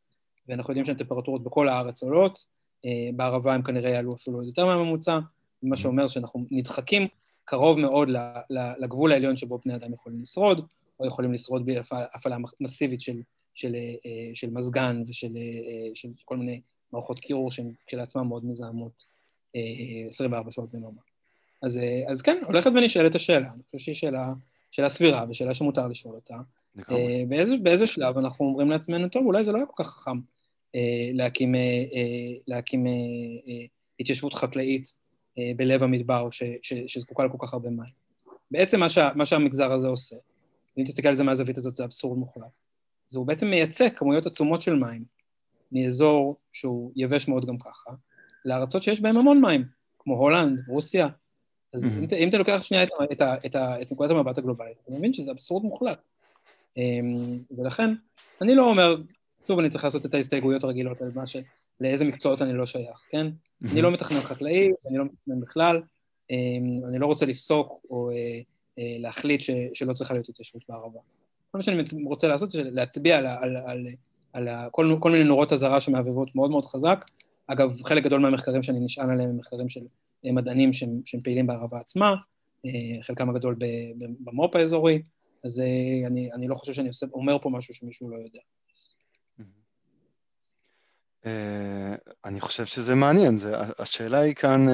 ואנחנו 0.48 0.70
יודעים 0.70 0.84
שהטמפרטורות 0.84 1.44
בכל 1.44 1.68
הארץ 1.68 2.02
עולות, 2.02 2.44
בערבה 3.16 3.54
הם 3.54 3.62
כנראה 3.62 3.90
יעלו 3.90 4.14
אפילו 4.14 4.42
יותר 4.42 4.66
מהממוצע, 4.66 5.18
מה 5.62 5.76
שאומר 5.76 6.08
שאנחנו 6.08 6.46
נדחקים 6.50 7.08
קרוב 7.44 7.78
מאוד 7.78 8.08
לגבול 8.80 9.12
העליון 9.12 9.36
שבו 9.36 9.58
בני 9.64 9.74
אדם 9.74 9.92
יכולים 9.92 10.22
לשרוד, 10.22 10.66
או 11.00 11.06
יכולים 11.06 11.32
לשרוד 11.32 11.66
בהפעלה 11.66 12.36
מסיבית 12.60 13.00
של, 13.00 13.22
של, 13.54 13.76
של 14.34 14.50
מזגן 14.50 15.02
ושל 15.08 15.36
של 15.94 16.08
כל 16.24 16.36
מיני 16.36 16.60
מערכות 16.92 17.20
קירור 17.20 17.50
שהן 17.50 17.72
כשלעצמן 17.86 18.26
מאוד 18.26 18.44
מזהמות 18.44 19.06
24 20.08 20.50
שעות 20.50 20.70
ביממה. 20.72 21.13
אז, 21.64 21.80
אז 22.06 22.22
כן, 22.22 22.42
הולכת 22.46 22.70
ונשאלת 22.74 23.14
השאלה, 23.14 23.48
אני 23.54 23.62
חושב 23.66 23.78
שהיא 23.78 23.94
שאלה, 23.94 24.32
שאלה 24.70 24.88
סבירה 24.88 25.24
ושאלה 25.30 25.54
שמותר 25.54 25.88
לשאול 25.88 26.14
אותה. 26.14 26.36
באיזה, 27.28 27.54
באיזה 27.62 27.86
שלב 27.86 28.18
אנחנו 28.18 28.46
אומרים 28.46 28.70
לעצמנו, 28.70 29.08
טוב, 29.08 29.26
אולי 29.26 29.44
זה 29.44 29.52
לא 29.52 29.56
היה 29.56 29.66
כל 29.66 29.84
כך 29.84 29.90
חכם 29.90 30.18
להקים, 31.12 31.54
להקים 32.46 32.86
התיישבות 34.00 34.34
חקלאית 34.34 34.94
בלב 35.56 35.82
המדבר 35.82 36.30
ש, 36.30 36.42
ש, 36.62 36.72
שזקוקה 36.86 37.24
לכל 37.24 37.38
כך 37.40 37.52
הרבה 37.52 37.70
מים. 37.70 38.04
בעצם 38.50 38.80
מה, 38.80 38.88
שה, 38.88 39.10
מה 39.14 39.26
שהמגזר 39.26 39.72
הזה 39.72 39.88
עושה, 39.88 40.16
אם 40.78 40.84
תסתכל 40.84 41.08
על 41.08 41.14
זה 41.14 41.24
מהזווית 41.24 41.56
הזאת, 41.56 41.74
זה 41.74 41.84
אבסורד 41.84 42.18
מוחלט. 42.18 42.44
זה 43.06 43.18
הוא 43.18 43.26
בעצם 43.26 43.46
מייצא 43.46 43.88
כמויות 43.88 44.26
עצומות 44.26 44.62
של 44.62 44.74
מים 44.74 45.04
מאזור 45.72 46.36
שהוא 46.52 46.92
יבש 46.96 47.28
מאוד 47.28 47.46
גם 47.46 47.58
ככה, 47.58 47.90
לארצות 48.44 48.82
שיש 48.82 49.00
בהם 49.00 49.16
המון 49.16 49.40
מים, 49.40 49.64
כמו 49.98 50.18
הולנד, 50.18 50.60
רוסיה, 50.68 51.08
אז 51.74 51.84
mm-hmm. 51.84 52.14
אם 52.14 52.28
אתה 52.28 52.38
לוקח 52.38 52.62
שנייה 52.62 52.82
את, 52.82 52.88
את, 53.12 53.22
את, 53.46 53.56
את 53.56 53.92
נקודת 53.92 54.10
המבט 54.10 54.38
הגלובלית, 54.38 54.76
אתה 54.84 54.92
מבין 54.92 55.12
שזה 55.12 55.30
אבסורד 55.30 55.64
מוחלט. 55.64 55.98
אמ, 56.76 57.38
ולכן, 57.58 57.94
אני 58.40 58.54
לא 58.54 58.70
אומר, 58.70 58.96
שוב, 59.46 59.58
אני 59.58 59.68
צריך 59.68 59.84
לעשות 59.84 60.06
את 60.06 60.14
ההסתייגויות 60.14 60.64
הרגילות 60.64 61.02
על 61.02 61.10
מה 61.14 61.26
ש... 61.26 61.36
לאיזה 61.80 62.04
מקצועות 62.04 62.42
אני 62.42 62.52
לא 62.52 62.66
שייך, 62.66 62.98
כן? 63.10 63.26
Mm-hmm. 63.26 63.72
אני 63.72 63.82
לא 63.82 63.90
מתכנן 63.90 64.20
חקלאי, 64.20 64.70
אני 64.86 64.98
לא 64.98 65.04
מתכנן 65.04 65.40
בכלל, 65.40 65.82
אמ, 66.30 66.78
אני 66.88 66.98
לא 66.98 67.06
רוצה 67.06 67.26
לפסוק 67.26 67.80
או 67.90 68.10
אה, 68.10 68.40
אה, 68.78 68.96
להחליט 68.98 69.40
ש, 69.42 69.50
שלא 69.74 69.92
צריכה 69.92 70.14
להיות 70.14 70.28
התיישבות 70.28 70.62
בערבה. 70.68 71.00
כל 71.50 71.58
מה 71.58 71.62
שאני 71.62 71.82
רוצה 72.04 72.28
לעשות 72.28 72.50
זה 72.50 72.62
להצביע 72.62 73.18
על, 73.18 73.26
על, 73.26 73.56
על, 73.56 73.86
על, 74.32 74.48
על 74.48 74.70
כל, 74.70 74.96
כל 75.00 75.10
מיני 75.10 75.24
נורות 75.24 75.52
אזהרה 75.52 75.80
שמעבבות 75.80 76.36
מאוד 76.36 76.50
מאוד 76.50 76.64
חזק. 76.64 77.04
אגב, 77.46 77.82
חלק 77.82 78.04
גדול 78.04 78.20
מהמחקרים 78.20 78.62
שאני 78.62 78.80
נשען 78.80 79.10
עליהם 79.10 79.30
הם 79.30 79.36
מחקרים 79.36 79.68
של 79.68 79.80
מדענים 80.24 80.72
שהם, 80.72 81.00
שהם 81.04 81.20
פעילים 81.20 81.46
בערבה 81.46 81.80
עצמה, 81.80 82.14
אה, 82.66 83.02
חלקם 83.02 83.30
הגדול 83.30 83.56
במו"פ 84.20 84.56
האזורי, 84.56 85.02
אז 85.44 85.60
אה, 85.60 86.06
אני, 86.06 86.32
אני 86.32 86.48
לא 86.48 86.54
חושב 86.54 86.72
שאני 86.72 86.88
עושה, 86.88 87.06
אומר 87.12 87.38
פה 87.38 87.50
משהו 87.50 87.74
שמישהו 87.74 88.10
לא 88.10 88.16
יודע. 88.16 88.40
אה, 91.26 91.94
אני 92.24 92.40
חושב 92.40 92.66
שזה 92.66 92.94
מעניין, 92.94 93.38
זה, 93.38 93.52
השאלה 93.78 94.18
היא 94.18 94.34
כאן, 94.34 94.66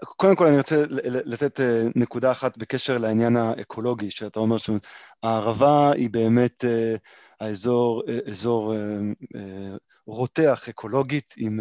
קודם 0.00 0.36
כל 0.36 0.46
אני 0.46 0.56
רוצה 0.56 0.84
לתת 1.04 1.60
נקודה 1.96 2.32
אחת 2.32 2.58
בקשר 2.58 2.98
לעניין 2.98 3.36
האקולוגי, 3.36 4.10
שאתה 4.10 4.40
אומר 4.40 4.56
שהערבה 4.56 5.92
היא 5.92 6.10
באמת 6.10 6.64
האזור, 7.40 8.02
אזור 8.30 8.74
רותח 10.06 10.68
אקולוגית 10.68 11.34
עם 11.36 11.60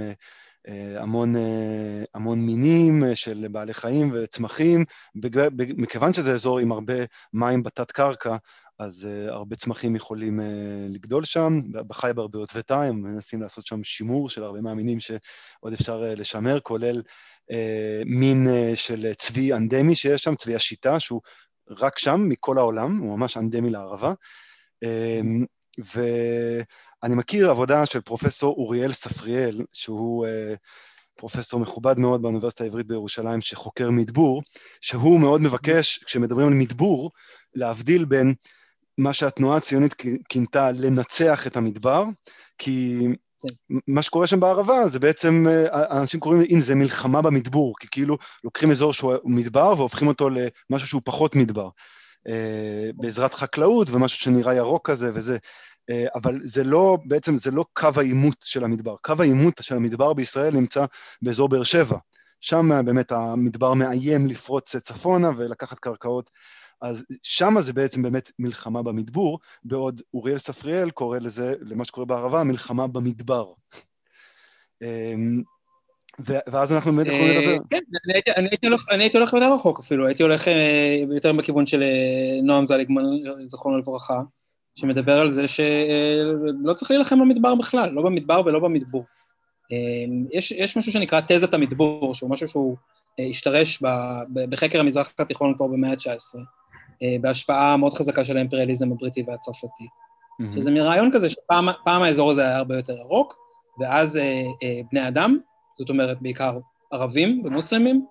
אה, 0.67 1.01
המון, 1.01 1.35
אה, 1.35 2.03
המון 2.13 2.39
מינים 2.39 3.03
אה, 3.03 3.15
של 3.15 3.47
בעלי 3.51 3.73
חיים 3.73 4.11
וצמחים, 4.13 4.85
מכיוון 5.55 6.13
שזה 6.13 6.33
אזור 6.33 6.59
עם 6.59 6.71
הרבה 6.71 6.93
מים 7.33 7.63
בתת-קרקע, 7.63 8.37
אז 8.79 9.07
uh, 9.07 9.31
הרבה 9.31 9.55
צמחים 9.55 9.95
יכולים 9.95 10.39
uh, 10.39 10.43
לגדול 10.89 11.23
שם. 11.23 11.61
בחייבר 11.71 12.27
ביוטבתה 12.27 12.81
הם 12.81 13.01
מנסים 13.01 13.41
לעשות 13.41 13.65
שם 13.65 13.83
שימור 13.83 14.29
של 14.29 14.43
הרבה 14.43 14.61
מהמינים 14.61 14.99
שעוד 14.99 15.73
אפשר 15.73 16.01
uh, 16.01 16.19
לשמר, 16.19 16.59
כולל 16.59 17.01
uh, 17.51 17.55
מין 18.05 18.47
uh, 18.47 18.75
של 18.75 19.13
צבי 19.13 19.53
אנדמי 19.53 19.95
שיש 19.95 20.23
שם, 20.23 20.35
צבי 20.35 20.55
השיטה, 20.55 20.99
שהוא 20.99 21.21
רק 21.69 21.97
שם 21.97 22.25
מכל 22.29 22.57
העולם, 22.57 22.97
הוא 22.97 23.17
ממש 23.17 23.37
אנדמי 23.37 23.69
לערבה. 23.69 24.13
Uh, 24.85 25.45
ואני 25.77 27.15
מכיר 27.15 27.49
עבודה 27.49 27.85
של 27.85 28.01
פרופסור 28.01 28.55
אוריאל 28.57 28.93
ספריאל, 28.93 29.61
שהוא 29.73 30.25
uh, 30.25 30.29
פרופסור 31.15 31.59
מכובד 31.59 31.99
מאוד 31.99 32.21
באוניברסיטה 32.21 32.63
העברית 32.63 32.87
בירושלים, 32.87 33.41
שחוקר 33.41 33.91
מדבור, 33.91 34.43
שהוא 34.81 35.19
מאוד 35.19 35.41
מבקש, 35.41 36.03
כשמדברים 36.03 36.47
על 36.47 36.53
מדבור, 36.53 37.11
להבדיל 37.55 38.05
בין 38.05 38.33
מה 38.97 39.13
שהתנועה 39.13 39.57
הציונית 39.57 39.95
כינתה 40.29 40.71
לנצח 40.71 41.47
את 41.47 41.57
המדבר, 41.57 42.05
כי 42.57 43.07
מה 43.87 44.01
שקורה 44.01 44.27
שם 44.27 44.39
בערבה 44.39 44.87
זה 44.87 44.99
בעצם, 44.99 45.45
אה, 45.49 46.01
אנשים 46.01 46.19
קוראים, 46.19 46.41
הנה 46.49 46.61
זה 46.61 46.75
מלחמה 46.75 47.21
במדבור, 47.21 47.73
כי 47.79 47.87
כאילו 47.91 48.17
לוקחים 48.43 48.71
אזור 48.71 48.93
שהוא 48.93 49.13
מדבר 49.23 49.73
והופכים 49.77 50.07
אותו 50.07 50.29
למשהו 50.29 50.87
שהוא 50.87 51.01
פחות 51.05 51.35
מדבר. 51.35 51.69
אה, 52.27 52.89
בעזרת 52.95 53.33
חקלאות 53.33 53.89
ומשהו 53.89 54.19
שנראה 54.19 54.55
ירוק 54.55 54.89
כזה 54.89 55.11
וזה, 55.13 55.37
אה, 55.89 56.05
אבל 56.15 56.39
זה 56.43 56.63
לא, 56.63 56.97
בעצם 57.05 57.37
זה 57.37 57.51
לא 57.51 57.65
קו 57.73 57.89
העימות 57.97 58.37
של 58.41 58.63
המדבר. 58.63 58.95
קו 59.01 59.13
העימות 59.19 59.53
של 59.61 59.75
המדבר 59.75 60.13
בישראל 60.13 60.53
נמצא 60.53 60.85
באזור 61.21 61.49
באר 61.49 61.63
שבע, 61.63 61.97
שם 62.41 62.85
באמת 62.85 63.11
המדבר 63.11 63.73
מאיים 63.73 64.27
לפרוץ 64.27 64.75
צפונה 64.75 65.29
ולקחת 65.37 65.79
קרקעות, 65.79 66.29
אז 66.81 67.05
שם 67.23 67.55
זה 67.61 67.73
בעצם 67.73 68.01
באמת 68.01 68.31
מלחמה 68.39 68.83
במדבור, 68.83 69.39
בעוד 69.63 70.01
אוריאל 70.13 70.37
ספריאל 70.37 70.91
קורא 70.91 71.19
לזה, 71.19 71.53
למה 71.61 71.85
שקורה 71.85 72.05
בערבה, 72.05 72.43
מלחמה 72.43 72.87
במדבר. 72.87 73.53
ואז 76.19 76.73
אנחנו 76.73 76.91
באמת 76.91 77.07
יכולים 77.07 77.31
אה, 77.31 77.41
לדבר. 77.41 77.63
כן, 77.69 77.79
אני 78.91 79.03
הייתי 79.03 79.17
הולך 79.17 79.33
יותר 79.33 79.53
רחוק 79.53 79.79
אפילו, 79.79 80.07
הייתי 80.07 80.23
הולך 80.23 80.47
אה, 80.47 81.03
יותר 81.15 81.33
בכיוון 81.33 81.67
של 81.67 81.83
אה, 81.83 82.39
נועם 82.43 82.65
זליגמן, 82.65 83.03
זכרונו 83.47 83.77
לברכה, 83.77 84.21
שמדבר 84.75 85.19
על 85.19 85.31
זה 85.31 85.47
שלא 85.47 86.73
צריך 86.75 86.91
להילחם 86.91 87.19
במדבר 87.19 87.55
בכלל, 87.55 87.89
לא 87.89 88.01
במדבר 88.01 88.41
ולא 88.45 88.59
במדבור. 88.59 89.05
יש, 90.31 90.51
יש 90.51 90.77
משהו 90.77 90.91
שנקרא 90.91 91.21
תזת 91.27 91.53
המדבור, 91.53 92.15
שהוא 92.15 92.29
משהו 92.29 92.47
שהוא 92.47 92.75
השתרש 93.29 93.83
בחקר 94.33 94.79
המזרח 94.79 95.13
התיכון 95.19 95.53
כבר 95.55 95.67
במאה 95.67 95.91
ה-19, 95.91 96.39
בהשפעה 97.21 97.77
מאוד 97.77 97.93
חזקה 97.93 98.25
של 98.25 98.37
האימפריאליזם 98.37 98.91
הבריטי 98.91 99.23
והצרפתי. 99.27 99.83
Mm-hmm. 99.83 100.55
שזה 100.55 100.71
מרעיון 100.71 101.09
כזה 101.13 101.29
שפעם 101.29 102.03
האזור 102.03 102.31
הזה 102.31 102.41
היה 102.41 102.57
הרבה 102.57 102.75
יותר 102.75 102.97
ירוק, 102.97 103.37
ואז 103.79 104.19
בני 104.91 105.07
אדם, 105.07 105.37
זאת 105.77 105.89
אומרת 105.89 106.21
בעיקר 106.21 106.59
ערבים 106.91 107.41
ומוסלמים, 107.45 108.05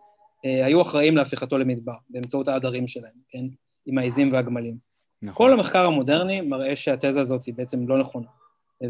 אה, 0.45 0.67
היו 0.67 0.83
אחראים 0.83 1.17
להפיכתו 1.17 1.59
למדבר, 1.59 1.95
באמצעות 2.11 2.49
העדרים 2.49 2.89
שלהם, 2.89 3.13
כן? 3.29 3.45
עם 3.87 3.99
העיזים 3.99 4.33
והגמלים. 4.33 4.77
נכון. 5.23 5.47
כל 5.47 5.53
המחקר 5.53 5.85
המודרני 5.87 6.41
מראה 6.41 6.77
שהתזה 6.77 7.21
הזאת 7.21 7.45
היא 7.45 7.55
בעצם 7.55 7.89
לא 7.89 7.99
נכונה, 7.99 8.27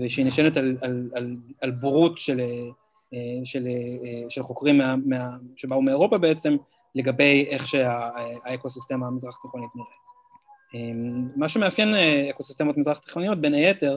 ושהיא 0.00 0.26
נשענת 0.26 0.56
על, 0.56 0.76
על, 0.80 1.10
על, 1.14 1.36
על 1.60 1.70
בורות 1.70 2.18
של, 2.18 2.40
אה, 3.14 3.18
של, 3.44 3.66
אה, 3.66 4.30
של 4.30 4.42
חוקרים 4.42 4.78
מה, 4.78 4.96
מה, 5.06 5.36
שבאו 5.56 5.82
מאירופה 5.82 6.18
בעצם, 6.18 6.56
לגבי 6.94 7.46
איך 7.48 7.68
שהאקוסיסטמה 7.68 9.06
המזרח 9.06 9.36
תיכונית 9.42 9.70
נראית. 9.74 10.14
מה 11.36 11.48
שמאפיין 11.48 11.94
אקוסיסטמות 12.30 12.78
מזרח 12.78 12.98
תיכוניות, 12.98 13.40
בין 13.40 13.54
היתר, 13.54 13.96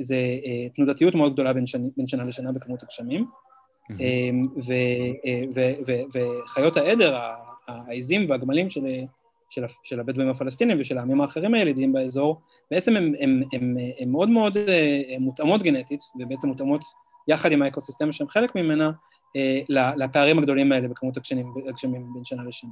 זה 0.00 0.16
תנודתיות 0.74 1.14
מאוד 1.14 1.32
גדולה 1.32 1.52
בין, 1.52 1.66
שני, 1.66 1.88
בין 1.96 2.08
שנה 2.08 2.24
לשנה 2.24 2.52
בכמות 2.52 2.82
הגשמים, 2.82 3.20
אמ, 3.20 3.26
וחיות 6.14 6.76
העדר, 6.76 7.18
העיזים 7.66 8.30
והגמלים 8.30 8.70
של, 8.70 8.80
של, 9.50 9.64
של 9.82 10.00
הבדואים 10.00 10.30
הפלסטינים 10.30 10.80
ושל 10.80 10.98
העמים 10.98 11.20
האחרים 11.20 11.54
הילידים 11.54 11.92
באזור, 11.92 12.40
בעצם 12.70 12.96
הן 14.00 14.10
מאוד 14.10 14.28
מאוד 14.28 14.56
אה, 14.56 15.02
מותאמות 15.20 15.62
גנטית, 15.62 16.00
ובעצם 16.20 16.48
מותאמות 16.48 16.84
יחד 17.28 17.52
עם 17.52 17.62
האקוסיסטמה 17.62 18.12
שהן 18.12 18.28
חלק 18.28 18.54
ממנה, 18.54 18.90
אה, 19.36 19.60
לפערים 19.96 20.38
הגדולים 20.38 20.72
האלה 20.72 20.88
בכמות 20.88 21.16
הגשמים, 21.16 21.54
הגשמים 21.68 22.06
בין 22.14 22.24
שנה 22.24 22.44
לשנה. 22.44 22.70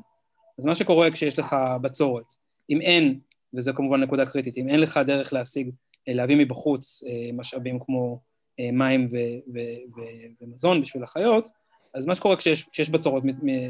אז 0.58 0.66
מה 0.66 0.76
שקורה 0.76 1.10
כשיש 1.10 1.38
לך 1.38 1.56
בצורת, 1.80 2.34
אם 2.70 2.80
אין, 2.80 3.20
וזו 3.54 3.72
כמובן 3.74 4.00
נקודה 4.00 4.26
קריטית, 4.26 4.56
אם 4.56 4.68
אין 4.68 4.80
לך 4.80 5.00
דרך 5.06 5.32
להשיג, 5.32 5.70
להביא 6.08 6.36
מבחוץ 6.36 7.02
משאבים 7.34 7.78
כמו 7.86 8.12
אה, 8.12 8.33
מים 8.72 9.08
ו- 9.12 9.52
ו- 9.54 9.98
ו- 10.00 10.44
ומזון 10.44 10.82
בשביל 10.82 11.02
החיות, 11.02 11.48
אז 11.94 12.06
מה 12.06 12.14
שקורה 12.14 12.36
כשיש, 12.36 12.68
כשיש 12.68 12.90
בצורות 12.90 13.22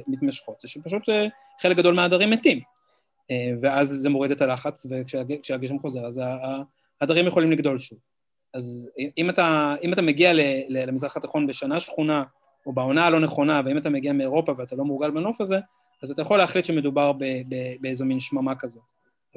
מתמשכות 0.07 0.61
זה 0.61 0.68
שפשוט 0.68 1.09
אה, 1.09 1.26
חלק 1.61 1.76
גדול 1.76 1.95
מהעדרים 1.95 2.30
מתים, 2.30 2.61
אה, 3.30 3.53
ואז 3.62 3.89
זה 3.89 4.09
מוריד 4.09 4.30
את 4.30 4.41
הלחץ, 4.41 4.87
וכשהגשם 4.91 5.78
חוזר 5.78 6.07
אז 6.07 6.20
העדרים 7.01 7.26
יכולים 7.26 7.53
לגדול 7.53 7.78
שוב. 7.78 7.99
אז 8.55 8.91
אם 9.18 9.30
אתה, 9.30 9.74
אם 9.82 9.93
אתה 9.93 10.03
מגיע 10.03 10.32
למזרח 10.68 11.16
התיכון 11.16 11.47
בשנה 11.47 11.80
שכונה, 11.80 12.22
או 12.66 12.72
בעונה 12.72 13.07
הלא 13.07 13.20
נכונה, 13.20 13.61
ואם 13.64 13.78
אתה 13.78 13.91
מגיע 13.91 14.12
מאירופה 14.12 14.53
ואתה 14.59 14.76
לא 14.76 14.85
מורגל 14.85 15.11
בנוף 15.11 15.41
הזה, 15.41 15.59
אז 16.03 16.11
אתה 16.11 16.22
יכול 16.22 16.39
להחליט 16.39 16.64
שמדובר 16.64 17.12
באיזו 17.80 18.05
מין 18.05 18.20
שממה 18.20 18.55
כזאת. 18.55 18.82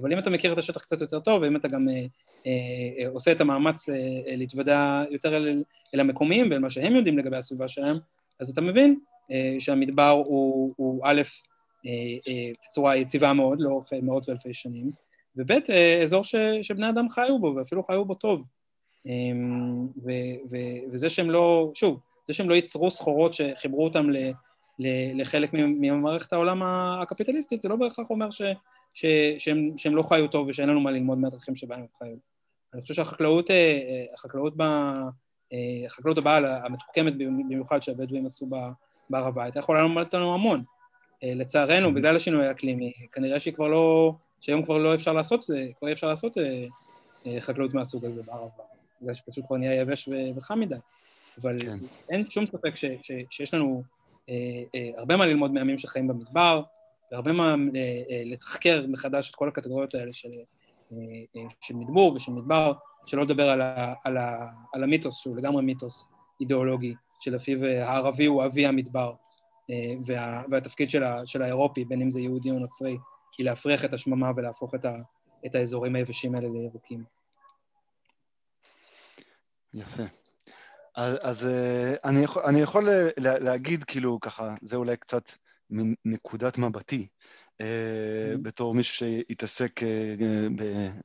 אבל 0.02 0.14
אם 0.14 0.20
אתה 0.20 0.30
מכיר 0.30 0.54
את 0.54 0.58
השטח 0.58 0.82
קצת 0.82 1.02
יותר 1.02 1.20
טוב, 1.20 1.42
ואם 1.42 1.56
אתה 1.56 1.68
גם 1.68 1.90
אה, 1.90 1.94
אה, 1.94 2.06
עושה 3.14 3.32
את 3.32 3.42
המאמץ 3.42 3.90
אה, 3.90 3.96
להתוודע 4.28 5.04
יותר 5.10 5.36
אל, 5.36 5.64
אל 5.96 6.00
המקומיים 6.00 6.52
ואל 6.52 6.60
מה 6.60 6.70
שהם 6.70 6.96
יודעים 6.96 7.18
לגבי 7.18 7.38
הסביבה 7.38 7.68
שלהם, 7.68 7.98
אז 8.40 8.50
אתה 8.50 8.62
מבין 8.62 9.00
שהמדבר 9.60 10.10
הוא, 10.10 10.74
הוא 10.78 11.02
א', 11.06 11.22
בצורה 12.70 12.96
יציבה 12.96 13.34
מאוד 13.34 13.62
לאורך 13.62 13.94
מאות 14.02 14.30
ואלפי 14.30 14.54
שנים, 14.54 14.92
וב', 15.36 15.52
אזור 16.04 16.24
ש, 16.24 16.36
שבני 16.62 16.90
אדם 16.90 17.10
חיו 17.10 17.40
בו, 17.40 17.54
ואפילו 17.56 17.84
חיו 17.84 18.06
בו 18.06 18.14
טוב. 18.14 18.44
ו, 20.06 20.12
ו, 20.52 20.56
וזה 20.92 21.10
שהם 21.10 21.30
לא, 21.30 21.72
שוב, 21.74 22.00
זה 22.28 22.34
שהם 22.34 22.50
לא 22.50 22.56
ייצרו 22.56 22.92
סחורות 22.92 23.34
שחיברו 23.34 23.84
אותם 23.84 24.10
ל, 24.10 24.18
ל, 24.80 25.22
לחלק 25.22 25.50
ממערכת 25.54 26.34
העולם 26.34 26.64
הקפיטליסטית, 26.64 27.62
זה 27.62 27.70
לא 27.70 27.76
בהכרח 27.76 28.10
אומר 28.10 28.32
ש... 28.32 28.42
ש, 28.98 29.06
שהם, 29.38 29.72
שהם 29.78 29.96
לא 29.96 30.04
חיו 30.04 30.28
טוב 30.28 30.48
ושאין 30.48 30.70
לנו 30.70 30.80
מה 30.80 30.92
ללמוד 30.92 31.18
מהדרכים 31.18 31.56
שבהם 31.56 31.80
הם 31.80 31.86
חיו. 31.98 32.16
אני 32.74 32.82
חושב 32.82 32.94
שהחקלאות, 32.94 33.52
אה, 33.52 33.56
אה, 33.56 34.06
החקלאות, 34.14 34.58
ב, 34.58 34.62
אה, 34.62 35.86
החקלאות 35.86 36.18
הבאה, 36.18 36.66
המתוחכמת 36.66 37.18
במיוחד 37.18 37.82
שהבדואים 37.82 38.26
עשו 38.26 38.50
בערבה, 39.10 39.44
הייתה 39.44 39.60
יכולה 39.60 39.82
ללמוד 39.82 40.04
אותנו 40.04 40.34
המון. 40.34 40.64
לצערנו, 41.24 41.94
בגלל 41.94 42.16
השינוי 42.16 42.48
האקלימי, 42.48 42.94
כנראה 43.12 43.40
שהיא 43.40 43.54
כבר 43.54 43.68
לא, 43.68 44.14
שהיום 44.42 44.64
כבר 44.64 44.78
לא 44.78 44.96
אפשר 44.96 45.14
לעשות, 45.14 45.44
כבר 45.80 45.88
אי 45.88 45.94
אפשר 45.94 46.08
לעשות 46.08 46.38
חקלאות 47.40 47.74
מהסוג 47.74 48.06
הזה 48.06 48.24
בערבה, 48.24 48.64
בגלל 49.02 49.14
שפשוט 49.14 49.46
כבר 49.46 49.58
נהיה 49.58 49.82
יבש 49.82 50.10
וחם 50.36 50.60
מדי. 50.60 50.76
אבל 51.42 51.60
כן. 51.60 51.78
אין 52.10 52.30
שום 52.30 52.46
ספק 52.46 52.76
ש, 52.76 52.86
ש, 53.02 53.12
שיש 53.30 53.54
לנו 53.54 53.84
אה, 54.30 54.36
אה, 54.76 54.90
הרבה 54.98 55.18
מה 55.18 55.26
ללמוד 55.26 55.52
מעמים 55.52 55.78
שחיים 55.78 56.08
במדבר, 56.08 56.62
והרבה 57.12 57.32
מה 57.32 57.56
אה, 57.76 58.02
אה, 58.10 58.22
לתחקר 58.26 58.86
מחדש 58.88 59.30
את 59.30 59.36
כל 59.36 59.48
הקטגוריות 59.48 59.96
האלה 59.96 60.14
של, 60.14 60.30
אה, 60.92 61.42
של 61.62 61.76
מדבור 61.76 62.14
ושל 62.14 62.32
מדבר, 62.32 62.74
שלא 63.06 63.24
לדבר 63.24 63.50
על, 63.50 63.62
ה, 63.62 63.94
על, 64.04 64.18
ה, 64.18 64.52
על 64.74 64.84
המיתוס, 64.84 65.18
שהוא 65.18 65.38
לגמרי 65.38 65.64
מיתוס 65.64 66.12
אידיאולוגי, 66.42 66.94
שלפיו 67.20 67.66
הערבי 67.66 68.26
הוא 68.26 68.46
אבי 68.46 68.66
המדבר, 68.66 69.14
וה, 70.06 70.44
והתפקיד 70.52 70.90
של, 70.90 71.04
ה, 71.04 71.26
של 71.26 71.42
האירופי, 71.42 71.86
בין 71.86 72.02
אם 72.02 72.12
זה 72.12 72.20
יהודי 72.20 72.52
או 72.52 72.60
נוצרי, 72.60 72.98
היא 73.38 73.46
להפריח 73.46 73.86
את 73.86 73.94
השממה 73.94 74.32
ולהפוך 74.36 74.76
את, 74.76 74.86
ה, 74.86 74.96
את 75.46 75.56
האזורים 75.56 75.96
היבשים 75.96 76.36
האלה 76.36 76.48
לירוקים. 76.50 77.04
יפה. 79.74 80.04
אז, 80.96 81.18
אז 81.22 81.48
אני 82.04 82.24
יכול, 82.24 82.42
אני 82.42 82.62
יכול 82.62 82.90
להגיד, 83.18 83.84
כאילו, 83.84 84.20
ככה, 84.22 84.56
זה 84.62 84.76
אולי 84.78 84.98
קצת 84.98 85.32
מנקודת 85.70 86.58
מבטי, 86.58 87.08
mm-hmm. 87.08 88.38
בתור 88.42 88.76
מישהו 88.76 88.96
שהתעסק 88.96 89.84
אה, 89.84 90.16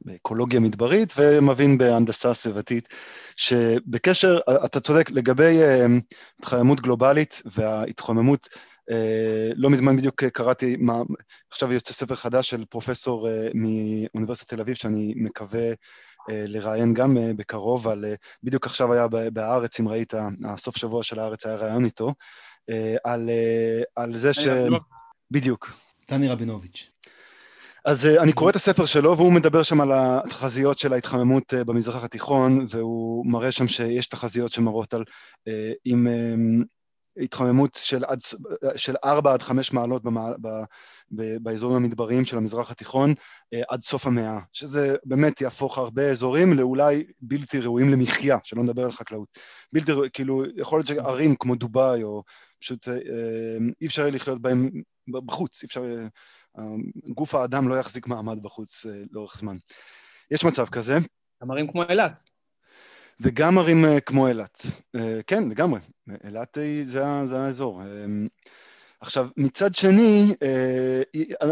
באקולוגיה 0.05 0.61
מדברית 0.61 1.15
ומבין 1.17 1.79
בהנדסה 1.79 2.35
סביבתית, 2.35 2.89
שבקשר, 3.37 4.39
אתה 4.65 4.81
צודק, 4.81 5.11
לגבי 5.11 5.63
אה, 5.63 5.87
התחממות 6.39 6.81
גלובלית 6.81 7.43
וההתחממות, 7.45 8.49
לא 9.57 9.71
מזמן 9.71 9.97
בדיוק 9.97 10.25
קראתי, 10.25 10.77
מה, 10.79 11.03
עכשיו 11.51 11.73
יוצא 11.73 11.93
ספר 11.93 12.15
חדש 12.15 12.51
של 12.51 12.65
פרופסור 12.65 13.29
מאוניברסיטת 13.55 14.49
תל 14.55 14.61
אביב, 14.61 14.75
שאני 14.75 15.15
מקווה 15.17 15.73
לראיין 16.29 16.95
גם 16.95 17.17
בקרוב, 17.37 17.89
על, 17.89 18.05
בדיוק 18.43 18.67
עכשיו 18.67 18.93
היה 18.93 19.09
בהארץ, 19.09 19.81
אם 19.81 19.89
ראית, 19.89 20.15
הסוף 20.45 20.77
שבוע 20.77 21.03
של 21.03 21.19
הארץ 21.19 21.47
היה 21.47 21.57
ראיון 21.57 21.85
איתו, 21.85 22.07
אה, 22.07 22.15
על, 23.05 23.31
אה, 23.31 23.83
על 23.97 24.13
זה 24.13 24.33
ש... 24.33 24.49
בדיוק. 25.31 25.71
דני 26.11 26.29
רבינוביץ'. 26.29 26.91
אז 27.85 28.07
אה, 28.07 28.23
אני 28.23 28.33
קורא 28.33 28.51
את 28.51 28.57
הספר 28.57 28.85
שלו, 28.85 29.17
והוא 29.17 29.33
מדבר 29.33 29.63
שם 29.63 29.81
על 29.81 29.93
התחזיות 29.93 30.79
של 30.79 30.93
ההתחממות 30.93 31.55
במזרח 31.55 32.05
התיכון, 32.05 32.67
והוא 32.69 33.27
מראה 33.27 33.53
שם 33.53 33.69
שיש 33.69 34.07
תחזיות 34.07 34.53
שמראות 34.53 34.95
על 34.95 35.05
עם 35.85 36.07
התחממות 37.17 37.79
של, 37.83 38.05
עד, 38.05 38.19
של 38.77 38.95
4 39.05 39.33
עד 39.33 39.43
5 39.43 39.73
מעלות 39.73 40.03
במה, 40.03 40.33
ב, 40.41 40.49
ב, 41.11 41.37
באזורים 41.43 41.77
המדבריים 41.77 42.25
של 42.25 42.37
המזרח 42.37 42.71
התיכון 42.71 43.15
עד 43.69 43.81
סוף 43.81 44.07
המאה, 44.07 44.39
שזה 44.53 44.97
באמת 45.05 45.41
יהפוך 45.41 45.79
הרבה 45.79 46.11
אזורים 46.11 46.53
לאולי 46.53 47.05
בלתי 47.21 47.61
ראויים 47.61 47.91
למחיה, 47.91 48.39
שלא 48.45 48.63
נדבר 48.63 48.85
על 48.85 48.93
חקלאות. 48.93 49.29
בלתי, 49.73 49.93
כאילו, 50.13 50.43
יכול 50.57 50.79
להיות 50.79 50.87
שערים 50.87 51.37
כמו 51.37 51.55
דובאי 51.55 52.03
או 52.03 52.23
פשוט 52.61 52.89
אה, 52.89 52.95
אי 53.81 53.87
אפשר 53.87 54.07
לחיות 54.07 54.43
בהם 54.43 54.71
בחוץ, 55.09 55.63
אי 55.63 55.67
אפשר... 55.67 55.83
אה, 56.59 56.65
גוף 57.15 57.35
האדם 57.35 57.69
לא 57.69 57.75
יחזיק 57.75 58.07
מעמד 58.07 58.43
בחוץ 58.43 58.87
אה, 58.87 59.03
לאורך 59.11 59.37
זמן. 59.37 59.57
יש 60.31 60.45
מצב 60.45 60.67
כזה. 60.67 60.99
גם 61.43 61.51
ערים 61.51 61.73
כמו 61.73 61.83
אילת. 61.83 62.23
וגם 63.23 63.59
ערים 63.59 63.85
כמו 64.07 64.29
אילת. 64.29 64.67
כן, 65.27 65.49
לגמרי. 65.49 65.81
אילת 66.25 66.59
זה, 66.83 67.05
זה 67.25 67.41
האזור. 67.41 67.83
עכשיו, 69.01 69.29
מצד 69.37 69.75
שני, 69.75 70.35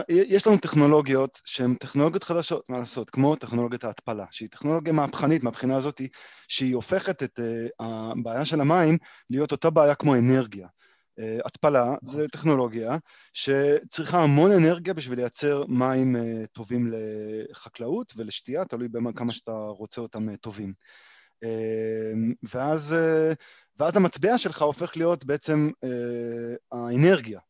יש 0.09 0.47
לנו 0.47 0.57
טכנולוגיות 0.57 1.41
שהן 1.45 1.75
טכנולוגיות 1.75 2.25
חדשות, 2.25 2.71
מה 2.71 2.79
לעשות, 2.79 3.11
כמו 3.11 3.37
טכנולוגיית 3.37 3.85
ההתפלה, 3.85 4.25
שהיא 4.31 4.49
טכנולוגיה 4.49 4.93
מהפכנית 4.93 5.43
מהבחינה 5.43 5.77
הזאת, 5.77 6.01
שהיא 6.49 6.75
הופכת 6.75 7.23
את 7.23 7.41
הבעיה 7.81 8.45
של 8.45 8.61
המים 8.61 8.99
להיות 9.31 9.53
אותה 9.53 9.71
בעיה 9.71 9.95
כמו 9.95 10.15
אנרגיה. 10.15 10.69
התפלה 11.45 11.95
זה 12.03 12.29
טכנולוגיה 12.29 12.97
שצריכה 13.33 14.23
המון 14.23 14.51
אנרגיה 14.51 14.95
בשביל 14.95 15.19
לייצר 15.19 15.65
מים 15.69 16.17
טובים 16.53 16.93
לחקלאות 16.93 18.13
ולשתייה, 18.17 18.65
תלוי 18.65 18.89
בכמה 18.89 19.33
שאתה 19.33 19.53
רוצה 19.53 20.01
אותם 20.01 20.37
טובים. 20.37 20.73
ואז, 22.43 22.97
ואז 23.79 23.97
המטבע 23.97 24.39
שלך 24.39 24.63
הופך 24.63 24.97
להיות 24.97 25.25
בעצם 25.25 25.71
האנרגיה. 26.73 27.41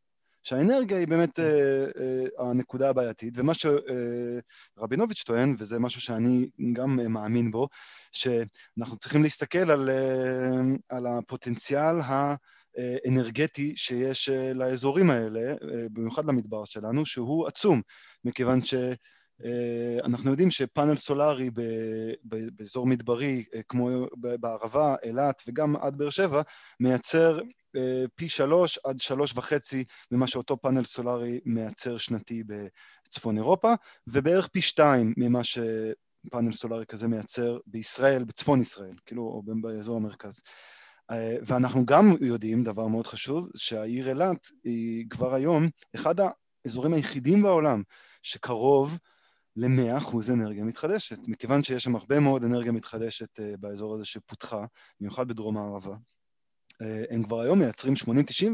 שהאנרגיה 0.42 0.98
היא 0.98 1.08
באמת 1.08 1.38
uh, 1.38 1.42
uh, 1.42 2.42
הנקודה 2.42 2.90
הבעייתית, 2.90 3.34
ומה 3.36 3.52
שרבינוביץ' 4.76 5.22
טוען, 5.22 5.56
וזה 5.58 5.78
משהו 5.78 6.00
שאני 6.00 6.50
גם 6.72 7.00
uh, 7.00 7.08
מאמין 7.08 7.50
בו, 7.50 7.68
שאנחנו 8.12 8.96
צריכים 8.96 9.22
להסתכל 9.22 9.70
על, 9.70 9.90
uh, 9.90 10.78
על 10.88 11.06
הפוטנציאל 11.06 11.96
האנרגטי 12.76 13.72
שיש 13.76 14.28
uh, 14.28 14.58
לאזורים 14.58 15.10
האלה, 15.10 15.54
uh, 15.54 15.64
במיוחד 15.92 16.24
למדבר 16.24 16.64
שלנו, 16.64 17.06
שהוא 17.06 17.46
עצום, 17.46 17.82
מכיוון 18.24 18.62
ש... 18.62 18.74
אנחנו 20.04 20.30
יודעים 20.30 20.50
שפאנל 20.50 20.96
סולארי 20.96 21.50
באזור 22.52 22.86
מדברי, 22.86 23.44
כמו 23.68 24.06
בערבה, 24.16 24.94
אילת 25.02 25.42
וגם 25.48 25.76
עד 25.76 25.98
באר 25.98 26.10
שבע, 26.10 26.42
מייצר 26.80 27.40
פי 28.14 28.28
שלוש 28.28 28.78
עד 28.84 29.00
שלוש 29.00 29.32
וחצי 29.36 29.84
ממה 30.10 30.26
שאותו 30.26 30.56
פאנל 30.56 30.84
סולארי 30.84 31.40
מייצר 31.44 31.98
שנתי 31.98 32.42
בצפון 33.06 33.36
אירופה, 33.36 33.74
ובערך 34.06 34.48
פי 34.48 34.62
שתיים 34.62 35.14
ממה 35.16 35.40
שפאנל 35.44 36.52
סולארי 36.52 36.86
כזה 36.86 37.08
מייצר 37.08 37.58
בישראל, 37.66 38.24
בצפון 38.24 38.60
ישראל, 38.60 38.94
כאילו, 39.06 39.22
או 39.22 39.42
באזור 39.62 39.96
המרכז. 39.96 40.40
ואנחנו 41.42 41.86
גם 41.86 42.16
יודעים, 42.20 42.64
דבר 42.64 42.86
מאוד 42.86 43.06
חשוב, 43.06 43.48
שהעיר 43.56 44.08
אילת 44.08 44.46
היא 44.64 45.06
כבר 45.10 45.34
היום 45.34 45.68
אחד 45.94 46.14
האזורים 46.64 46.94
היחידים 46.94 47.42
בעולם 47.42 47.82
שקרוב 48.22 48.98
ל-100% 49.56 50.16
אנרגיה 50.32 50.64
מתחדשת, 50.64 51.18
מכיוון 51.28 51.62
שיש 51.62 51.84
שם 51.84 51.96
הרבה 51.96 52.20
מאוד 52.20 52.44
אנרגיה 52.44 52.72
מתחדשת 52.72 53.40
באזור 53.60 53.94
הזה 53.94 54.04
שפותחה, 54.04 54.64
במיוחד 55.00 55.28
בדרום 55.28 55.56
הערבה. 55.56 55.94
אה, 56.82 57.04
הם 57.10 57.22
כבר 57.22 57.40
היום 57.40 57.58
מייצרים 57.58 57.94
80-90 57.94 58.06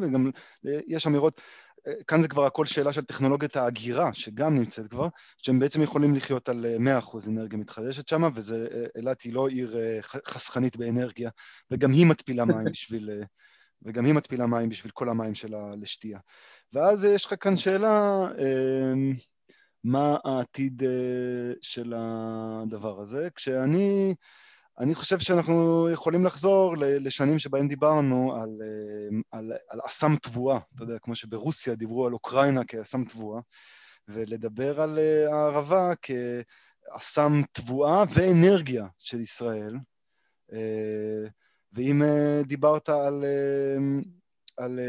וגם 0.02 0.30
אה, 0.66 0.80
יש 0.86 1.06
אמירות, 1.06 1.40
אה, 1.86 1.92
כאן 2.06 2.22
זה 2.22 2.28
כבר 2.28 2.46
הכל 2.46 2.66
שאלה 2.66 2.92
של 2.92 3.04
טכנולוגיית 3.04 3.56
ההגירה, 3.56 4.14
שגם 4.14 4.54
נמצאת 4.54 4.86
כבר, 4.86 5.08
שהם 5.36 5.58
בעצם 5.58 5.82
יכולים 5.82 6.14
לחיות 6.14 6.48
על 6.48 6.66
100% 6.78 7.28
אנרגיה 7.28 7.58
מתחדשת 7.58 8.08
שם, 8.08 8.22
ואילת 8.34 9.20
היא 9.20 9.32
לא 9.32 9.48
עיר 9.48 9.76
חסכנית 10.02 10.76
באנרגיה, 10.76 11.30
וגם 11.70 11.92
היא 11.92 12.06
מתפילה 12.06 12.44
מים 12.44 12.64
בשביל... 12.72 13.10
וגם 13.82 14.04
היא 14.04 14.14
מתפילה 14.14 14.46
מים 14.46 14.68
בשביל 14.68 14.92
כל 14.94 15.08
המים 15.08 15.34
שלה 15.34 15.70
לשתייה. 15.80 16.18
ואז 16.72 17.04
יש 17.04 17.24
לך 17.24 17.34
כאן 17.40 17.56
שאלה, 17.56 18.28
מה 19.86 20.16
העתיד 20.24 20.82
של 21.60 21.94
הדבר 21.96 23.00
הזה? 23.00 23.28
כשאני... 23.34 24.14
אני 24.78 24.94
חושב 24.94 25.18
שאנחנו 25.18 25.88
יכולים 25.92 26.24
לחזור 26.24 26.74
לשנים 26.78 27.38
שבהן 27.38 27.68
דיברנו 27.68 28.36
על, 28.36 28.48
אה, 28.62 29.38
על, 29.38 29.52
על 29.68 29.80
אסם 29.86 30.16
תבואה, 30.22 30.58
אתה 30.74 30.82
יודע, 30.82 30.98
כמו 30.98 31.14
שברוסיה 31.14 31.74
דיברו 31.74 32.06
על 32.06 32.12
אוקראינה 32.12 32.64
כאסם 32.64 33.04
תבואה, 33.04 33.40
ולדבר 34.08 34.80
על 34.80 34.98
אה, 34.98 35.34
הערבה 35.34 35.92
כאסם 36.02 37.42
תבואה 37.52 38.04
ואנרגיה 38.14 38.86
של 38.98 39.20
ישראל. 39.20 39.74
אה, 40.52 41.28
ואם 41.72 42.02
דיברת 42.46 42.88
על, 42.88 43.24
על 44.56 44.80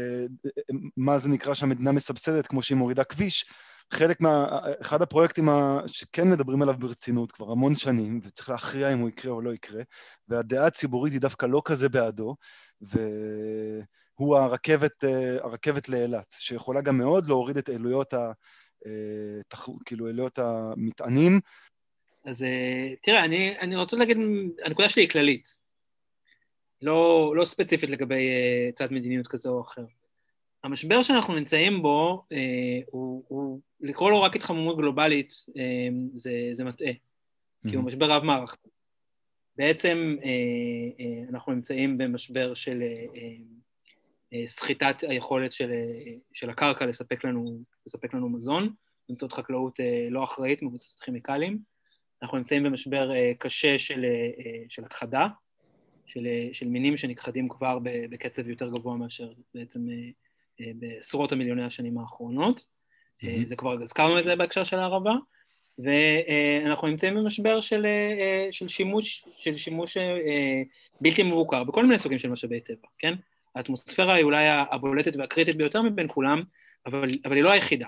מה 0.96 1.18
זה 1.18 1.28
נקרא 1.28 1.54
שהמדינה 1.54 1.92
מסבסדת, 1.92 2.46
כמו 2.46 2.62
שהיא 2.62 2.78
מורידה 2.78 3.04
כביש, 3.04 3.44
חלק 3.90 4.20
מה... 4.20 4.60
אחד 4.80 5.02
הפרויקטים 5.02 5.48
שכן 5.86 6.30
מדברים 6.30 6.62
עליו 6.62 6.74
ברצינות 6.78 7.32
כבר 7.32 7.50
המון 7.50 7.74
שנים, 7.74 8.20
וצריך 8.24 8.48
להכריע 8.48 8.92
אם 8.92 8.98
הוא 8.98 9.08
יקרה 9.08 9.32
או 9.32 9.40
לא 9.40 9.54
יקרה, 9.54 9.82
והדעה 10.28 10.66
הציבורית 10.66 11.12
היא 11.12 11.20
דווקא 11.20 11.46
לא 11.46 11.62
כזה 11.64 11.88
בעדו, 11.88 12.36
והוא 12.80 14.36
הרכבת, 14.36 15.04
הרכבת 15.40 15.88
לאילת, 15.88 16.26
שיכולה 16.38 16.80
גם 16.80 16.98
מאוד 16.98 17.26
להוריד 17.26 17.56
את 17.56 17.68
עלויות 17.68 18.14
ה... 18.14 18.32
כאילו 19.84 20.06
עלויות 20.06 20.38
המטענים. 20.38 21.40
אז 22.24 22.44
תראה, 23.02 23.24
אני, 23.24 23.58
אני 23.58 23.76
רוצה 23.76 23.96
להגיד, 23.96 24.16
הנקודה 24.64 24.88
שלי 24.88 25.02
היא 25.02 25.08
כללית, 25.08 25.56
לא, 26.82 27.32
לא 27.36 27.44
ספציפית 27.44 27.90
לגבי 27.90 28.30
צד 28.74 28.92
מדיניות 28.92 29.28
כזה 29.28 29.48
או 29.48 29.60
אחר. 29.60 29.84
המשבר 30.64 31.02
שאנחנו 31.02 31.34
נמצאים 31.34 31.82
בו, 31.82 32.24
אה, 32.32 32.80
הוא, 32.86 33.24
הוא, 33.28 33.60
לקרוא 33.80 34.10
לו 34.10 34.22
רק 34.22 34.36
התחממות 34.36 34.76
גלובלית 34.76 35.32
אה, 35.56 35.88
זה, 36.14 36.32
זה 36.52 36.64
מטעה, 36.64 36.90
mm-hmm. 36.90 37.70
כי 37.70 37.76
הוא 37.76 37.84
משבר 37.84 38.10
רב-מערכתי. 38.10 38.68
בעצם 39.56 40.16
אה, 40.24 40.28
אה, 41.00 41.28
אנחנו 41.30 41.52
נמצאים 41.52 41.98
במשבר 41.98 42.54
של 42.54 42.82
אה, 42.82 43.20
אה, 44.32 44.44
סחיטת 44.46 44.96
היכולת 45.08 45.52
של, 45.52 45.70
אה, 45.70 46.12
של 46.32 46.50
הקרקע 46.50 46.86
לספק 46.86 47.24
לנו, 47.24 47.62
לספק 47.86 48.14
לנו 48.14 48.28
מזון, 48.28 48.72
באמצעות 49.08 49.32
חקלאות 49.32 49.80
אה, 49.80 50.06
לא 50.10 50.24
אחראית, 50.24 50.62
מבוססת 50.62 51.00
כימיקלים. 51.00 51.58
אנחנו 52.22 52.38
נמצאים 52.38 52.62
במשבר 52.62 53.14
אה, 53.14 53.32
קשה 53.38 53.78
של, 53.78 54.04
אה, 54.04 54.44
אה 54.44 54.62
של 54.68 54.84
הכחדה, 54.84 55.26
של, 56.06 56.26
אה, 56.26 56.48
של 56.52 56.68
מינים 56.68 56.96
שנכחדים 56.96 57.48
כבר 57.48 57.78
בקצב 57.82 58.48
יותר 58.48 58.70
גבוה 58.70 58.96
מאשר 58.96 59.32
בעצם... 59.54 59.86
אה, 60.60 60.66
אה, 60.66 60.70
בעשרות 60.74 61.32
המיליוני 61.32 61.64
השנים 61.64 61.98
האחרונות. 61.98 62.60
Mm-hmm. 62.60 63.46
זה 63.46 63.56
כבר 63.56 63.82
הזכרנו 63.82 64.18
את 64.18 64.24
זה 64.24 64.36
בהקשר 64.36 64.64
של 64.64 64.78
הערבה, 64.78 65.14
ואנחנו 65.78 66.88
נמצאים 66.88 67.14
במשבר 67.14 67.60
של, 67.60 67.86
אה, 67.86 68.48
של 68.50 68.68
שימוש, 68.68 69.24
של 69.30 69.54
שימוש 69.54 69.96
בלתי 71.00 71.22
מבוקר 71.22 71.64
בכל 71.64 71.82
מיני 71.82 71.98
סוגים 71.98 72.18
של 72.18 72.30
משאבי 72.30 72.60
טבע, 72.60 72.88
כן? 72.98 73.14
האטמוספירה 73.54 74.14
היא 74.14 74.24
אולי 74.24 74.44
הבולטת 74.48 75.16
והקריטית 75.16 75.56
ביותר 75.56 75.82
מבין 75.82 76.06
כולם, 76.08 76.42
אבל, 76.86 77.10
אבל 77.24 77.36
היא 77.36 77.42
לא 77.42 77.50
היחידה. 77.50 77.86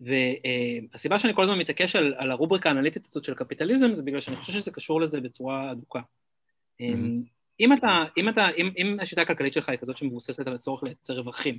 והסיבה 0.00 1.18
שאני 1.18 1.34
כל 1.34 1.42
הזמן 1.42 1.58
מתעקש 1.58 1.96
על, 1.96 2.14
על 2.16 2.30
הרובריקה 2.30 2.68
האנליטית 2.68 3.06
הזאת 3.06 3.24
של 3.24 3.34
קפיטליזם 3.34 3.94
זה 3.94 4.02
בגלל 4.02 4.20
שאני 4.20 4.36
חושב 4.36 4.52
שזה 4.52 4.70
קשור 4.70 5.00
לזה 5.00 5.20
בצורה 5.20 5.72
אדוקה. 5.72 6.00
Mm-hmm. 6.00 7.35
אם 7.60 7.72
אתה, 7.72 8.04
אם 8.16 8.28
אתה, 8.28 8.48
אם, 8.50 8.70
אם 8.76 8.96
השיטה 9.00 9.22
הכלכלית 9.22 9.52
שלך 9.52 9.68
היא 9.68 9.78
כזאת 9.78 9.96
שמבוססת 9.96 10.46
על 10.46 10.54
הצורך 10.54 10.82
לייצר 10.82 11.18
רווחים 11.18 11.58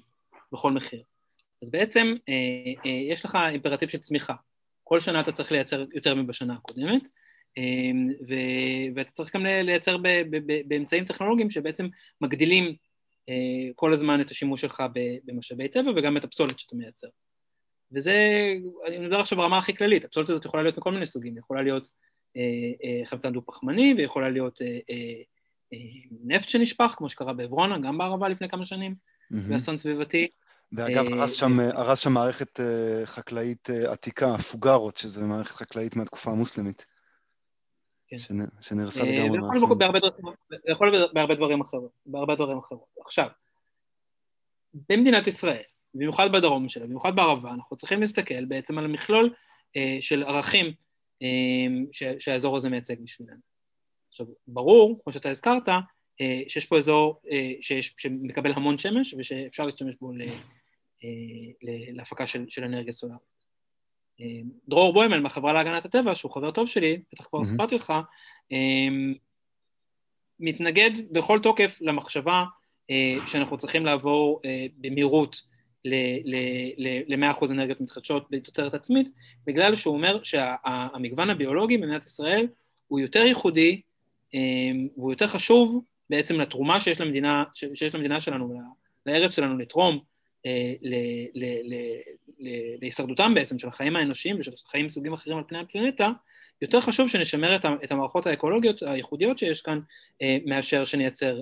בכל 0.52 0.72
מחיר, 0.72 1.04
אז 1.62 1.72
בעצם 1.72 2.14
אה, 2.30 2.34
אה, 2.86 2.92
יש 2.92 3.26
לך 3.26 3.38
אימפרטיב 3.50 3.90
של 3.90 3.98
צמיחה. 3.98 4.34
כל 4.84 5.00
שנה 5.00 5.20
אתה 5.20 5.32
צריך 5.32 5.52
לייצר 5.52 5.86
יותר 5.94 6.16
מבשנה 6.16 6.54
הקודמת, 6.54 7.08
אה, 7.58 7.64
ו, 8.30 8.34
ואתה 8.96 9.12
צריך 9.12 9.36
גם 9.36 9.46
לייצר 9.46 9.98
ב, 9.98 10.08
ב, 10.08 10.38
ב, 10.46 10.62
באמצעים 10.68 11.06
טכנולוגיים 11.06 11.50
שבעצם 11.50 11.88
מגדילים 12.22 12.76
אה, 13.30 13.74
כל 13.76 13.94
הזמן 13.94 14.22
את 14.22 14.32
השימוש 14.32 14.62
שלך 14.62 14.84
במשאבי 15.26 15.68
טבע 15.68 15.92
וגם 15.96 16.18
את 16.18 16.24
הפסולת 16.24 16.60
שאתה 16.60 16.76
מייצר. 16.76 17.08
וזה, 17.92 18.54
אני 18.88 18.98
מדבר 18.98 19.20
עכשיו 19.20 19.38
ברמה 19.38 19.58
הכי 19.58 19.76
כללית, 19.76 20.06
הפסולת 20.06 20.30
הזאת 20.30 20.46
יכולה 20.46 20.64
להיות 20.64 20.78
מכל 20.78 20.92
מיני 20.92 21.06
סוגים, 21.06 21.38
יכולה 21.38 21.62
להיות 21.62 21.92
אה, 22.38 22.42
אה, 22.84 23.06
חמצן 23.06 23.34
דו-פחמני 23.34 23.94
ויכולה 23.98 24.30
להיות 24.30 24.62
אה, 24.62 24.80
אה, 24.90 25.22
נפט 26.26 26.50
שנשפך, 26.50 26.94
כמו 26.98 27.10
שקרה 27.10 27.34
בעברונה, 27.34 27.80
גם 27.80 27.98
בערבה 27.98 28.30
לפני 28.30 28.50
כמה 28.50 28.66
שנים, 28.66 28.96
באסון 29.32 29.78
סביבתי. 29.78 30.28
ואגב, 30.72 31.06
אה, 31.06 31.14
הרס 31.14 31.34
שם, 31.34 31.60
הרס 31.60 32.00
שם 32.00 32.12
מערכת 32.12 32.60
אה, 32.60 33.06
חקלאית 33.06 33.70
עתיקה, 33.70 34.38
פוגרות, 34.38 34.98
שזה 34.98 35.26
מערכת 35.26 35.56
חקלאית 35.56 35.96
מהתקופה 35.96 36.32
המוסלמית. 36.32 36.86
כן. 38.08 38.18
שנהרסה 38.62 39.04
לגמרי 39.04 39.40
באסון. 39.40 39.70
זה 40.50 40.72
יכול 40.72 41.10
בהרבה 41.14 41.36
דברים 41.36 41.62
אחרים, 41.62 41.88
בהרבה 42.06 42.36
דברים 42.36 42.58
אחרים. 42.58 42.82
עכשיו, 43.06 43.28
במדינת 44.90 45.28
ישראל, 45.28 45.62
במיוחד 45.94 46.32
בדרום 46.32 46.70
שלה, 46.70 46.86
במיוחד 46.86 47.16
בערבה, 47.16 47.52
אנחנו 47.52 47.76
צריכים 47.76 48.00
להסתכל 48.00 48.46
בעצם 48.46 48.78
על 48.78 48.86
המכלול 48.86 49.34
של 50.02 50.24
ערכים 50.24 50.74
שהאזור 52.20 52.58
הזה 52.58 52.70
מייצג 52.70 52.96
בשבילנו. 53.04 53.57
עכשיו, 54.22 54.36
ברור, 54.48 55.00
כמו 55.04 55.14
שאתה 55.14 55.30
הזכרת, 55.30 55.70
אה, 56.22 56.42
שיש 56.48 56.66
פה 56.66 56.78
אזור 56.78 57.22
אה, 57.32 57.52
שיש, 57.62 57.94
שמקבל 57.98 58.52
המון 58.52 58.78
שמש 58.78 59.16
ושאפשר 59.18 59.66
להשתמש 59.66 59.96
בו 60.02 60.12
אה, 60.12 61.08
להפקה 61.94 62.28
של, 62.28 62.46
של 62.50 62.64
אנרגיה 62.64 62.94
סולארית. 62.94 63.38
דרור 64.68 64.94
בוימל 64.94 65.20
מהחברה 65.20 65.54
להגנת 65.54 65.86
הטבע, 65.86 66.16
שהוא 66.16 66.32
חבר 66.32 66.52
טוב 66.52 66.68
שלי, 66.68 67.02
בטח 67.14 67.26
כבר 67.26 67.44
סיפרתי 67.44 67.76
לך, 67.76 67.94
מתנגד 70.40 70.92
בכל 71.12 71.40
תוקף 71.44 71.78
למחשבה 71.82 72.44
שאנחנו 73.28 73.58
צריכים 73.58 73.86
לעבור 73.86 74.42
במהירות 74.78 75.42
ל-100% 75.86 77.52
אנרגיות 77.52 77.82
מתחדשות 77.82 78.28
בתוצרת 78.30 78.74
עצמית, 78.74 79.10
בגלל 79.46 79.76
שהוא 79.76 79.94
אומר 79.94 80.24
שהמגוון 80.24 81.30
הביולוגי 81.30 81.78
במדינת 81.78 82.06
ישראל 82.06 82.48
הוא 82.88 83.00
יותר 83.00 83.20
ייחודי 83.20 83.82
והוא 84.96 85.12
יותר 85.12 85.28
חשוב 85.28 85.82
בעצם 86.10 86.40
לתרומה 86.40 86.82
שיש 86.82 87.02
למדינה, 87.02 87.44
שיש 87.54 87.96
למדינה 87.96 88.22
שלנו, 88.22 88.60
לארץ 89.06 89.36
שלנו 89.36 89.58
לתרום 89.58 90.00
להישרדותם 92.82 93.34
בעצם 93.34 93.60
של 93.60 93.68
החיים 93.68 93.96
האנושיים 93.96 94.36
ושל 94.40 94.52
חיים 94.68 94.86
מסוגים 94.86 95.14
אחרים 95.14 95.38
על 95.38 95.44
פני 95.48 95.60
הפלנטה, 95.60 96.12
יותר 96.62 96.82
חשוב 96.82 97.10
שנשמר 97.10 97.56
את 97.84 97.92
המערכות 97.92 98.28
האקולוגיות 98.28 98.84
הייחודיות 98.84 99.40
שיש 99.40 99.62
כאן 99.62 99.80
מאשר 100.46 100.86
שנייצר, 100.86 101.42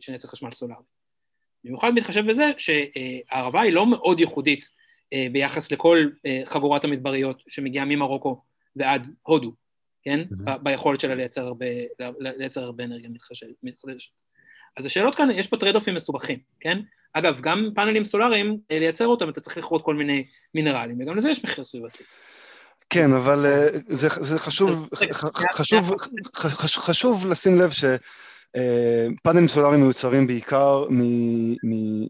שנייצר 0.00 0.28
חשמל 0.28 0.50
סולארי. 0.50 0.82
במיוחד 1.64 1.94
מתחשב 1.94 2.26
בזה 2.26 2.50
שהערבה 2.56 3.60
היא 3.60 3.72
לא 3.72 3.86
מאוד 3.86 4.20
ייחודית 4.20 4.70
ביחס 5.32 5.72
לכל 5.72 6.08
חגורת 6.44 6.84
המדבריות 6.84 7.42
שמגיעה 7.48 7.84
ממרוקו 7.84 8.40
ועד 8.76 9.10
הודו, 9.22 9.52
כן? 10.04 10.20
Mm-hmm. 10.20 10.58
ביכולת 10.62 11.00
שלה 11.00 11.14
לייצר 11.14 11.46
הרבה, 11.46 11.66
לייצר 12.18 12.62
הרבה 12.64 12.84
אנרגיה 12.84 13.10
מתחדשת. 13.62 14.10
אז 14.76 14.86
השאלות 14.86 15.14
כאן, 15.14 15.30
יש 15.30 15.46
פה 15.48 15.56
טרייד-אופים 15.56 15.94
מסובכים, 15.94 16.38
כן? 16.60 16.80
אגב, 17.12 17.40
גם 17.40 17.70
פאנלים 17.74 18.04
סולאריים, 18.04 18.58
לייצר 18.70 19.06
אותם 19.06 19.28
אתה 19.28 19.40
צריך 19.40 19.56
לכרות 19.56 19.84
כל 19.84 19.94
מיני 19.94 20.24
מינרלים, 20.54 21.00
וגם 21.00 21.16
לזה 21.16 21.30
יש 21.30 21.44
מחיר 21.44 21.64
סביבתי. 21.64 22.02
כן, 22.90 23.12
אבל 23.12 23.46
זה, 23.86 24.08
זה 24.20 24.38
חשוב, 24.38 24.88
חשוב, 25.52 25.94
חשוב 26.66 27.26
לשים 27.26 27.58
לב 27.58 27.70
ש... 27.70 27.84
פאנלים 29.22 29.48
סולאריים 29.48 29.80
מיוצרים 29.80 30.26
בעיקר 30.26 30.84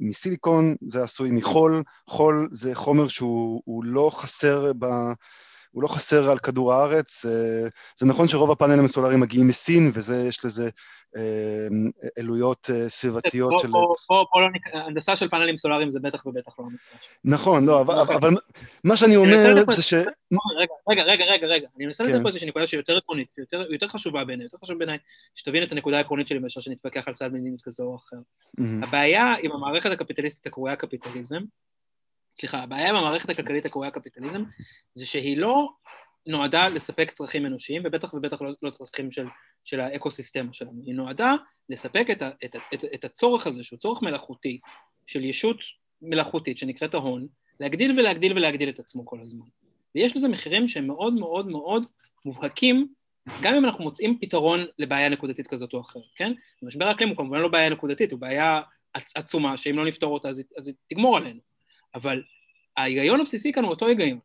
מסיליקון, 0.00 0.74
זה 0.86 1.02
עשוי 1.02 1.30
מחול, 1.30 1.82
חול 2.06 2.48
זה 2.52 2.74
חומר 2.74 3.08
שהוא 3.08 3.84
לא 3.84 4.10
חסר 4.14 4.72
ב... 4.78 4.86
הוא 5.74 5.82
לא 5.82 5.88
חסר 5.88 6.30
על 6.30 6.38
כדור 6.38 6.72
הארץ. 6.72 7.24
זה 7.96 8.06
נכון 8.06 8.28
שרוב 8.28 8.50
הפאנלים 8.50 8.84
הסולאריים 8.84 9.20
מגיעים 9.20 9.48
מסין, 9.48 9.90
ויש 9.94 10.44
לזה 10.44 10.68
עלויות 12.18 12.70
סביבתיות 12.88 13.58
של... 13.58 13.68
פה 14.06 14.40
לא 14.40 14.50
נקרא, 14.52 14.80
הנדסה 14.80 15.16
של 15.16 15.28
פאנלים 15.28 15.56
סולאריים 15.56 15.90
זה 15.90 16.00
בטח 16.00 16.26
ובטח 16.26 16.52
לא 16.58 16.64
המקצוע 16.64 16.98
שלי. 17.00 17.14
נכון, 17.24 17.66
לא, 17.66 17.80
אבל 17.80 18.30
מה 18.84 18.96
שאני 18.96 19.16
אומר 19.16 19.64
זה 19.74 19.82
ש... 19.82 19.94
רגע, 20.90 21.02
רגע, 21.02 21.24
רגע, 21.24 21.46
רגע, 21.46 21.68
אני 21.76 21.86
מנסה 21.86 22.04
כן. 22.04 22.22
פה 22.22 22.28
איזושהי 22.28 22.48
נקודה 22.48 22.66
שהיא 22.66 22.80
יותר 22.80 22.96
עקרונית, 22.96 23.28
יותר 23.70 23.88
חשובה 23.88 24.24
בעיניי, 24.24 24.44
יותר 24.46 24.58
חשוב 24.62 24.78
בעיניי 24.78 24.98
שתבין 25.34 25.62
את 25.62 25.72
הנקודה 25.72 25.96
העקרונית 25.96 26.28
שלי 26.28 26.38
מאשר 26.38 26.60
שנתווכח 26.60 27.08
על 27.08 27.14
צד 27.14 27.32
מדיניות 27.32 27.62
כזה 27.62 27.82
או 27.82 27.96
אחר. 27.96 28.16
הבעיה 28.82 29.34
עם 29.42 29.52
המערכת 29.52 29.90
הקפיטליסטית 29.90 30.46
הקרויה 30.46 30.76
קפיטליזם, 30.76 31.42
סליחה, 32.36 32.62
הבעיה 32.62 32.90
עם 32.90 32.96
המערכת 32.96 33.30
הכלכלית 33.30 33.66
הקרויה 33.66 33.90
קפיטליזם 33.90 34.44
זה 34.94 35.06
שהיא 35.06 35.36
לא 35.36 35.68
נועדה 36.26 36.68
לספק 36.68 37.10
צרכים 37.10 37.46
אנושיים, 37.46 37.82
ובטח 37.84 38.14
ובטח 38.14 38.42
לא, 38.42 38.50
לא 38.62 38.70
צרכים 38.70 39.10
של, 39.10 39.26
של 39.64 39.80
האקו-סיסטמה 39.80 40.52
שלנו. 40.52 40.82
היא 40.86 40.94
נועדה 40.94 41.34
לספק 41.68 42.06
את, 42.12 42.22
ה, 42.22 42.30
את, 42.44 42.56
את, 42.74 42.84
את 42.94 43.04
הצורך 43.04 43.46
הזה, 43.46 43.64
שהוא 43.64 43.78
צורך 43.78 44.02
מלאכותי, 44.02 44.60
של 45.06 45.24
ישות 45.24 45.56
מלאכותית 46.02 46.58
שנקראת 46.58 46.94
ההון, 46.94 47.26
להגדיל 47.60 47.98
ולהגדיל 47.98 48.32
ולהגדיל 48.32 48.68
את 48.68 48.78
עצמו 48.78 49.06
כל 49.06 49.18
הזמן. 49.22 49.46
ויש 49.94 50.16
לזה 50.16 50.28
מחירים 50.28 50.68
שהם 50.68 50.86
מאוד 50.86 51.14
מאוד 51.14 51.46
מאוד 51.46 51.84
מובהקים, 52.24 52.88
גם 53.42 53.54
אם 53.54 53.64
אנחנו 53.64 53.84
מוצאים 53.84 54.18
פתרון 54.20 54.60
לבעיה 54.78 55.08
נקודתית 55.08 55.46
כזאת 55.46 55.72
או 55.72 55.80
אחרת, 55.80 56.02
כן? 56.16 56.32
משבר 56.62 56.86
האקלים 56.86 57.08
הוא 57.08 57.16
כמובן 57.16 57.38
לא 57.38 57.48
בעיה 57.48 57.68
נקודתית, 57.68 58.12
הוא 58.12 58.20
בעיה 58.20 58.60
עצומה, 59.14 59.56
שאם 59.56 59.76
לא 59.76 59.84
נפתור 59.84 60.14
אותה 60.14 60.28
אז, 60.28 60.44
היא 60.66 60.74
תגמור 60.88 61.16
עלינו. 61.16 61.40
אבל 61.94 62.22
ההיגיון 62.76 63.20
הבסיסי 63.20 63.52
כאן 63.52 63.64
הוא 63.64 63.70
אותו 63.70 63.86
היגיון. 63.86 64.18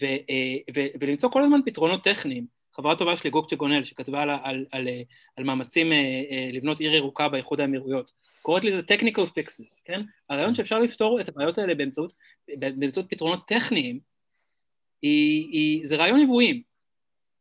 ו, 0.00 0.04
אה, 0.04 0.56
ו, 0.76 0.80
ולמצוא 1.00 1.30
כל 1.30 1.42
הזמן 1.42 1.60
פתרונות 1.66 2.04
טכניים. 2.04 2.46
חברה 2.74 2.96
טובה 2.96 3.16
שלי, 3.16 3.30
גוקצ'ה 3.30 3.56
גונל, 3.56 3.84
שכתבה 3.84 4.22
על, 4.22 4.30
על, 4.30 4.66
על, 4.72 4.88
על 5.36 5.44
מאמצים 5.44 5.92
אה, 5.92 6.50
לבנות 6.52 6.80
עיר 6.80 6.94
ירוקה 6.94 7.28
באיחוד 7.28 7.60
האמירויות, 7.60 8.10
קוראת 8.42 8.64
לזה 8.64 8.80
technical 8.80 9.26
fixes, 9.38 9.82
כן? 9.84 10.00
הרעיון 10.30 10.54
שאפשר 10.54 10.78
לפתור 10.78 11.20
את 11.20 11.28
הבעיות 11.28 11.58
האלה 11.58 11.74
באמצעות, 11.74 12.12
באמצעות 12.58 13.06
פתרונות 13.10 13.46
טכניים, 13.46 14.00
היא, 15.02 15.48
היא, 15.52 15.86
זה 15.86 15.96
רעיון 15.96 16.20
נבואים. 16.20 16.62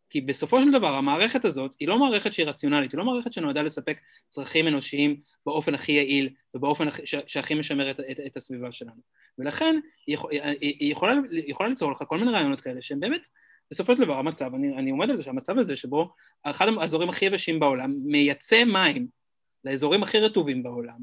כי 0.09 0.21
בסופו 0.21 0.61
של 0.61 0.71
דבר 0.71 0.95
המערכת 0.95 1.45
הזאת 1.45 1.75
היא 1.79 1.87
לא 1.87 1.99
מערכת 1.99 2.33
שהיא 2.33 2.45
רציונלית, 2.45 2.91
היא 2.91 2.97
לא 2.97 3.05
מערכת 3.05 3.33
שנועדה 3.33 3.61
לספק 3.61 3.97
צרכים 4.29 4.67
אנושיים 4.67 5.19
באופן 5.45 5.75
הכי 5.75 5.91
יעיל 5.91 6.29
ובאופן 6.53 6.87
הכי, 6.87 7.01
שהכי 7.05 7.53
משמר 7.53 7.91
את, 7.91 7.99
את, 7.99 8.19
את 8.27 8.37
הסביבה 8.37 8.71
שלנו. 8.71 9.01
ולכן 9.37 9.79
היא, 10.07 10.13
יכול, 10.13 10.31
היא 10.61 10.91
יכולה, 10.91 11.13
יכולה 11.31 11.69
ליצור 11.69 11.91
לך 11.91 12.03
כל 12.07 12.17
מיני 12.17 12.31
רעיונות 12.31 12.61
כאלה 12.61 12.81
שהם 12.81 12.99
באמת, 12.99 13.21
בסופו 13.71 13.95
של 13.95 14.03
דבר 14.03 14.19
המצב, 14.19 14.55
אני, 14.55 14.77
אני 14.77 14.91
עומד 14.91 15.09
על 15.09 15.17
זה 15.17 15.23
שהמצב 15.23 15.57
הזה 15.57 15.75
שבו 15.75 16.13
אחד 16.43 16.67
האזורים 16.79 17.09
הכי 17.09 17.25
יבשים 17.25 17.59
בעולם 17.59 17.95
מייצא 18.05 18.63
מים 18.63 19.07
לאזורים 19.63 20.03
הכי 20.03 20.19
רטובים 20.19 20.63
בעולם, 20.63 20.97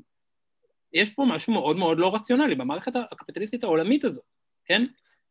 יש 0.92 1.10
פה 1.10 1.24
משהו 1.28 1.52
מאוד 1.52 1.76
מאוד 1.76 1.98
לא 1.98 2.14
רציונלי 2.14 2.54
במערכת 2.54 2.92
הקפיטליסטית 3.12 3.64
העולמית 3.64 4.04
הזאת, 4.04 4.24
כן? 4.64 4.82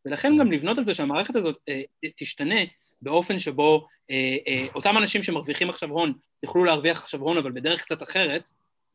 ולכן 0.05 0.37
גם 0.39 0.51
לבנות 0.51 0.77
על 0.77 0.85
זה 0.85 0.93
שהמערכת 0.93 1.35
הזאת 1.35 1.57
אה, 1.69 1.81
תשתנה 2.17 2.59
באופן 3.05 3.39
שבו 3.39 3.87
אה, 4.11 4.37
אה, 4.47 4.67
אותם 4.75 4.97
אנשים 4.97 5.23
שמרוויחים 5.23 5.69
עכשיו 5.69 5.89
הון 5.89 6.13
יוכלו 6.43 6.63
להרוויח 6.63 7.03
עכשיו 7.03 7.21
הון 7.21 7.37
אבל 7.37 7.51
בדרך 7.51 7.81
קצת 7.81 8.03
אחרת, 8.03 8.49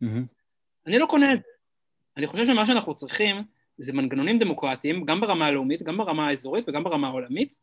mm-hmm. 0.04 0.06
אני 0.86 0.98
לא 0.98 1.06
קונה 1.06 1.32
את 1.32 1.42
זה. 1.42 1.48
אני 2.16 2.26
חושב 2.26 2.46
שמה 2.46 2.66
שאנחנו 2.66 2.94
צריכים 2.94 3.42
זה 3.78 3.92
מנגנונים 3.92 4.38
דמוקרטיים, 4.38 5.04
גם 5.04 5.20
ברמה 5.20 5.46
הלאומית, 5.46 5.82
גם 5.82 5.96
ברמה 5.96 6.28
האזורית 6.28 6.68
וגם 6.68 6.84
ברמה 6.84 7.08
העולמית, 7.08 7.60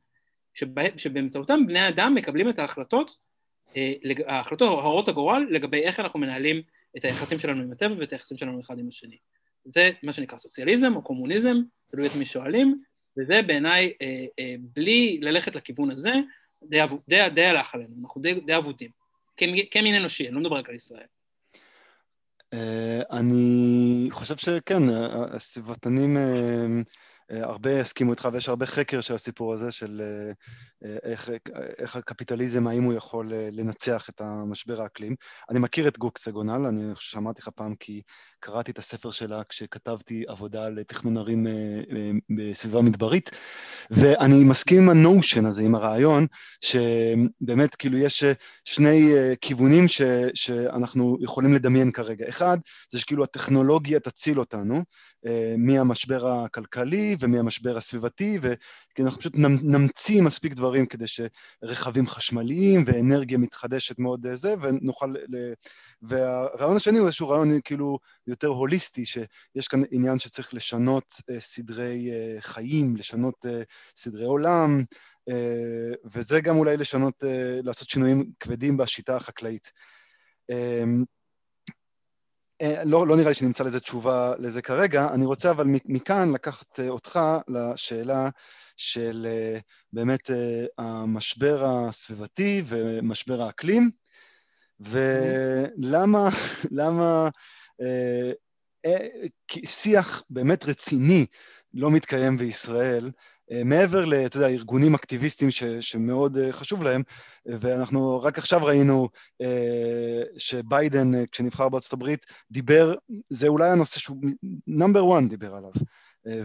שבה, 0.54 0.82
שבאמצעותם 0.98 1.68
בני 1.68 1.90
אדם 1.90 2.16
מקבלים 2.16 2.50
את 2.50 2.60
ההחלטות, 2.60 3.18
אה, 3.78 3.94
ההחלטות 4.28 4.68
הרות 4.68 5.08
הגורל 5.08 5.48
לגבי 5.50 5.84
איך 5.84 6.00
אנחנו 6.00 6.20
מנהלים 6.20 6.62
את 6.98 7.06
היחסים 7.06 7.40
שלנו 7.40 7.64
עם 7.64 7.72
הטבע 7.72 7.96
ואת 8.00 8.12
היחסים 8.12 8.38
שלנו 8.38 8.60
אחד 8.60 8.80
עם 8.80 8.88
השני. 8.88 9.18
זה 9.66 9.92
מה 10.04 10.14
שנקרא 10.14 10.38
סוציאליזם 10.38 10.96
או 10.96 11.02
קומוניזם, 11.02 11.58
תלוי 11.92 12.08
את 12.08 12.16
מי 12.16 12.26
שואלים, 12.26 12.82
וזה 13.18 13.42
בעיניי, 13.42 13.94
אה, 14.02 14.26
אה, 14.40 14.56
בלי 14.60 15.20
ללכת 15.22 15.56
לכיוון 15.56 15.92
הזה, 15.92 16.14
די, 16.64 16.82
די, 17.08 17.30
די 17.34 17.46
הלך 17.46 17.76
עלינו, 17.76 17.96
אנחנו 18.02 18.22
די, 18.22 18.40
די 18.46 18.58
אבודים. 18.58 18.90
כמין 19.72 19.96
אנושי, 19.96 20.28
אני 20.28 20.36
לא 20.36 20.42
מדבר 20.42 20.56
רק 20.56 20.70
על 20.70 20.76
ישראל. 20.76 21.06
אה, 22.54 23.02
אני 23.12 24.08
חושב 24.12 24.38
שכן, 24.38 24.84
הסביבתנים 25.34 26.18
הרבה 27.30 27.80
יסכימו 27.80 28.12
איתך 28.12 28.28
ויש 28.34 28.50
הרבה 28.50 28.66
חקר 28.66 29.02
של 29.02 29.14
הסיפור 29.14 29.54
הזה 29.54 29.72
של 29.72 30.02
איך, 31.04 31.30
איך 31.78 31.96
הקפיטליזם, 31.96 32.68
האם 32.68 32.84
הוא 32.84 32.94
יכול 32.94 33.34
לנצח 33.52 34.10
את 34.10 34.22
המשבר 34.22 34.82
האקלים. 34.82 35.16
אני 35.50 35.60
מכיר 35.60 35.88
את 35.88 35.98
גוק 35.98 36.18
סגונל, 36.18 36.66
אני 36.68 36.96
חושב 36.96 37.12
שאמרתי 37.12 37.42
לך 37.42 37.50
פעם 37.56 37.76
כי 37.80 38.02
קראתי 38.40 38.72
את 38.72 38.78
הספר 38.78 39.12
שלה 39.12 39.42
כשכתבתי 39.50 40.24
עבודה 40.28 40.66
על 40.66 40.84
תכנון 40.84 41.18
ערים 41.18 41.48
בסביבה 42.38 42.82
מדברית, 42.82 43.32
ואני 43.92 44.44
מסכים 44.44 44.84
עם 44.84 44.90
הנושן 44.90 45.46
הזה, 45.46 45.64
עם 45.64 45.76
הרעיון, 45.76 46.28
שבאמת 46.62 47.76
כאילו 47.76 47.98
יש 47.98 48.24
שני 48.66 49.14
כיוונים 49.42 49.88
ש, 49.88 50.02
שאנחנו 50.34 51.18
יכולים 51.22 51.54
לדמיין 51.54 51.92
כרגע. 51.92 52.30
אחד, 52.30 52.58
זה 52.92 53.00
שכאילו 53.00 53.24
הטכנולוגיה 53.24 54.00
תציל 54.00 54.40
אותנו 54.40 54.84
מהמשבר 55.58 56.28
הכלכלי 56.28 57.16
ומהמשבר 57.20 57.78
הסביבתי, 57.78 58.40
וכי 58.42 59.04
אנחנו 59.04 59.20
פשוט 59.20 59.34
נמציא 59.64 60.22
מספיק 60.22 60.54
דברים 60.54 60.67
כדי 60.86 61.06
שרכבים 61.08 62.08
חשמליים 62.08 62.84
ואנרגיה 62.88 63.38
מתחדשת 63.38 64.00
מאוד 64.00 64.28
זה, 64.34 64.56
ונוכל... 64.62 65.16
ל... 65.30 65.54
והרעיון 66.02 66.76
השני 66.76 66.98
הוא 66.98 67.08
איזשהו 67.08 67.30
רעיון 67.30 67.62
כאילו 67.64 68.00
יותר 68.28 68.48
הוליסטי, 68.48 69.06
שיש 69.06 69.68
כאן 69.68 69.82
עניין 69.92 70.20
שצריך 70.20 70.54
לשנות 70.54 71.14
uh, 71.14 71.40
סדרי 71.40 72.12
uh, 72.12 72.42
חיים, 72.42 72.96
לשנות 72.96 73.46
סדרי 73.98 74.26
עולם, 74.26 74.84
וזה 76.16 76.42
גם 76.42 76.58
אולי 76.58 76.78
לשנות, 76.78 77.24
לעשות 77.64 77.90
שינויים 77.90 78.32
כבדים 78.40 78.78
בשיטה 78.78 79.16
החקלאית. 79.16 79.72
Uh, 80.52 80.56
לא, 82.86 83.08
לא 83.08 83.16
נראה 83.16 83.28
לי 83.28 83.34
שנמצא 83.34 83.64
לזה 83.64 83.80
תשובה 83.80 84.34
לזה 84.40 84.62
כרגע, 84.62 85.08
אני 85.14 85.26
רוצה 85.26 85.52
אבל 85.52 85.68
מכאן 85.86 86.32
לקחת 86.34 86.80
אותך 86.80 87.20
לשאלה 87.48 88.30
של 88.78 89.28
באמת 89.94 90.30
המשבר 90.78 91.66
הסביבתי 91.66 92.64
ומשבר 92.66 93.42
האקלים, 93.42 93.92
ולמה 94.80 96.30
למה, 96.72 97.30
אה, 97.82 98.32
אה, 98.86 99.08
שיח 99.66 100.24
באמת 100.30 100.66
רציני 100.66 101.26
לא 101.74 101.92
מתקיים 101.92 102.38
בישראל, 102.38 103.12
אה, 103.52 103.64
מעבר 103.64 104.06
ל, 104.06 104.14
אתה 104.14 104.38
יודע, 104.38 104.48
ארגונים 104.48 104.96
אקטיביסטיים 104.96 105.52
ש, 105.52 105.64
שמאוד 105.64 106.38
אה, 106.38 106.54
חשוב 106.54 106.84
להם, 106.84 107.04
ואנחנו 107.46 108.22
רק 108.22 108.38
עכשיו 108.38 108.66
ראינו 108.66 109.10
אה, 109.42 110.22
שביידן, 110.38 111.16
אה, 111.16 111.24
כשנבחר 111.32 111.70
בארצות 111.70 111.94
הברית, 111.94 112.26
דיבר, 112.52 112.94
זה 113.30 113.48
אולי 113.48 113.70
הנושא 113.70 114.00
שהוא 114.00 114.18
נאמבר 114.68 115.18
1 115.20 115.24
דיבר 115.30 115.56
עליו, 115.56 115.72
אה, 115.76 115.82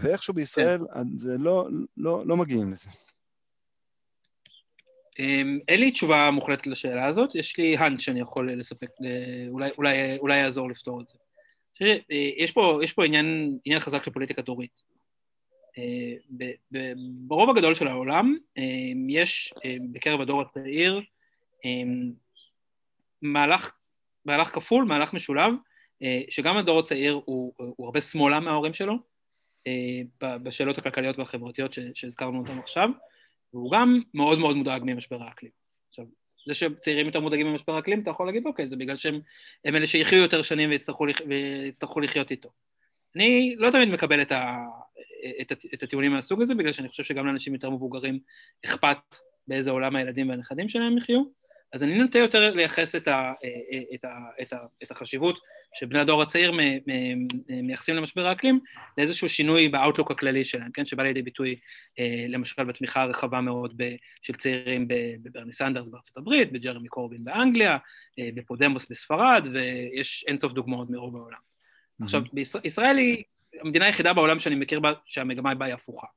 ואיכשהו 0.01 0.33
בישראל 0.33 0.79
כן. 0.93 1.03
זה 1.13 1.37
לא, 1.39 1.67
לא, 1.97 2.23
לא 2.25 2.37
מגיעים 2.37 2.71
לזה. 2.71 2.89
אמ, 5.19 5.59
אין 5.67 5.79
לי 5.79 5.91
תשובה 5.91 6.31
מוחלטת 6.31 6.67
לשאלה 6.67 7.05
הזאת, 7.05 7.35
יש 7.35 7.57
לי 7.57 7.77
האנט 7.77 7.99
שאני 7.99 8.19
יכול 8.19 8.51
לספק, 8.51 8.89
אולי, 9.49 9.69
אולי, 9.77 10.17
אולי 10.17 10.37
יעזור 10.37 10.69
לפתור 10.69 11.01
את 11.01 11.07
זה. 11.07 11.17
יש 12.39 12.51
פה, 12.51 12.79
יש 12.83 12.93
פה 12.93 13.05
עניין, 13.05 13.57
עניין 13.65 13.79
חזק 13.79 14.03
של 14.03 14.11
פוליטיקה 14.11 14.41
דורית. 14.41 14.85
ברוב 17.27 17.49
הגדול 17.49 17.75
של 17.75 17.87
העולם 17.87 18.35
יש 19.09 19.53
בקרב 19.91 20.21
הדור 20.21 20.41
הצעיר 20.41 21.01
מהלך, 23.21 23.71
מהלך 24.25 24.47
כפול, 24.55 24.85
מהלך 24.85 25.13
משולב, 25.13 25.53
שגם 26.29 26.57
הדור 26.57 26.79
הצעיר 26.79 27.21
הוא, 27.25 27.53
הוא 27.57 27.85
הרבה 27.85 28.01
שמאלה 28.01 28.39
מההורים 28.39 28.73
שלו, 28.73 29.12
בשאלות 30.23 30.77
הכלכליות 30.77 31.19
והחברתיות 31.19 31.73
שהזכרנו 31.93 32.39
אותן 32.39 32.59
עכשיו, 32.59 32.89
והוא 33.53 33.71
גם 33.71 33.99
מאוד 34.13 34.39
מאוד 34.39 34.55
מודאג 34.55 34.81
ממשבר 34.85 35.23
האקלים. 35.23 35.51
עכשיו, 35.89 36.05
זה 36.45 36.53
שצעירים 36.53 37.05
יותר 37.05 37.19
מודאגים 37.19 37.47
ממשבר 37.47 37.75
האקלים, 37.75 38.01
אתה 38.01 38.09
יכול 38.09 38.25
להגיד, 38.25 38.45
אוקיי, 38.45 38.67
זה 38.67 38.75
בגלל 38.75 38.97
שהם 38.97 39.21
אלה 39.65 39.87
שיחיו 39.87 40.19
יותר 40.19 40.41
שנים 40.41 40.69
ויצטרכו, 40.69 41.05
ויצטרכו 41.27 41.99
לחיות 41.99 42.31
איתו. 42.31 42.49
אני 43.15 43.55
לא 43.57 43.71
תמיד 43.71 43.89
מקבל 43.89 44.21
את, 44.21 44.31
ה, 44.31 44.57
את, 45.41 45.51
את 45.73 45.83
הטיעונים 45.83 46.11
מהסוג 46.11 46.41
הזה, 46.41 46.55
בגלל 46.55 46.73
שאני 46.73 46.89
חושב 46.89 47.03
שגם 47.03 47.27
לאנשים 47.27 47.53
יותר 47.53 47.69
מבוגרים 47.69 48.19
אכפת 48.65 48.97
באיזה 49.47 49.71
עולם 49.71 49.95
הילדים 49.95 50.29
והנכדים 50.29 50.69
שלהם 50.69 50.97
יחיו, 50.97 51.23
אז 51.73 51.83
אני 51.83 51.97
נוטה 51.99 52.19
יותר 52.19 52.55
לייחס 52.55 52.95
את, 52.95 53.07
ה, 53.07 53.33
את, 53.93 54.05
ה, 54.05 54.09
את, 54.41 54.53
ה, 54.53 54.57
את 54.83 54.91
החשיבות 54.91 55.39
שבני 55.73 55.99
הדור 55.99 56.21
הצעיר 56.21 56.51
מייחסים 57.49 57.95
למשבר 57.95 58.25
האקלים 58.25 58.59
לאיזשהו 58.97 59.29
שינוי 59.29 59.69
באאוטלוק 59.69 60.11
הכללי 60.11 60.45
שלהם, 60.45 60.71
כן, 60.73 60.85
שבא 60.85 61.03
לידי 61.03 61.21
ביטוי 61.21 61.55
אה, 61.99 62.25
למשל 62.29 62.63
בתמיכה 62.63 63.01
הרחבה 63.01 63.41
מאוד 63.41 63.81
של 64.21 64.33
צעירים 64.33 64.87
בברני 65.23 65.53
סנדרס 65.53 65.89
בארצות 65.89 66.17
הברית, 66.17 66.51
בג'רמי 66.51 66.87
קורבין 66.87 67.23
באנגליה, 67.23 67.77
אה, 68.19 68.29
בפודמוס 68.35 68.91
בספרד, 68.91 69.47
ויש 69.53 70.25
אינסוף 70.27 70.53
דוגמאות 70.53 70.89
מרוב 70.89 71.15
העולם. 71.15 71.37
Mm-hmm. 71.37 72.03
עכשיו, 72.03 72.21
ישראל 72.63 72.97
היא 72.97 73.23
המדינה 73.61 73.85
היחידה 73.85 74.13
בעולם 74.13 74.39
שאני 74.39 74.55
מכיר 74.55 74.79
בה 74.79 74.93
שהמגמה 75.05 75.55
בה 75.55 75.65
היא 75.65 75.73
הפוכה. 75.73 76.07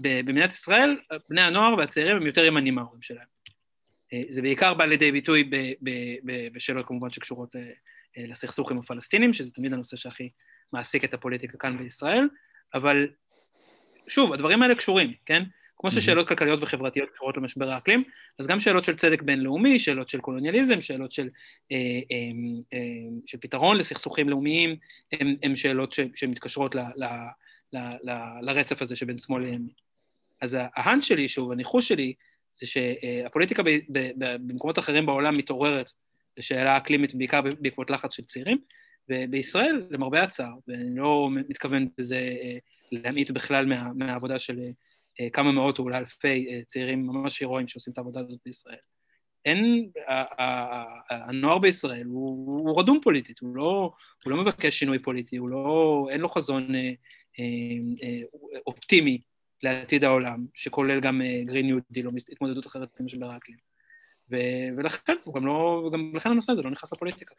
במדינת 0.00 0.52
ישראל, 0.52 0.96
בני 1.28 1.42
הנוער 1.42 1.74
והצעירים 1.78 2.16
הם 2.16 2.26
יותר 2.26 2.44
ימנים 2.44 2.74
מההורים 2.74 3.02
שלהם. 3.02 3.26
אה, 4.12 4.20
זה 4.30 4.42
בעיקר 4.42 4.74
בא 4.74 4.84
לידי 4.84 5.12
ביטוי 5.12 5.50
בשאלות 6.52 6.86
כמובן 6.86 7.10
שקשורות 7.10 7.56
לסכסוך 8.16 8.70
עם 8.70 8.78
הפלסטינים, 8.78 9.32
שזה 9.32 9.50
תמיד 9.50 9.72
הנושא 9.72 9.96
שהכי 9.96 10.28
מעסיק 10.72 11.04
את 11.04 11.14
הפוליטיקה 11.14 11.58
כאן 11.58 11.78
בישראל, 11.78 12.28
אבל 12.74 13.08
שוב, 14.08 14.32
הדברים 14.32 14.62
האלה 14.62 14.74
קשורים, 14.74 15.12
כן? 15.26 15.42
כמו 15.84 15.90
ששאלות 15.90 16.28
כלכליות 16.28 16.62
וחברתיות 16.62 17.10
קשורות 17.10 17.36
למשבר 17.36 17.70
האקלים, 17.70 18.04
אז 18.38 18.46
גם 18.46 18.60
שאלות 18.60 18.84
של 18.84 18.96
צדק 18.96 19.22
בינלאומי, 19.22 19.80
שאלות 19.80 20.08
של 20.08 20.20
קולוניאליזם, 20.20 20.80
שאלות 20.80 21.12
של, 21.12 21.28
אה, 21.72 21.76
אה, 22.10 22.16
אה, 22.74 22.78
של 23.26 23.38
פתרון 23.38 23.76
לסכסוכים 23.76 24.28
לאומיים, 24.28 24.76
הן 25.42 25.56
שאלות 25.56 25.92
ש, 25.92 26.00
שמתקשרות 26.14 26.74
ל, 26.74 26.78
ל, 26.78 27.04
ל, 27.72 27.78
ל, 27.78 28.10
לרצף 28.42 28.82
הזה 28.82 28.96
שבין 28.96 29.18
שמאל 29.18 29.42
לימין. 29.42 29.68
אז 30.42 30.56
ההאנט 30.60 31.02
שלי, 31.02 31.28
שוב, 31.28 31.52
הניחוש 31.52 31.88
שלי, 31.88 32.14
זה 32.54 32.66
שהפוליטיקה 32.66 33.62
ב, 33.62 33.68
ב, 33.68 34.10
ב, 34.18 34.36
במקומות 34.46 34.78
אחרים 34.78 35.06
בעולם 35.06 35.34
מתעוררת 35.38 35.92
לשאלה 36.36 36.76
אקלימית 36.76 37.14
בעיקר 37.14 37.40
בעקבות 37.60 37.90
לחץ 37.90 38.14
של 38.14 38.24
צעירים, 38.24 38.58
ובישראל, 39.08 39.86
למרבה 39.90 40.22
הצער, 40.22 40.54
ואני 40.68 40.96
לא 40.96 41.28
מתכוון 41.48 41.88
בזה 41.98 42.16
אה, 42.16 42.58
להמעיט 42.92 43.30
בכלל 43.30 43.66
מה, 43.66 43.92
מהעבודה 43.94 44.38
של 44.38 44.60
אה, 45.20 45.30
כמה 45.30 45.52
מאות 45.52 45.78
או 45.78 45.84
אולי 45.84 45.98
אלפי 45.98 46.46
אה, 46.50 46.60
צעירים 46.66 47.06
ממש 47.06 47.40
הירואיים 47.40 47.68
שעושים 47.68 47.92
את 47.92 47.98
העבודה 47.98 48.20
הזאת 48.20 48.40
בישראל. 48.44 48.76
אין, 49.44 49.90
הנוער 51.10 51.58
בישראל 51.58 52.06
הוא, 52.06 52.46
הוא 52.68 52.80
רדום 52.80 53.00
פוליטית, 53.02 53.40
הוא 53.40 53.56
לא, 53.56 53.92
הוא 54.24 54.30
לא 54.30 54.36
מבקש 54.36 54.78
שינוי 54.78 54.98
פוליטי, 54.98 55.36
הוא 55.36 55.50
לא, 55.50 56.06
אין 56.10 56.20
לו 56.20 56.28
חזון 56.28 56.74
אה, 56.74 56.92
אה, 58.02 58.20
אופטימי 58.66 59.20
לעתיד 59.62 60.04
העולם, 60.04 60.46
שכולל 60.54 61.00
גם 61.00 61.20
Green 61.44 61.66
New 61.66 61.78
Deal 61.90 62.06
או 62.06 62.12
התמודדות 62.32 62.66
אחרת 62.66 62.88
עם 63.00 63.06
משבר 63.06 63.30
האקלים. 63.30 63.73
ולכן, 64.76 65.16
הוא 65.24 65.34
גם 65.34 65.46
לא, 65.46 65.90
גם 65.92 66.12
לכן 66.14 66.30
הנושא 66.30 66.52
הזה 66.52 66.62
לא 66.62 66.70
נכנס 66.70 66.92
לפוליטיקה. 66.92 67.34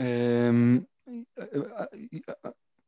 אמ, 0.00 0.78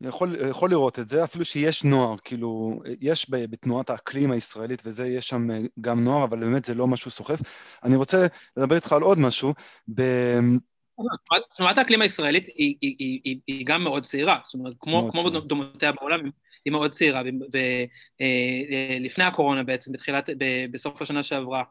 יכול, 0.00 0.36
יכול 0.50 0.70
לראות 0.70 0.98
את 0.98 1.08
זה, 1.08 1.24
אפילו 1.24 1.44
שיש 1.44 1.84
נוער, 1.84 2.16
כאילו, 2.24 2.80
יש 3.00 3.30
בתנועת 3.30 3.90
האקלים 3.90 4.30
הישראלית 4.30 4.82
וזה, 4.84 5.06
יש 5.06 5.28
שם 5.28 5.48
גם 5.80 6.04
נוער, 6.04 6.24
אבל 6.24 6.40
באמת 6.40 6.64
זה 6.64 6.74
לא 6.74 6.86
משהו 6.86 7.10
סוחף. 7.10 7.38
אני 7.84 7.96
רוצה 7.96 8.26
לדבר 8.56 8.76
איתך 8.76 8.92
על 8.92 9.02
עוד 9.02 9.18
משהו. 9.18 9.54
ב... 9.94 10.02
תנועת 11.56 11.78
האקלים 11.78 12.02
הישראלית 12.02 12.46
היא, 12.46 12.76
היא, 12.80 12.96
היא, 12.98 13.20
היא, 13.24 13.40
היא 13.46 13.66
גם 13.66 13.84
מאוד 13.84 14.04
צעירה, 14.04 14.38
זאת 14.44 14.54
אומרת, 14.54 14.74
כמו, 14.80 15.10
כמו 15.12 15.30
דומותיה 15.30 15.92
בעולם, 15.92 16.20
היא 16.64 16.72
מאוד 16.72 16.92
צעירה, 16.92 17.22
ולפני 19.00 19.24
אה, 19.24 19.28
הקורונה 19.28 19.62
בעצם, 19.62 19.92
בתחילת, 19.92 20.30
בסוף 20.70 21.02
השנה 21.02 21.22
שעברה, 21.22 21.62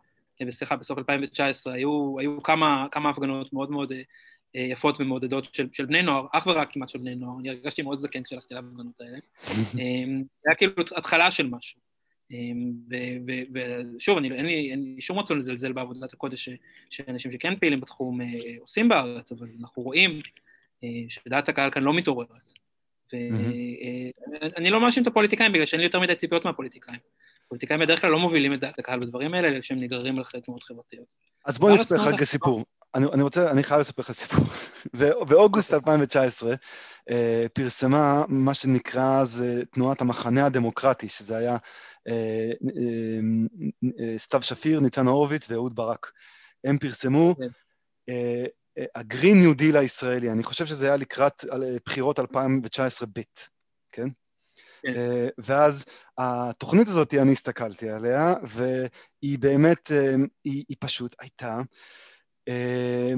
סליחה, 0.49 0.75
בסוף 0.75 0.97
2019, 0.97 1.73
היו, 1.73 2.15
היו 2.19 2.43
כמה, 2.43 2.87
כמה 2.91 3.09
הפגנות 3.09 3.53
מאוד 3.53 3.71
מאוד 3.71 3.91
אה, 3.91 4.61
יפות 4.61 5.01
ומעודדות 5.01 5.55
של, 5.55 5.67
של 5.71 5.85
בני 5.85 6.01
נוער, 6.01 6.25
אך 6.33 6.47
ורק 6.47 6.73
כמעט 6.73 6.89
של 6.89 6.99
בני 6.99 7.15
נוער, 7.15 7.39
אני 7.39 7.49
הרגשתי 7.49 7.81
מאוד 7.81 7.99
זקן 7.99 8.23
כשהלכתי 8.23 8.53
להפגנות 8.53 9.01
האלה. 9.01 9.17
אמ, 9.79 10.23
זה 10.43 10.49
היה 10.49 10.55
כאילו 10.55 10.73
התחלה 10.97 11.31
של 11.31 11.47
משהו. 11.47 11.79
אמ, 12.31 12.57
ושוב, 13.97 14.17
אין, 14.17 14.45
לי, 14.45 14.71
אין 14.71 14.95
לי 14.95 15.01
שום 15.01 15.19
רצון 15.19 15.37
לזלזל 15.37 15.73
בעבודת 15.73 16.13
הקודש 16.13 16.49
שאנשים 16.89 17.31
שכן 17.31 17.55
פעילים 17.55 17.79
בתחום 17.79 18.21
אה, 18.21 18.27
עושים 18.59 18.89
בארץ, 18.89 19.31
אבל 19.31 19.47
אנחנו 19.61 19.81
רואים 19.81 20.19
אה, 20.83 20.89
שדעת 21.09 21.49
הקהל 21.49 21.71
כאן 21.71 21.83
לא 21.83 21.93
מתעוררת. 21.93 22.51
ואני 23.13 24.69
לא 24.69 24.81
מאשים 24.81 25.03
את 25.03 25.07
הפוליטיקאים 25.07 25.51
בגלל 25.51 25.65
שאין 25.65 25.79
לי 25.81 25.85
יותר 25.85 25.99
מדי 25.99 26.15
ציפיות 26.15 26.45
מהפוליטיקאים. 26.45 26.99
פוליטיקאים 27.47 27.79
בדרך 27.79 28.01
כלל 28.01 28.09
לא 28.09 28.19
מובילים 28.19 28.53
את 28.53 28.59
דעת 28.59 28.79
הקהל 28.79 28.99
בדברים 28.99 29.33
האלה, 29.33 29.47
אלא 29.47 29.59
כשהם 29.59 29.79
נגררים 29.79 30.19
אחרי 30.19 30.41
תנועות 30.41 30.63
חברתיות. 30.63 31.15
אז 31.45 31.59
בוא 31.59 31.71
נספר 31.71 31.95
לך 31.95 32.23
סיפור. 32.23 32.65
אני, 32.95 33.05
אני 33.13 33.23
רוצה, 33.23 33.51
אני 33.51 33.63
חייב 33.63 33.79
לספר 33.79 34.01
לך 34.01 34.11
סיפור. 34.11 34.45
באוגוסט 35.29 35.73
2019 35.73 36.53
אה, 37.09 37.45
פרסמה 37.53 38.23
מה 38.27 38.53
שנקרא 38.53 39.21
אז 39.21 39.43
תנועת 39.71 40.01
המחנה 40.01 40.45
הדמוקרטי, 40.45 41.09
שזה 41.09 41.37
היה 41.37 41.57
אה, 42.07 42.51
אה, 43.99 44.17
סתיו 44.17 44.41
שפיר, 44.41 44.79
ניצן 44.79 45.07
הורוביץ 45.07 45.49
ואהוד 45.49 45.75
ברק. 45.75 46.11
הם 46.63 46.77
פרסמו. 46.77 47.35
ה-Green 48.95 49.37
New 49.39 49.53
Deal 49.53 49.77
הישראלי, 49.77 50.31
אני 50.31 50.43
חושב 50.43 50.65
שזה 50.65 50.87
היה 50.87 50.97
לקראת 50.97 51.45
בחירות 51.85 52.19
2019 52.19 53.07
ב', 53.15 53.21
כן? 53.91 54.07
כן. 54.85 54.93
אה, 54.95 55.27
ואז 55.37 55.85
התוכנית 56.17 56.87
הזאת, 56.87 57.13
אני 57.13 57.31
הסתכלתי 57.31 57.89
עליה, 57.89 58.33
והיא 58.43 59.39
באמת, 59.39 59.91
אה, 59.91 60.15
היא, 60.43 60.63
היא 60.69 60.77
פשוט 60.79 61.15
הייתה 61.19 61.61
אה, 62.47 63.13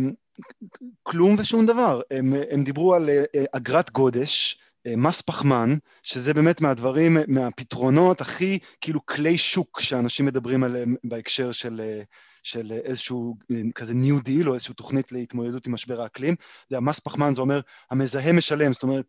כלום 1.03 1.35
ושום 1.39 1.65
דבר. 1.65 2.01
הם, 2.11 2.33
הם 2.51 2.63
דיברו 2.63 2.95
על 2.95 3.09
אגרת 3.51 3.91
גודש, 3.91 4.59
מס 4.97 5.21
פחמן, 5.21 5.75
שזה 6.03 6.33
באמת 6.33 6.61
מהדברים, 6.61 7.17
מהפתרונות 7.27 8.21
הכי 8.21 8.59
כאילו 8.81 9.05
כלי 9.05 9.37
שוק 9.37 9.79
שאנשים 9.79 10.25
מדברים 10.25 10.63
עליהם 10.63 10.95
בהקשר 11.03 11.51
של, 11.51 11.81
של 12.43 12.71
איזשהו 12.71 13.35
כזה 13.75 13.93
New 13.93 14.19
Deal 14.21 14.49
או 14.49 14.53
איזושהי 14.53 14.73
תוכנית 14.73 15.11
להתמודדות 15.11 15.67
עם 15.67 15.73
משבר 15.73 16.01
האקלים. 16.01 16.35
זה 16.69 16.77
המס 16.77 16.99
פחמן, 16.99 17.35
זה 17.35 17.41
אומר 17.41 17.61
המזהם 17.91 18.37
משלם, 18.37 18.73
זאת 18.73 18.83
אומרת 18.83 19.05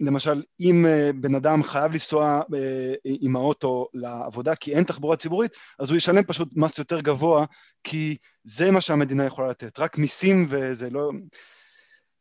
למשל, 0.00 0.42
אם 0.60 0.86
אה, 0.86 1.10
בן 1.12 1.34
אדם 1.34 1.62
חייב 1.62 1.92
לנסוע 1.92 2.42
אה, 2.54 2.94
עם 3.04 3.36
האוטו 3.36 3.88
לעבודה 3.94 4.54
כי 4.54 4.74
אין 4.74 4.84
תחבורה 4.84 5.16
ציבורית, 5.16 5.52
אז 5.78 5.90
הוא 5.90 5.96
ישלם 5.96 6.22
פשוט 6.22 6.48
מס 6.52 6.78
יותר 6.78 7.00
גבוה, 7.00 7.44
כי 7.84 8.16
זה 8.44 8.70
מה 8.70 8.80
שהמדינה 8.80 9.24
יכולה 9.24 9.50
לתת, 9.50 9.78
רק 9.78 9.98
מיסים 9.98 10.46
וזה 10.48 10.90
לא... 10.90 11.10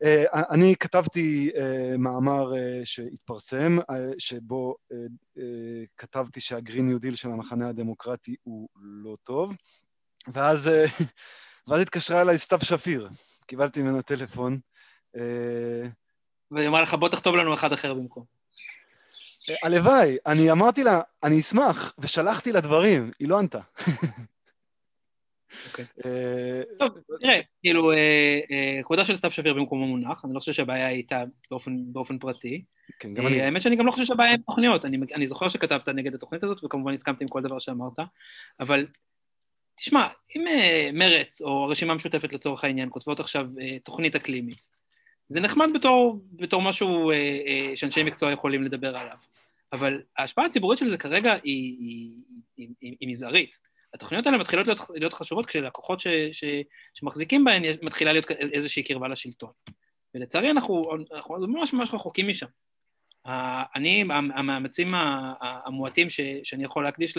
אה, 0.03 0.23
אני 0.49 0.75
כתבתי 0.79 1.51
מאמר 1.97 2.51
שהתפרסם, 2.83 3.77
שבו 4.17 4.75
כתבתי 5.97 6.39
שהגרין 6.39 6.87
ניו 6.87 6.99
דיל 6.99 7.15
של 7.15 7.29
המחנה 7.29 7.69
הדמוקרטי 7.69 8.35
הוא 8.43 8.69
לא 8.81 9.15
טוב, 9.23 9.53
ואז, 10.33 10.69
ואז 11.67 11.81
התקשרה 11.81 12.21
אליי 12.21 12.37
סתיו 12.37 12.59
שפיר, 12.61 13.09
קיבלתי 13.47 13.81
ממנה 13.81 14.01
טלפון. 14.01 14.59
והיא 16.51 16.67
אמרה 16.67 16.81
לך, 16.81 16.93
בוא 16.93 17.09
תכתוב 17.09 17.35
לנו 17.35 17.53
אחד 17.53 17.73
אחר 17.73 17.93
במקום. 17.93 18.23
הלוואי, 19.63 20.17
אני 20.25 20.51
אמרתי 20.51 20.83
לה, 20.83 21.01
אני 21.23 21.39
אשמח, 21.39 21.93
ושלחתי 21.99 22.51
לה 22.51 22.61
דברים, 22.61 23.11
היא 23.19 23.27
לא 23.27 23.39
ענתה. 23.39 23.59
אוקיי. 25.67 25.85
אה, 26.05 26.61
טוב, 26.77 26.89
תראה, 27.19 27.39
כאילו, 27.61 27.91
אה, 27.91 28.39
אה, 28.51 28.83
כבודה 28.83 29.05
של 29.05 29.15
סתיו 29.15 29.31
שפיר 29.31 29.53
במקומו 29.53 29.87
מונח, 29.87 30.25
אני 30.25 30.33
לא 30.33 30.39
חושב 30.39 30.51
שהבעיה 30.51 30.87
הייתה 30.87 31.23
באופן 31.91 32.17
פרטי. 32.19 32.63
כן, 32.99 33.13
גם 33.13 33.27
אני. 33.27 33.41
האמת 33.41 33.61
שאני 33.61 33.75
גם 33.75 33.85
לא 33.85 33.91
חושב 33.91 34.05
שהבעיה 34.05 34.33
עם 34.33 34.41
תוכניות, 34.41 34.85
אני 34.85 35.27
זוכר 35.27 35.49
שכתבת 35.49 35.89
נגד 35.89 36.15
התוכנית 36.15 36.43
הזאת, 36.43 36.63
וכמובן 36.63 36.93
הסכמתי 36.93 37.23
עם 37.23 37.27
כל 37.27 37.41
דבר 37.41 37.59
שאמרת, 37.59 37.99
אבל 38.59 38.87
תשמע, 39.75 40.07
אם 40.35 40.45
מרץ 40.93 41.41
או 41.41 41.63
הרשימה 41.63 41.93
המשותפת 41.93 42.33
לצורך 42.33 42.63
העניין 42.63 42.89
כותבות 42.91 43.19
עכשיו 43.19 43.47
תוכנית 43.83 44.15
אקלימית, 44.15 44.69
זה 45.31 45.39
נחמד 45.39 45.69
בתור, 45.73 46.21
בתור 46.33 46.61
משהו 46.61 47.11
אה, 47.11 47.15
אה, 47.47 47.75
שאנשי 47.75 48.03
מקצוע 48.03 48.31
יכולים 48.31 48.63
לדבר 48.63 48.97
עליו, 48.97 49.17
אבל 49.73 50.01
ההשפעה 50.17 50.45
הציבורית 50.45 50.79
של 50.79 50.87
זה 50.87 50.97
כרגע 50.97 51.31
היא, 51.33 51.77
היא, 51.79 52.11
היא, 52.57 52.67
היא, 52.81 52.95
היא 52.99 53.09
מזערית. 53.09 53.59
התוכניות 53.93 54.25
האלה 54.25 54.37
מתחילות 54.37 54.67
להיות, 54.67 54.79
להיות 54.89 55.13
חשובות 55.13 55.45
כשלקוחות 55.45 55.99
ש, 55.99 56.07
ש, 56.31 56.43
שמחזיקים 56.93 57.43
בהן 57.43 57.63
מתחילה 57.81 58.13
להיות 58.13 58.31
איזושהי 58.31 58.83
קרבה 58.83 59.07
לשלטון. 59.07 59.51
ולצערי 60.15 60.51
אנחנו, 60.51 60.83
אנחנו 61.15 61.47
ממש 61.47 61.73
ממש 61.73 61.93
רחוקים 61.93 62.27
משם. 62.27 62.47
אני, 63.75 64.03
המאמצים 64.11 64.93
המועטים 65.41 66.09
ש, 66.09 66.21
שאני 66.43 66.63
יכול 66.63 66.83
להקדיש 66.83 67.17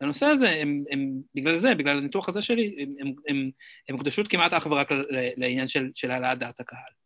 לנושא 0.00 0.26
הזה, 0.26 0.50
הם, 0.50 0.84
הם 0.90 1.20
בגלל 1.34 1.58
זה, 1.58 1.74
בגלל 1.74 1.98
הניתוח 1.98 2.28
הזה 2.28 2.42
שלי, 2.42 2.76
הם, 2.78 2.88
הם, 3.00 3.14
הם, 3.28 3.50
הם 3.88 3.98
קדשות 3.98 4.28
כמעט 4.28 4.52
אך 4.52 4.66
ורק 4.66 4.88
לעניין 5.36 5.68
של 5.94 6.10
העלאת 6.10 6.38
דעת 6.38 6.60
הקהל. 6.60 7.01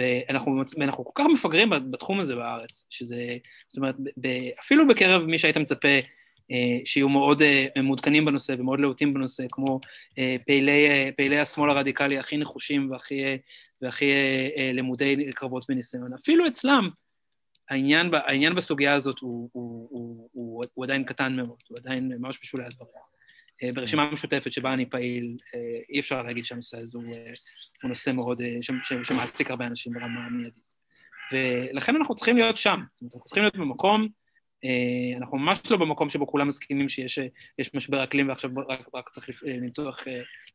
ואנחנו, 0.00 0.62
ואנחנו 0.78 1.04
כל 1.04 1.10
כך 1.14 1.26
מפגרים 1.32 1.70
בתחום 1.90 2.20
הזה 2.20 2.34
בארץ, 2.34 2.86
שזה, 2.90 3.36
זאת 3.68 3.76
אומרת, 3.76 3.94
ב, 4.20 4.26
אפילו 4.60 4.88
בקרב 4.88 5.22
מי 5.22 5.38
שהיית 5.38 5.56
מצפה 5.56 5.98
אה, 6.50 6.78
שיהיו 6.84 7.08
מאוד 7.08 7.42
אה, 7.42 7.66
מעודכנים 7.82 8.24
בנושא 8.24 8.54
ומאוד 8.58 8.80
להוטים 8.80 9.14
בנושא, 9.14 9.44
כמו 9.50 9.80
אה, 10.18 10.36
פעילי, 10.46 10.88
פעילי 11.16 11.38
השמאל 11.38 11.70
הרדיקלי 11.70 12.18
הכי 12.18 12.36
נחושים 12.36 12.90
והכי, 12.90 13.22
והכי 13.82 14.12
למודי 14.74 15.32
קרבות 15.34 15.66
וניסיון. 15.68 16.12
אפילו 16.14 16.46
אצלם, 16.46 16.88
העניין, 17.70 18.10
העניין 18.14 18.54
בסוגיה 18.54 18.94
הזאת 18.94 19.18
הוא, 19.18 19.50
הוא, 19.52 19.88
הוא, 19.90 20.28
הוא, 20.32 20.64
הוא 20.74 20.84
עדיין 20.84 21.04
קטן 21.04 21.36
מאוד, 21.36 21.58
הוא 21.68 21.78
עדיין 21.78 22.12
ממש 22.18 22.38
בשולי 22.42 22.64
הדברים. 22.64 23.10
ברשימה 23.74 24.02
המשותפת 24.02 24.52
שבה 24.52 24.72
אני 24.72 24.86
פעיל, 24.86 25.36
אי 25.92 26.00
אפשר 26.00 26.22
להגיד 26.22 26.46
שהנושא 26.46 26.76
הזה 26.76 26.98
הוא, 26.98 27.06
הוא 27.82 27.88
נושא 27.88 28.10
מאוד, 28.10 28.40
שמעסיק 29.02 29.50
הרבה 29.50 29.66
אנשים 29.66 29.92
ברמה 29.92 30.26
המיידית. 30.26 30.70
ולכן 31.32 31.96
אנחנו 31.96 32.14
צריכים 32.14 32.36
להיות 32.36 32.56
שם, 32.56 32.80
אנחנו 33.02 33.24
צריכים 33.24 33.42
להיות 33.42 33.56
במקום 33.56 34.08
אה, 34.64 35.18
אנחנו 35.18 35.38
ממש 35.38 35.58
לא 35.70 35.76
במקום 35.76 36.10
שבו 36.10 36.26
כולם 36.26 36.48
מסכימים 36.48 36.88
שיש 36.88 37.74
משבר 37.74 38.04
אקלים 38.04 38.28
ועכשיו 38.28 38.50
רק, 38.68 38.88
רק 38.94 39.08
צריך 39.08 39.42
למצוא 39.42 39.88
איך, 39.88 40.08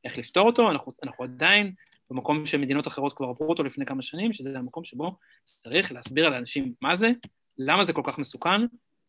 איך 0.04 0.18
לפתור 0.18 0.48
אותו, 0.48 0.72
אנחנו, 0.72 0.92
אנחנו 1.04 1.24
עדיין 1.24 1.74
במקום 2.12 2.46
שמדינות 2.46 2.88
אחרות 2.88 3.14
כבר 3.18 3.28
עברו 3.28 3.50
אותו 3.50 3.64
לפני 3.64 3.86
כמה 3.86 4.02
שנים, 4.02 4.34
שזה 4.34 4.58
המקום 4.58 4.84
שבו 4.84 5.18
צריך 5.46 5.92
להסביר 5.92 6.30
לאנשים 6.30 6.74
מה 6.82 6.96
זה, 6.96 7.12
למה 7.58 7.86
זה 7.86 7.94
כל 7.94 8.02
כך 8.06 8.20
מסוכן, 8.20 8.62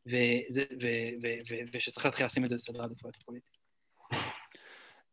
וזה, 0.07 0.65
ו, 0.83 0.87
ו, 1.23 1.27
ו, 1.51 1.55
ושצריך 1.73 2.07
להתחיל 2.07 2.27
לשים 2.27 2.45
את 2.45 2.49
זה 2.49 2.55
בסדר 2.55 2.83
העדיפויות 2.83 3.17
הפוליטי. 3.17 3.51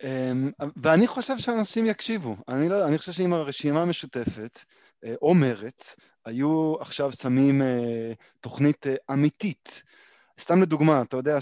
אמ, 0.04 0.52
ואני 0.76 1.08
חושב 1.08 1.38
שאנשים 1.38 1.86
יקשיבו. 1.86 2.36
אני, 2.48 2.70
לא, 2.70 2.88
אני 2.88 2.98
חושב 2.98 3.12
שאם 3.12 3.34
הרשימה 3.34 3.82
המשותפת, 3.82 4.60
אה, 5.06 5.14
או 5.22 5.34
מרצ, 5.34 5.96
היו 6.26 6.76
עכשיו 6.80 7.12
שמים 7.12 7.62
אה, 7.62 8.14
תוכנית 8.42 8.88
אה, 8.88 8.96
אמיתית. 9.14 9.84
סתם 10.40 10.62
לדוגמה, 10.62 11.02
אתה 11.02 11.18
יודע 11.18 11.38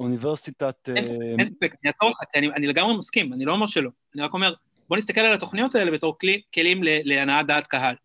שאוניברסיטת... 0.00 0.88
אה, 0.88 0.96
אין 1.38 1.50
ספק, 1.56 1.74
אני 1.82 1.90
אעצור 1.90 2.08
אותך, 2.08 2.20
אני, 2.34 2.66
לגמרי 2.66 2.96
מסכים, 2.96 3.32
אני 3.32 3.44
לא 3.44 3.52
אומר 3.52 3.66
שלא. 3.66 3.90
אני 4.14 4.22
רק 4.22 4.34
אומר, 4.34 4.54
בוא 4.88 4.96
נסתכל 4.96 5.20
על 5.20 5.34
התוכניות 5.34 5.74
האלה 5.74 5.90
בתור 5.90 6.18
כלי, 6.18 6.42
כלים 6.54 6.80
להנעת 6.82 7.46
דעת 7.46 7.66
קהל, 7.66 7.96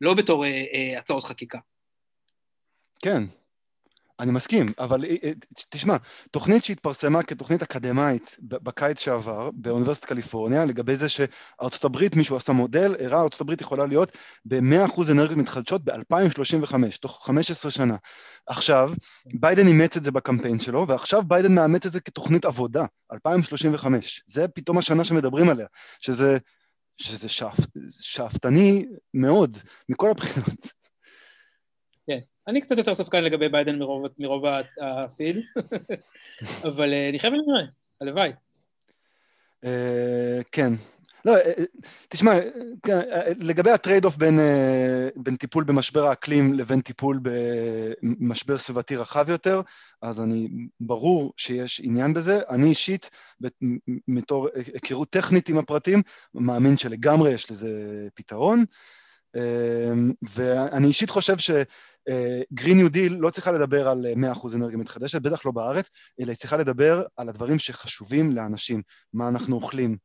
לא 0.00 0.14
בתור 0.14 0.44
הצעות 0.98 1.24
חקיקה. 1.24 1.58
כן, 3.02 3.22
אני 4.20 4.32
מסכים, 4.32 4.72
אבל 4.78 5.04
אה, 5.04 5.16
אה, 5.24 5.32
תשמע, 5.68 5.96
תוכנית 6.30 6.64
שהתפרסמה 6.64 7.22
כתוכנית 7.22 7.62
אקדמאית 7.62 8.36
בקיץ 8.40 9.00
שעבר 9.00 9.50
באוניברסיטת 9.54 10.04
קליפורניה, 10.04 10.64
לגבי 10.64 10.96
זה 10.96 11.08
שארצות 11.08 11.84
הברית, 11.84 12.16
מישהו 12.16 12.36
עשה 12.36 12.52
מודל, 12.52 12.94
הראה 13.00 13.22
ארצות 13.22 13.40
הברית 13.40 13.60
יכולה 13.60 13.86
להיות 13.86 14.12
ב-100% 14.44 15.12
אנרגיות 15.12 15.38
מתחדשות 15.38 15.84
ב-2035, 15.84 16.74
תוך 17.00 17.26
15 17.26 17.70
שנה. 17.70 17.96
עכשיו, 18.46 18.90
ביידן 19.34 19.66
אימץ 19.66 19.96
את 19.96 20.04
זה 20.04 20.10
בקמפיין 20.10 20.58
שלו, 20.58 20.88
ועכשיו 20.88 21.22
ביידן 21.28 21.54
מאמץ 21.54 21.86
את 21.86 21.92
זה 21.92 22.00
כתוכנית 22.00 22.44
עבודה, 22.44 22.84
2035. 23.12 24.22
זה 24.26 24.48
פתאום 24.48 24.78
השנה 24.78 25.04
שמדברים 25.04 25.48
עליה, 25.48 25.66
שזה, 26.00 26.38
שזה 26.96 27.28
שאפתני 27.90 28.86
מאוד, 29.14 29.56
מכל 29.88 30.10
הבחינות. 30.10 30.77
אני 32.48 32.60
קצת 32.60 32.78
יותר 32.78 32.94
ספקן 32.94 33.24
לגבי 33.24 33.48
ביידן 33.48 33.78
מרוב, 33.78 34.06
מרוב 34.18 34.44
הפיד, 34.80 35.36
אבל 36.68 36.92
אה, 36.92 37.18
חייב 37.18 37.34
לנראה, 37.34 37.66
הלוואי. 38.00 38.32
אה, 39.64 40.40
כן. 40.52 40.72
לא, 41.24 41.36
אה, 41.36 41.52
תשמע, 42.08 42.32
לגבי 43.40 43.70
ה 43.70 44.04
trade-off 44.04 44.16
בין, 44.16 44.40
בין 45.16 45.36
טיפול 45.36 45.64
במשבר 45.64 46.06
האקלים 46.06 46.54
לבין 46.54 46.80
טיפול 46.80 47.20
במשבר 48.02 48.58
סביבתי 48.58 48.96
רחב 48.96 49.28
יותר, 49.28 49.60
אז 50.02 50.20
אני, 50.20 50.48
ברור 50.80 51.32
שיש 51.36 51.80
עניין 51.84 52.14
בזה. 52.14 52.40
אני 52.50 52.68
אישית, 52.68 53.10
מתור 54.08 54.48
היכרות 54.74 55.10
טכנית 55.10 55.48
עם 55.48 55.58
הפרטים, 55.58 56.02
מאמין 56.34 56.78
שלגמרי 56.78 57.30
יש 57.30 57.50
לזה 57.50 57.68
פתרון. 58.14 58.64
ואני 60.22 60.86
אישית 60.86 61.10
חושב 61.10 61.38
ש... 61.38 61.50
Green 62.52 62.76
New 62.76 62.88
Deal 62.88 63.16
לא 63.18 63.30
צריכה 63.30 63.52
לדבר 63.52 63.88
על 63.88 64.06
100% 64.34 64.54
אנרגיה 64.54 64.78
מתחדשת, 64.78 65.22
בטח 65.22 65.46
לא 65.46 65.52
בארץ, 65.52 65.90
אלא 66.20 66.30
היא 66.30 66.36
צריכה 66.36 66.56
לדבר 66.56 67.02
על 67.16 67.28
הדברים 67.28 67.58
שחשובים 67.58 68.32
לאנשים, 68.32 68.82
מה 69.12 69.28
אנחנו 69.28 69.56
אוכלים, 69.56 69.96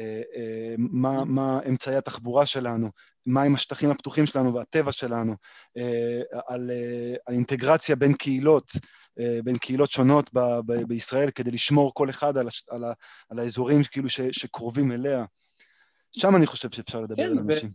אה, 0.00 0.22
אה, 0.36 0.74
מה, 0.78 1.24
מה 1.24 1.60
אמצעי 1.68 1.96
התחבורה 1.96 2.46
שלנו, 2.46 2.90
מהם 3.26 3.54
השטחים 3.54 3.90
הפתוחים 3.90 4.26
שלנו 4.26 4.54
והטבע 4.54 4.92
שלנו, 4.92 5.34
אה, 5.78 6.20
על, 6.46 6.70
על 7.26 7.34
אינטגרציה 7.34 7.96
בין 7.96 8.14
קהילות, 8.14 8.72
בין 9.44 9.56
קהילות 9.56 9.90
שונות 9.90 10.30
ב, 10.34 10.40
ב, 10.66 10.72
בישראל 10.88 11.30
כדי 11.30 11.50
לשמור 11.50 11.94
כל 11.94 12.10
אחד 12.10 12.36
על, 12.38 12.48
על, 12.70 12.84
על 13.30 13.38
האזורים 13.38 13.82
כאילו 13.90 14.08
ש, 14.08 14.20
שקרובים 14.20 14.92
אליה. 14.92 15.24
שם 16.12 16.36
אני 16.36 16.46
חושב 16.46 16.70
שאפשר 16.70 17.00
לדבר 17.00 17.16
כן, 17.16 17.22
על 17.22 17.38
אנשים. 17.38 17.70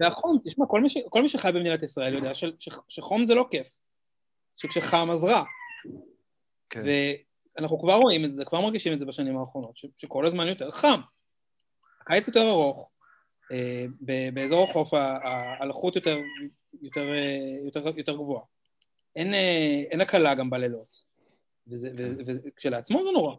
והחום, 0.00 0.38
תשמע, 0.44 0.66
כל 0.66 0.80
מי, 0.80 0.88
ש, 0.88 0.96
כל 1.08 1.22
מי 1.22 1.28
שחי 1.28 1.50
במדינת 1.54 1.82
ישראל 1.82 2.14
יודע 2.14 2.34
ש, 2.34 2.44
ש, 2.58 2.68
שחום 2.88 3.26
זה 3.26 3.34
לא 3.34 3.46
כיף, 3.50 3.76
שכשחם 4.56 5.10
אז 5.10 5.24
רע. 5.24 5.44
כן. 6.70 6.82
ואנחנו 7.56 7.78
כבר 7.78 7.94
רואים 7.94 8.24
את 8.24 8.36
זה, 8.36 8.44
כבר 8.44 8.60
מרגישים 8.60 8.92
את 8.92 8.98
זה 8.98 9.06
בשנים 9.06 9.38
האחרונות, 9.38 9.76
ש, 9.76 9.86
שכל 9.96 10.26
הזמן 10.26 10.46
יותר 10.48 10.70
חם. 10.70 11.00
הקיץ 12.00 12.28
יותר 12.28 12.50
ארוך, 12.50 12.90
אה, 13.52 13.86
באזור 14.34 14.64
החוף 14.64 14.94
הלחות 15.60 15.96
יותר, 15.96 16.18
יותר, 16.82 17.12
אה, 17.12 17.56
יותר, 17.64 17.98
יותר 17.98 18.14
גבוהה. 18.14 18.44
אין, 19.16 19.34
אה, 19.34 19.82
אין 19.90 20.00
הקלה 20.00 20.34
גם 20.34 20.50
בלילות, 20.50 21.02
וכשלעצמו 22.26 23.04
זה 23.04 23.10
נורא, 23.12 23.36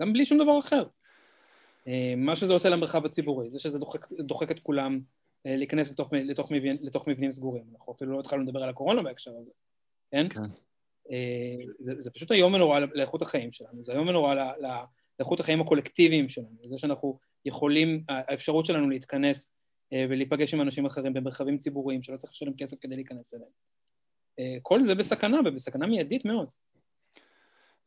גם 0.00 0.12
בלי 0.12 0.26
שום 0.26 0.38
דבר 0.38 0.58
אחר. 0.58 0.84
אה, 1.88 2.14
מה 2.16 2.36
שזה 2.36 2.52
עושה 2.52 2.68
למרחב 2.68 3.06
הציבורי, 3.06 3.50
זה 3.50 3.58
שזה 3.58 3.78
דוחק, 3.78 4.06
דוחק 4.12 4.50
את 4.50 4.60
כולם 4.60 5.00
אה, 5.46 5.56
להיכנס 5.56 5.90
לתוך, 5.90 6.12
לתוך, 6.12 6.50
מבנ, 6.50 6.76
לתוך 6.80 7.08
מבנים 7.08 7.32
סגורים. 7.32 7.64
אנחנו 7.72 7.92
אפילו 7.92 8.12
לא 8.12 8.20
התחלנו 8.20 8.42
לדבר 8.42 8.62
על 8.62 8.68
הקורונה 8.68 9.02
בהקשר 9.02 9.30
הזה, 9.40 9.50
כן? 10.10 10.28
כן. 10.28 10.40
אה, 11.10 11.64
זה, 11.78 11.92
זה 11.98 12.10
פשוט 12.10 12.32
איום 12.32 12.54
ונורא 12.54 12.78
לאיכות 12.78 13.22
החיים 13.22 13.52
שלנו, 13.52 13.84
זה 13.84 13.92
איום 13.92 14.08
ונורא 14.08 14.34
לאיכות 15.18 15.40
החיים 15.40 15.60
הקולקטיביים 15.60 16.28
שלנו, 16.28 16.56
זה 16.64 16.78
שאנחנו 16.78 17.18
יכולים, 17.44 18.04
האפשרות 18.08 18.66
שלנו 18.66 18.90
להתכנס 18.90 19.52
ולהיפגש 19.92 20.54
עם 20.54 20.60
אנשים 20.60 20.86
אחרים 20.86 21.12
במרחבים 21.14 21.58
ציבוריים 21.58 22.02
שלא 22.02 22.16
צריך 22.16 22.32
לשלם 22.32 22.56
כסף 22.56 22.76
כדי 22.80 22.96
להיכנס 22.96 23.34
אליהם. 23.34 23.50
כל 24.62 24.82
זה 24.82 24.94
בסכנה, 24.94 25.40
ובסכנה 25.44 25.86
מיידית 25.86 26.24
מאוד. 26.24 26.48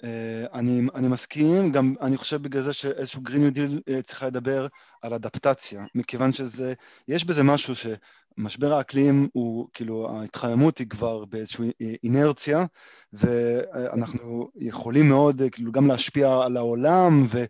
אה, 0.03 0.45
אני, 0.53 0.81
אני 0.95 1.07
מסכים, 1.07 1.71
גם 1.71 1.93
אני 2.01 2.17
חושב 2.17 2.41
בגלל 2.41 2.61
זה 2.61 2.73
שאיזשהו 2.73 3.21
Green 3.21 3.41
New 3.41 3.51
Deal 3.51 3.81
צריכה 4.05 4.27
לדבר 4.27 4.67
על 5.01 5.13
אדפטציה, 5.13 5.85
מכיוון 5.95 6.33
שזה, 6.33 6.73
יש 7.07 7.25
בזה 7.25 7.43
משהו 7.43 7.73
שמשבר 7.75 8.73
האקלים 8.73 9.27
הוא, 9.33 9.67
כאילו, 9.73 10.09
ההתחממות 10.11 10.77
היא 10.77 10.87
כבר 10.89 11.25
באיזושהי 11.25 11.71
אינרציה, 12.03 12.65
ואנחנו 13.13 14.49
יכולים 14.55 15.09
מאוד, 15.09 15.41
כאילו, 15.51 15.71
גם 15.71 15.87
להשפיע 15.87 16.37
על 16.43 16.57
העולם, 16.57 17.25
ו... 17.29 17.43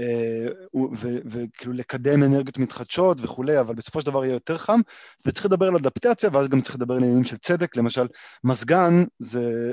אה, 0.00 0.46
וכאילו 1.24 1.72
לקדם 1.72 2.22
אנרגיות 2.22 2.58
מתחדשות 2.58 3.18
וכולי, 3.20 3.60
אבל 3.60 3.74
בסופו 3.74 4.00
של 4.00 4.06
דבר 4.06 4.24
יהיה 4.24 4.34
יותר 4.34 4.58
חם, 4.58 4.80
וצריך 5.26 5.46
לדבר 5.46 5.66
על 5.66 5.76
אדפטציה, 5.76 6.30
ואז 6.32 6.48
גם 6.48 6.60
צריך 6.60 6.74
לדבר 6.76 6.94
על 6.94 7.02
עניינים 7.02 7.24
של 7.24 7.36
צדק, 7.36 7.76
למשל 7.76 8.06
מזגן 8.44 9.04
זה, 9.18 9.72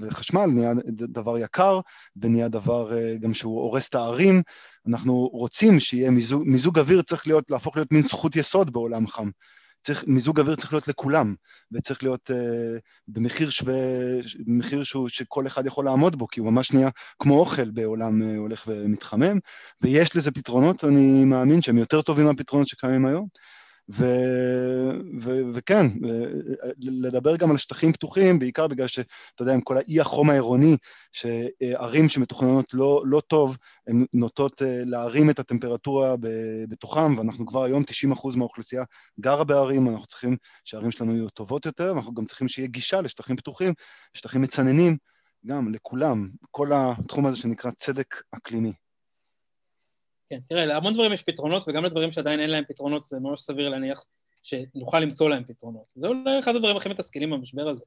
וחשמל 0.00 0.46
נהיה 0.46 0.72
דבר 0.88 1.38
יקר, 1.38 1.80
ונהיה 2.16 2.48
דבר 2.48 2.96
אה, 2.96 3.16
גם 3.20 3.34
שהוא 3.34 3.60
הורס 3.60 3.88
את 3.88 3.94
הערים, 3.94 4.42
אנחנו 4.88 5.26
רוצים 5.32 5.80
שיהיה 5.80 6.10
מיזוג, 6.10 6.42
מיזוג 6.46 6.78
אוויר 6.78 7.02
צריך 7.02 7.26
להיות, 7.26 7.50
להפוך 7.50 7.76
להיות 7.76 7.92
מין 7.92 8.02
זכות 8.02 8.36
יסוד 8.36 8.72
בעולם 8.72 9.06
חם. 9.06 9.30
צריך, 9.82 10.04
מיזוג 10.06 10.40
אוויר 10.40 10.56
צריך 10.56 10.72
להיות 10.72 10.88
לכולם, 10.88 11.34
וצריך 11.72 12.02
להיות 12.02 12.30
uh, 12.30 12.34
במחיר 13.08 13.50
שווה, 13.50 13.74
במחיר 14.46 14.84
שהוא, 14.84 15.08
שכל 15.08 15.46
אחד 15.46 15.66
יכול 15.66 15.84
לעמוד 15.84 16.16
בו, 16.18 16.28
כי 16.28 16.40
הוא 16.40 16.52
ממש 16.52 16.72
נהיה 16.72 16.88
כמו 17.18 17.38
אוכל 17.40 17.70
בעולם 17.70 18.22
uh, 18.22 18.38
הולך 18.38 18.64
ומתחמם, 18.66 19.38
ויש 19.80 20.16
לזה 20.16 20.30
פתרונות, 20.30 20.84
אני 20.84 21.24
מאמין 21.24 21.62
שהם 21.62 21.78
יותר 21.78 22.02
טובים 22.02 22.26
מהפתרונות 22.26 22.68
שקיימים 22.68 23.06
היום. 23.06 23.26
ו, 23.90 24.04
ו, 25.20 25.40
וכן, 25.54 25.86
לדבר 26.78 27.36
גם 27.36 27.50
על 27.50 27.56
שטחים 27.56 27.92
פתוחים, 27.92 28.38
בעיקר 28.38 28.66
בגלל 28.66 28.86
שאתה 28.86 29.12
יודע, 29.40 29.52
עם 29.52 29.60
כל 29.60 29.76
האי 29.76 30.00
החום 30.00 30.30
העירוני, 30.30 30.76
שערים 31.12 32.08
שמתוכננות 32.08 32.74
לא, 32.74 33.02
לא 33.06 33.20
טוב, 33.20 33.56
הן 33.86 34.04
נוטות 34.12 34.62
אה, 34.62 34.82
להרים 34.86 35.30
את 35.30 35.38
הטמפרטורה 35.38 36.14
בתוכם, 36.68 37.18
ואנחנו 37.18 37.46
כבר 37.46 37.64
היום 37.64 37.82
90% 38.14 38.36
מהאוכלוסייה 38.36 38.84
גרה 39.20 39.44
בערים, 39.44 39.88
אנחנו 39.88 40.06
צריכים 40.06 40.36
שהערים 40.64 40.90
שלנו 40.90 41.14
יהיו 41.14 41.28
טובות 41.28 41.66
יותר, 41.66 41.92
ואנחנו 41.94 42.14
גם 42.14 42.24
צריכים 42.24 42.48
שיהיה 42.48 42.68
גישה 42.68 43.00
לשטחים 43.00 43.36
פתוחים, 43.36 43.74
שטחים 44.14 44.42
מצננים, 44.42 44.96
גם 45.46 45.74
לכולם, 45.74 46.28
כל 46.50 46.70
התחום 46.74 47.26
הזה 47.26 47.36
שנקרא 47.36 47.70
צדק 47.70 48.22
אקלימי. 48.32 48.81
כן, 50.32 50.40
תראה, 50.46 50.66
להמון 50.66 50.94
דברים 50.94 51.12
יש 51.12 51.22
פתרונות, 51.22 51.64
וגם 51.68 51.84
לדברים 51.84 52.12
שעדיין 52.12 52.40
אין 52.40 52.50
להם 52.50 52.64
פתרונות, 52.68 53.04
זה 53.04 53.20
ממש 53.20 53.40
סביר 53.40 53.68
להניח 53.68 54.04
שנוכל 54.42 55.00
למצוא 55.00 55.28
להם 55.30 55.44
פתרונות. 55.44 55.92
זה 55.94 56.06
אולי 56.06 56.38
אחד 56.38 56.56
הדברים 56.56 56.76
הכי 56.76 56.88
מתסכלים 56.88 57.30
במשבר 57.30 57.68
הזה, 57.68 57.84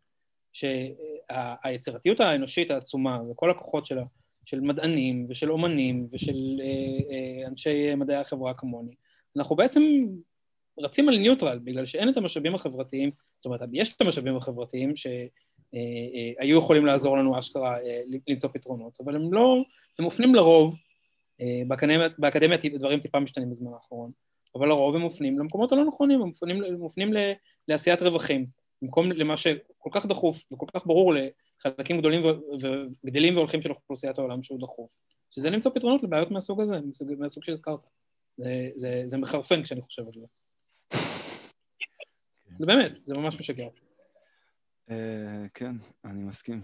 שהיצירתיות 0.53 2.19
האנושית 2.19 2.71
העצומה 2.71 3.19
וכל 3.31 3.51
הכוחות 3.51 3.85
שלה, 3.85 4.03
של 4.45 4.59
מדענים 4.59 5.25
ושל 5.29 5.51
אומנים 5.51 6.07
ושל 6.11 6.61
אה, 6.61 6.65
אה, 7.11 7.47
אנשי 7.47 7.95
מדעי 7.95 8.17
החברה 8.17 8.53
כמוני, 8.53 8.95
אנחנו 9.37 9.55
בעצם 9.55 9.83
רצים 10.79 11.09
על 11.09 11.17
ניוטרל, 11.17 11.59
בגלל 11.63 11.85
שאין 11.85 12.09
את 12.09 12.17
המשאבים 12.17 12.55
החברתיים, 12.55 13.11
זאת 13.35 13.45
אומרת, 13.45 13.61
יש 13.73 13.93
את 13.95 14.01
המשאבים 14.01 14.37
החברתיים 14.37 14.95
שהיו 14.95 15.21
אה, 16.41 16.59
יכולים 16.59 16.85
לעזור 16.85 17.17
לנו 17.17 17.39
אשכרה 17.39 17.77
למצוא 18.27 18.49
פתרונות, 18.53 18.97
אבל 19.03 19.15
הם 19.15 19.33
לא, 19.33 19.63
הם 19.99 20.05
מופנים 20.05 20.35
לרוב 20.35 20.75
אה, 20.75 20.84
באקדמיה, 21.67 22.09
באקדמיה 22.17 22.57
דברים 22.73 22.99
טיפה 22.99 23.19
משתנים 23.19 23.49
בזמן 23.49 23.73
האחרון, 23.73 24.11
אבל 24.55 24.67
לרוב 24.67 24.95
הם 24.95 25.01
מופנים 25.01 25.39
למקומות 25.39 25.71
הלא 25.71 25.85
נכונים, 25.85 26.21
הם 26.21 26.27
מופנים, 26.27 26.63
מופנים 26.79 27.13
לעשיית 27.67 28.01
רווחים, 28.01 28.45
במקום 28.81 29.11
למה 29.11 29.37
שכל 29.37 29.89
כך 29.91 30.05
דחוף 30.05 30.43
וכל 30.51 30.65
כך 30.73 30.85
ברור 30.85 31.13
לחלקים 31.13 31.97
גדולים 31.97 32.25
וגדלים 33.03 33.35
והולכים 33.35 33.61
של 33.61 33.71
אוכלוסיית 33.71 34.17
העולם 34.17 34.43
שהוא 34.43 34.59
דחוף, 34.59 34.89
שזה 35.31 35.49
למצוא 35.49 35.71
פתרונות 35.71 36.03
לבעיות 36.03 36.31
מהסוג 36.31 36.61
הזה, 36.61 36.81
מהסוג, 36.81 37.11
מהסוג 37.19 37.43
שהזכרת. 37.43 37.89
זה, 38.37 38.69
זה, 38.75 39.03
זה 39.07 39.17
מחרפן 39.17 39.63
כשאני 39.63 39.81
חושב 39.81 40.03
על 40.07 40.13
זה. 40.19 40.25
זה 42.59 42.65
באמת, 42.65 42.95
זה 42.95 43.13
ממש 43.13 43.39
משגע. 43.39 43.67
אה, 44.89 45.45
כן, 45.53 45.75
אני 46.05 46.23
מסכים. 46.23 46.61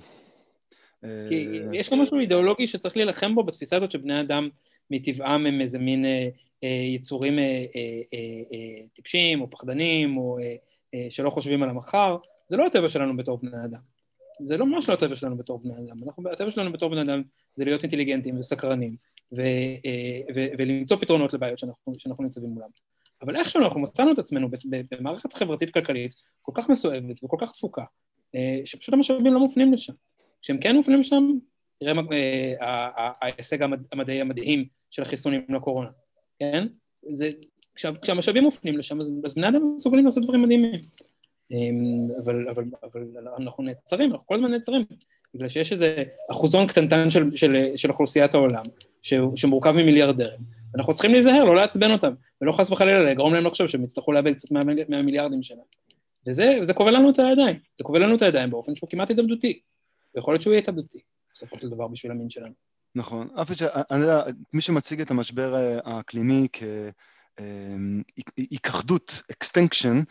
כי 1.02 1.60
אה, 1.60 1.66
יש 1.74 1.90
גם 1.90 2.02
משהו 2.02 2.20
אידיאולוגי 2.20 2.68
שצריך 2.68 2.98
להילחם 2.98 3.36
בו 3.36 3.44
בתפיסה 3.44 3.76
הזאת 3.76 3.92
שבני 3.92 4.22
אדם 4.22 4.50
מטבעם 4.92 5.46
הם 5.46 5.62
איזה 5.62 5.80
מין 5.80 6.06
אה, 6.06 6.28
אה, 6.64 6.70
יצורים 6.70 7.40
טיפשים 8.94 9.42
או 9.42 9.50
פחדנים 9.50 10.18
או 10.18 10.38
שלא 11.10 11.30
חושבים 11.30 11.64
על 11.64 11.70
המחר, 11.70 12.18
זה 12.50 12.58
לא 12.58 12.66
הטבע 12.66 12.90
שלנו 12.90 13.18
בתור 13.18 13.38
בני 13.38 13.64
אדם. 13.66 13.80
זה 14.44 14.58
לא 14.58 14.66
ממש 14.66 14.90
לא 14.90 14.94
הטבע 14.94 15.16
שלנו 15.16 15.38
בתור 15.38 15.60
בני 15.60 15.74
אדם. 15.74 16.04
אנחנו, 16.08 16.32
הטבע 16.32 16.52
שלנו 16.52 16.72
בתור 16.72 16.90
בני 16.90 17.02
אדם 17.02 17.22
זה 17.56 17.66
להיות 17.66 17.84
אינטליגנטים 17.84 18.40
וסקרנים 18.40 18.96
ו, 19.38 19.42
ו, 20.36 20.46
ולמצוא 20.58 20.98
פתרונות 20.98 21.34
לבעיות 21.34 21.60
שאנחנו, 21.60 21.94
שאנחנו 21.98 22.24
ניצבים 22.24 22.50
מולם. 22.50 22.70
אבל 23.22 23.36
איכשהו 23.36 23.64
אנחנו 23.64 23.80
מצאנו 23.80 24.12
את 24.12 24.20
עצמנו 24.20 24.50
במערכת 24.92 25.34
חברתית-כלכלית 25.34 26.16
כל 26.42 26.52
כך 26.56 26.70
מסואבת 26.70 27.24
וכל 27.24 27.38
כך 27.40 27.52
תפוקה, 27.52 27.84
שפשוט 28.66 28.94
המשאבים 28.94 29.34
לא 29.34 29.40
מופנים 29.40 29.74
לשם. 29.74 29.94
כשהם 30.42 30.58
כן 30.58 30.76
מופנים 30.76 31.00
לשם, 31.00 31.32
תראה 31.80 31.94
אה, 32.62 33.12
ההישג 33.22 33.64
המדעי 33.92 34.22
המדהים 34.22 34.66
של 34.92 35.02
החיסונים 35.02 35.42
לקורונה, 35.50 35.90
כן? 36.40 36.68
זה, 37.14 37.32
כשהמשאבים 37.76 38.44
מופנים 38.44 38.78
לשם, 38.78 39.00
אז, 39.00 39.34
בני 39.36 39.48
אדם 39.48 39.76
מסוגלים 39.76 40.06
לעשות 40.06 40.24
דברים 40.24 40.42
מדהימים. 40.42 40.82
אמ, 41.52 42.08
אבל, 42.24 42.50
אבל, 42.50 42.64
אבל 42.84 43.02
אנחנו 43.40 43.64
נעצרים, 43.64 44.12
אנחנו 44.12 44.28
כל 44.28 44.36
הזמן 44.36 44.52
נעצרים, 44.52 44.84
בגלל 45.36 45.50
שיש 45.50 45.72
איזה 45.72 46.04
אחוזון 46.32 46.68
קטנטן 46.68 47.12
של, 47.12 47.36
של, 47.36 47.56
של 47.76 47.92
אוכלוסיית 47.92 48.34
העולם, 48.34 48.66
ש, 49.02 49.14
שמורכב 49.36 49.72
ממיליארדרים. 49.72 50.40
אנחנו 50.76 50.94
צריכים 50.94 51.12
להיזהר, 51.12 51.44
לא 51.44 51.56
לעצבן 51.56 51.92
אותם, 51.92 52.14
ולא 52.42 52.52
חס 52.52 52.72
וחלילה 52.72 53.12
לגרום 53.12 53.34
להם 53.34 53.46
לחשוב 53.46 53.68
שהם 53.68 53.84
יצטרכו 53.84 54.12
לאבד 54.12 54.34
קצת 54.34 54.52
מהמיליארדים 54.90 55.44
שלהם. 55.44 55.66
וזה 56.28 56.74
כובל 56.74 56.96
לנו 56.96 57.10
את 57.10 57.20
הידיים, 57.20 57.56
זה 57.78 57.84
כובל 57.84 58.04
לנו 58.04 58.16
את 58.16 58.22
הידיים 58.22 58.50
באופן 58.50 58.76
שהוא 58.76 58.90
כמעט 58.90 59.12
התאבדותי. 59.12 59.60
ויכול 60.16 60.34
להיות 60.34 60.42
שהוא 60.42 60.54
יהיה 60.54 60.62
התאבדותי, 60.62 61.00
בסופו 61.34 61.60
של 61.60 61.70
דבר, 61.70 61.88
בשביל 61.88 62.12
המין 62.12 62.30
שלנו. 62.30 62.54
נכון. 62.96 63.28
אף 63.42 63.52
אחד, 63.52 63.66
אני 63.92 64.02
יודע, 64.02 64.24
מי 64.54 64.62
שמציג 64.62 65.02
את 65.02 65.12
המשבר 65.12 65.56
אה, 65.56 65.80
האקלימי 65.86 66.48
כהיכחדות, 68.36 69.22
extinction, 69.32 70.02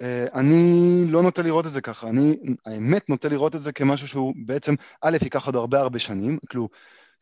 אה, 0.00 0.26
אני 0.34 1.04
לא 1.08 1.22
נוטה 1.22 1.42
לראות 1.42 1.66
את 1.66 1.70
זה 1.70 1.80
ככה. 1.80 2.08
אני, 2.08 2.36
האמת, 2.66 3.08
נוטה 3.08 3.28
לראות 3.28 3.54
את 3.54 3.60
זה 3.60 3.72
כמשהו 3.72 4.08
שהוא 4.08 4.34
בעצם, 4.46 4.74
א', 5.02 5.16
ייקח 5.22 5.46
עוד 5.46 5.56
הרבה 5.56 5.80
הרבה 5.80 5.98
שנים, 5.98 6.38
כאילו, 6.48 6.68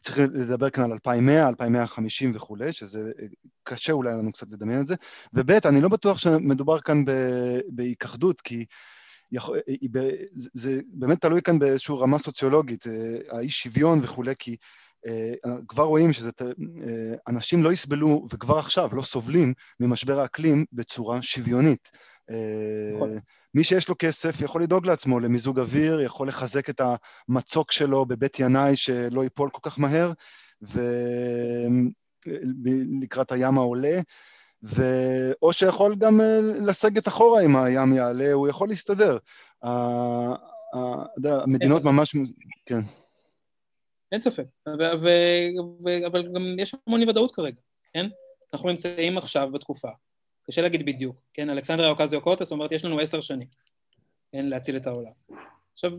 צריך 0.03 0.19
לדבר 0.19 0.71
כאן 0.71 0.85
על 0.85 0.93
2100, 0.93 1.49
2150 1.49 2.33
וכולי, 2.35 2.73
שזה 2.73 3.13
אה, 3.21 3.27
קשה 3.63 3.93
אולי 3.93 4.13
לנו 4.13 4.33
קצת 4.33 4.47
לדמיין 4.51 4.81
את 4.81 4.87
זה, 4.87 4.95
וב', 5.33 5.51
אני 5.51 5.81
לא 5.81 5.89
בטוח 5.89 6.19
שמדובר 6.19 6.81
כאן 6.81 7.05
בהיכחדות, 7.69 8.41
כי 8.41 8.65
יכול, 9.35 9.59
זה, 10.33 10.51
זה 10.53 10.81
באמת 10.87 11.21
תלוי 11.21 11.43
כאן 11.43 11.59
באיזושהי 11.59 11.95
רמה 11.99 12.19
סוציולוגית, 12.19 12.87
אה, 12.87 13.37
האי 13.37 13.49
שוויון 13.49 13.99
וכולי, 14.03 14.35
כי 14.39 14.57
אה, 15.07 15.35
כבר 15.69 15.83
רואים 15.83 16.13
שאנשים 16.13 17.59
אה, 17.59 17.65
לא 17.65 17.73
יסבלו, 17.73 18.27
וכבר 18.33 18.59
עכשיו 18.59 18.91
לא 18.93 19.03
סובלים 19.03 19.55
ממשבר 19.81 20.21
האקלים 20.21 20.65
בצורה 20.73 21.23
שוויונית. 21.23 21.91
נכון. 22.95 23.19
מי 23.55 23.65
שיש 23.65 23.89
לו 23.89 23.95
כסף 23.99 24.41
יכול 24.41 24.63
לדאוג 24.63 24.87
לעצמו 24.87 25.21
למיזוג 25.21 25.61
אוויר, 25.61 26.01
יכול 26.01 26.29
לחזק 26.29 26.71
את 26.71 26.81
המצוק 27.29 27.73
שלו 27.73 28.07
בבית 28.07 28.41
ינאי 28.41 28.77
שלא 28.77 29.23
ייפול 29.23 29.51
כל 29.51 29.71
כך 29.71 29.79
מהר, 29.79 30.13
ולקראת 32.27 33.33
הים 33.33 33.59
העולה. 33.59 34.01
ו... 34.65 34.83
או 35.43 35.53
שיכול 35.53 35.95
גם 35.97 36.21
אה, 36.21 36.41
לסגת 36.41 37.09
אחורה 37.09 37.41
אם 37.45 37.57
הים 37.57 37.95
יעלה, 37.95 38.33
הוא 38.33 38.49
יכול 38.49 38.69
להסתדר. 38.69 39.19
המדינות 41.25 41.83
כן. 41.83 41.89
ממש... 41.89 42.17
כן. 42.67 42.81
אין 44.13 44.21
ספק, 44.21 44.45
אבל 46.07 46.33
גם 46.35 46.57
יש 46.59 46.75
המון 46.87 47.01
אי 47.01 47.09
ודאות 47.09 47.35
כרגע, 47.35 47.61
כן? 47.93 48.07
אנחנו 48.53 48.69
נמצאים 48.69 49.19
עכשיו 49.19 49.51
בתקופה, 49.53 49.89
קשה 50.43 50.63
להגיד 50.63 50.87
בדיוק, 50.87 51.17
כן? 51.35 51.51
אלכסנדריה 51.51 51.91
אוקזיו 51.91 52.21
קוטס 52.21 52.53
אומרת, 52.53 52.73
יש 52.73 52.85
לנו 52.85 53.01
עשר 53.01 53.21
שנים, 53.21 53.49
כן? 54.33 54.47
להציל 54.47 54.77
את 54.77 54.87
העולם. 54.87 55.13
עכשיו, 55.73 55.93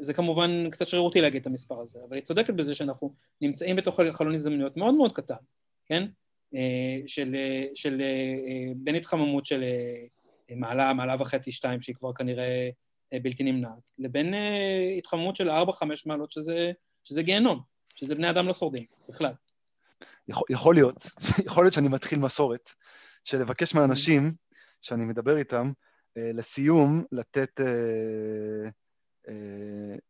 זה 0.00 0.14
כמובן 0.14 0.70
קצת 0.70 0.88
שרירותי 0.88 1.20
להגיד 1.20 1.40
את 1.40 1.46
המספר 1.46 1.80
הזה, 1.80 1.98
אבל 2.08 2.16
היא 2.16 2.24
צודקת 2.24 2.54
בזה 2.54 2.74
שאנחנו 2.74 3.14
נמצאים 3.40 3.76
בתוך 3.76 4.00
חלון 4.12 4.34
הזדמנויות 4.34 4.76
מאוד 4.76 4.94
מאוד 4.94 5.12
קטן, 5.12 5.34
כן? 5.86 6.06
אה, 6.54 6.98
של, 7.06 7.34
אה, 7.34 7.64
של 7.74 8.00
אה, 8.00 8.72
בין 8.76 8.94
התחממות 8.94 9.46
של 9.46 9.64
מעלה, 10.56 10.92
מעלה 10.92 11.16
וחצי, 11.20 11.52
שתיים, 11.52 11.82
שהיא 11.82 11.96
כבר 11.96 12.12
כנראה 12.12 12.70
בלתי 13.22 13.42
נמנעת, 13.42 13.90
לבין 13.98 14.34
התחממות 14.98 15.36
של 15.36 15.50
ארבע, 15.50 15.72
חמש 15.72 16.06
מעלות, 16.06 16.32
שזה, 16.32 16.72
שזה 17.04 17.22
גיהנום, 17.22 17.60
שזה 17.94 18.14
בני 18.14 18.30
אדם 18.30 18.46
לא 18.46 18.54
שורדים, 18.54 18.84
בכלל. 19.08 19.32
יכול, 20.28 20.46
יכול 20.50 20.74
להיות, 20.74 21.06
יכול 21.46 21.64
להיות 21.64 21.74
שאני 21.74 21.88
מתחיל 21.88 22.18
מסורת 22.18 22.70
של 23.24 23.38
לבקש 23.38 23.74
מהאנשים 23.74 24.32
שאני 24.82 25.04
מדבר 25.04 25.36
איתם, 25.36 25.72
לסיום 26.16 27.04
לתת 27.12 27.60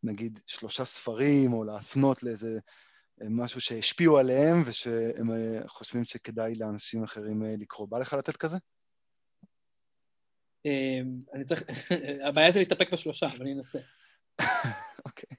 נגיד 0.03 0.41
שלושה 0.47 0.85
ספרים, 0.85 1.53
או 1.53 1.65
להפנות 1.65 2.23
לאיזה 2.23 2.59
משהו 3.31 3.61
שהשפיעו 3.61 4.19
עליהם 4.19 4.63
ושהם 4.67 5.31
אה, 5.31 5.69
חושבים 5.69 6.05
שכדאי 6.05 6.55
לאנשים 6.55 7.05
אחרים 7.05 7.45
אה, 7.45 7.55
לקרוא. 7.59 7.89
בא 7.89 7.99
לך 7.99 8.13
לתת 8.13 8.37
כזה? 8.37 8.59
אמ, 10.65 11.21
אני 11.35 11.45
צריך... 11.45 11.63
הבעיה 12.29 12.51
זה 12.51 12.59
להסתפק 12.59 12.93
בשלושה, 12.93 13.27
אבל 13.27 13.41
אני 13.41 13.53
אנסה. 13.53 13.79
אוקיי. 15.07 15.37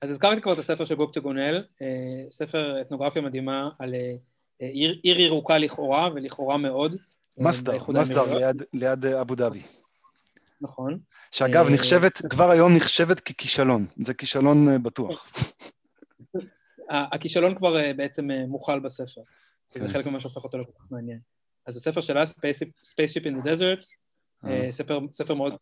אז 0.00 0.10
הזכרתי 0.10 0.40
כבר 0.40 0.52
את 0.52 0.58
הספר 0.58 0.84
של 0.84 0.94
גופטה 0.94 1.20
גונל, 1.20 1.64
אה, 1.82 2.30
ספר 2.30 2.80
אתנוגרפיה 2.80 3.22
מדהימה 3.22 3.70
על 3.78 3.94
עיר, 4.58 5.20
ירוקה 5.20 5.58
לכאורה, 5.58 6.08
ולכאורה 6.14 6.56
מאוד. 6.56 6.96
מסדר, 7.38 7.78
מסדר 7.88 8.52
ליד 8.72 9.06
אבו 9.06 9.34
דאבי. 9.34 9.62
נכון. 10.64 10.98
שאגב, 11.30 11.66
אה, 11.66 11.74
נחשבת, 11.74 12.22
כבר 12.30 12.50
היום 12.50 12.76
נחשבת 12.76 13.20
ככישלון, 13.20 13.86
זה 14.04 14.14
כישלון 14.14 14.68
אה, 14.68 14.78
בטוח. 14.78 15.28
הכישלון 16.90 17.54
כבר 17.54 17.78
אה, 17.78 17.92
בעצם 17.92 18.30
מוכל 18.48 18.80
בספר, 18.80 19.20
זה 19.74 19.86
כן. 19.86 19.92
חלק 19.92 20.06
ממה 20.06 20.20
שהופך 20.20 20.44
אותו 20.44 20.58
לכל 20.58 20.72
כך 20.78 20.84
מעניין. 20.90 21.18
אז 21.66 21.76
הספר 21.76 22.00
שלה, 22.00 22.22
Spaceship 22.22 23.24
in 23.24 23.44
the 23.44 23.46
Desert, 23.46 23.86
ספר, 24.70 24.98
ספר 25.12 25.34
מאוד, 25.34 25.56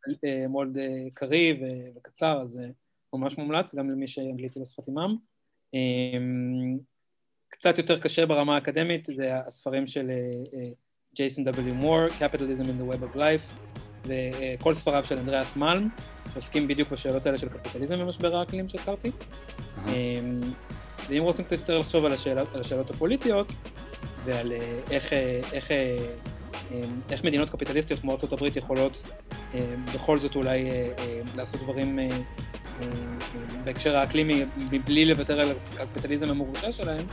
מאוד 0.48 0.78
קריא 1.14 1.54
וקצר, 1.96 2.42
אז 2.42 2.58
ממש 3.12 3.38
מומלץ, 3.38 3.74
גם 3.74 3.90
למי 3.90 4.08
שאנגלית 4.08 4.54
היא 4.54 4.60
לשפת 4.60 4.88
אימם. 4.88 5.16
קצת 7.48 7.78
יותר 7.78 8.00
קשה 8.00 8.26
ברמה 8.26 8.54
האקדמית, 8.54 9.08
זה 9.14 9.36
הספרים 9.36 9.86
של 9.86 10.10
ג'ייסון 11.14 11.48
W. 11.48 11.72
מור, 11.72 12.06
Capitalism 12.06 12.64
in 12.64 12.82
the 12.82 12.94
Web 12.94 13.12
of 13.12 13.16
Life, 13.16 13.72
וכל 14.06 14.74
ספריו 14.74 15.04
של 15.04 15.18
אנדריאס 15.18 15.56
מלם, 15.56 15.88
עוסקים 16.34 16.68
בדיוק 16.68 16.90
בשאלות 16.90 17.26
האלה 17.26 17.38
של 17.38 17.48
קפיטליזם 17.48 17.94
ומשבר 17.98 18.36
האקלים 18.36 18.68
שהזכרתי. 18.68 19.10
ואם 21.08 21.22
רוצים 21.22 21.44
קצת 21.44 21.58
יותר 21.58 21.78
לחשוב 21.78 22.04
על 22.04 22.12
השאלות, 22.12 22.54
על 22.54 22.60
השאלות 22.60 22.90
הפוליטיות 22.90 23.52
ועל 24.24 24.52
איך, 24.90 25.12
איך, 25.52 25.70
איך 27.10 27.24
מדינות 27.24 27.50
קפיטליסטיות 27.50 28.00
כמו 28.00 28.12
ארה"ב 28.12 28.56
יכולות 28.56 29.10
בכל 29.94 30.18
זאת 30.18 30.36
אולי 30.36 30.70
לעשות 31.36 31.60
דברים 31.60 31.98
בהקשר 33.64 33.96
האקלימי 33.96 34.44
מבלי 34.56 35.04
לוותר 35.04 35.40
על 35.40 35.52
הקפיטליזם 35.80 36.30
המורשע 36.30 36.72
שלהם, 36.72 37.06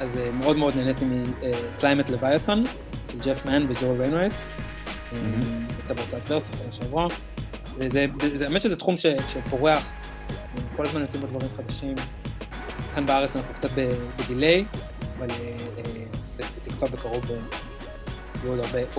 אז 0.00 0.18
מאוד 0.32 0.56
מאוד 0.56 0.76
נהניתי 0.76 1.04
מ-Climate 1.04 2.08
Leviathan 2.08 2.68
של 3.12 3.18
ג'ף 3.24 3.46
מן 3.46 3.66
וג'ואל 3.68 3.94
ויינרייט, 3.98 4.32
יצא 5.84 5.94
בהוצאת 5.94 6.30
ורסו 6.30 6.42
לפני 6.52 6.62
שנה 6.62 6.72
שעברה, 6.72 7.06
וזה, 7.78 8.06
האמת 8.44 8.62
שזה 8.62 8.76
תחום 8.76 8.94
שפורח, 9.28 9.84
כל 10.76 10.86
הזמן 10.86 11.00
יוצאים 11.00 11.22
בו 11.22 11.26
דברים 11.26 11.48
חדשים, 11.56 11.94
כאן 12.94 13.06
בארץ 13.06 13.36
אנחנו 13.36 13.54
קצת 13.54 13.70
ב 14.16 14.23
delay, 14.23 14.64
אבל 15.18 15.26
בתקווה 16.36 16.88
בקרוב 16.88 17.24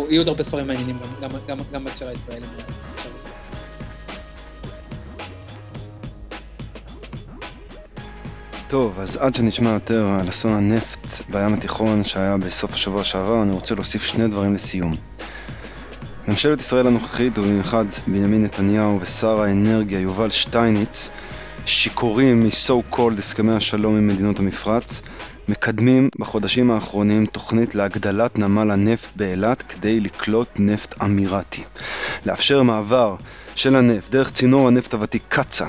יהיו 0.09 0.21
עוד 0.21 0.27
הרבה 0.27 0.43
ספרים 0.43 0.67
מעניינים 0.67 0.99
גם 1.71 1.83
בהקשר 1.83 2.07
הישראלי. 2.07 2.45
טוב, 8.67 8.99
אז 8.99 9.17
עד 9.17 9.35
שנשמע 9.35 9.69
יותר 9.69 10.07
על 10.07 10.29
אסון 10.29 10.53
הנפט 10.53 11.07
בים 11.29 11.53
התיכון 11.53 12.03
שהיה 12.03 12.37
בסוף 12.37 12.73
השבוע 12.73 13.03
שעבר, 13.03 13.43
אני 13.43 13.51
רוצה 13.51 13.75
להוסיף 13.75 14.03
שני 14.03 14.27
דברים 14.27 14.53
לסיום. 14.53 14.95
ממשלת 16.29 16.59
ישראל 16.59 16.87
הנוכחית, 16.87 17.37
ובמיוחד 17.37 17.85
בנימין 18.07 18.43
נתניהו 18.43 18.99
ושר 19.01 19.41
האנרגיה 19.41 19.99
יובל 19.99 20.29
שטייניץ, 20.29 21.09
שיכורים 21.65 22.43
מ-so 22.43 22.95
called 22.95 23.17
הסכמי 23.17 23.53
השלום 23.53 23.97
עם 23.97 24.07
מדינות 24.07 24.39
המפרץ, 24.39 25.01
מקדמים 25.47 26.09
בחודשים 26.19 26.71
האחרונים 26.71 27.25
תוכנית 27.25 27.75
להגדלת 27.75 28.39
נמל 28.39 28.71
הנפט 28.71 29.09
באילת 29.15 29.61
כדי 29.61 29.99
לקלוט 29.99 30.47
נפט 30.59 30.95
אמירתי. 31.01 31.63
לאפשר 32.25 32.63
מעבר 32.63 33.15
של 33.55 33.75
הנפט 33.75 34.11
דרך 34.11 34.31
צינור 34.31 34.67
הנפט 34.67 34.93
הוותיק 34.93 35.23
קצ"א 35.27 35.65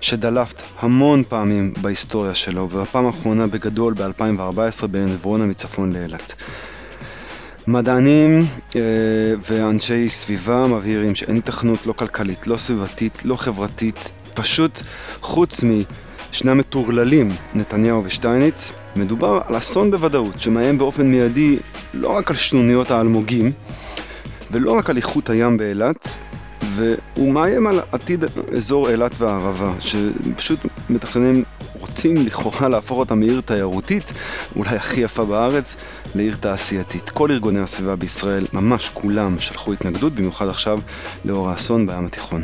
שדלפת 0.00 0.62
המון 0.78 1.24
פעמים 1.28 1.74
בהיסטוריה 1.80 2.34
שלו, 2.34 2.68
ובפעם 2.70 3.06
האחרונה 3.06 3.46
בגדול 3.46 3.94
ב-2014 3.94 4.86
בין 4.86 5.12
עברונה 5.12 5.46
מצפון 5.46 5.92
לאילת. 5.92 6.34
מדענים 7.66 8.46
אה, 8.76 8.80
ואנשי 9.50 10.08
סביבה 10.08 10.66
מבהירים 10.66 11.14
שאין 11.14 11.36
התכנות 11.36 11.86
לא 11.86 11.92
כלכלית, 11.92 12.46
לא 12.46 12.56
סביבתית, 12.56 13.24
לא 13.24 13.36
חברתית, 13.36 14.12
פשוט 14.34 14.80
חוץ 15.20 15.64
משני 15.64 16.50
המטורללים, 16.50 17.30
נתניהו 17.54 18.04
ושטייניץ, 18.04 18.72
מדובר 18.96 19.40
על 19.46 19.58
אסון 19.58 19.90
בוודאות 19.90 20.40
שמאיים 20.40 20.78
באופן 20.78 21.06
מיידי 21.06 21.58
לא 21.94 22.08
רק 22.08 22.30
על 22.30 22.36
שנוניות 22.36 22.90
האלמוגים 22.90 23.52
ולא 24.50 24.72
רק 24.72 24.90
על 24.90 24.96
איכות 24.96 25.30
הים 25.30 25.56
באילת, 25.56 26.08
והוא 26.62 27.32
מאיים 27.32 27.66
על 27.66 27.80
עתיד 27.92 28.24
אזור 28.56 28.90
אילת 28.90 29.12
והערבה, 29.18 29.72
שפשוט 29.80 30.60
מתכננים, 30.90 31.44
רוצים 31.92 32.26
לכאורה 32.26 32.68
להפוך 32.68 32.98
אותה 32.98 33.14
מעיר 33.14 33.40
תיירותית, 33.40 34.12
אולי 34.56 34.76
הכי 34.76 35.00
יפה 35.00 35.24
בארץ, 35.24 35.76
לעיר 36.14 36.36
תעשייתית. 36.40 37.10
כל 37.10 37.30
ארגוני 37.30 37.60
הסביבה 37.60 37.96
בישראל, 37.96 38.46
ממש 38.52 38.90
כולם, 38.94 39.38
שלחו 39.38 39.72
התנגדות, 39.72 40.14
במיוחד 40.14 40.48
עכשיו 40.48 40.80
לאור 41.24 41.50
האסון 41.50 41.86
בים 41.86 42.04
התיכון. 42.04 42.42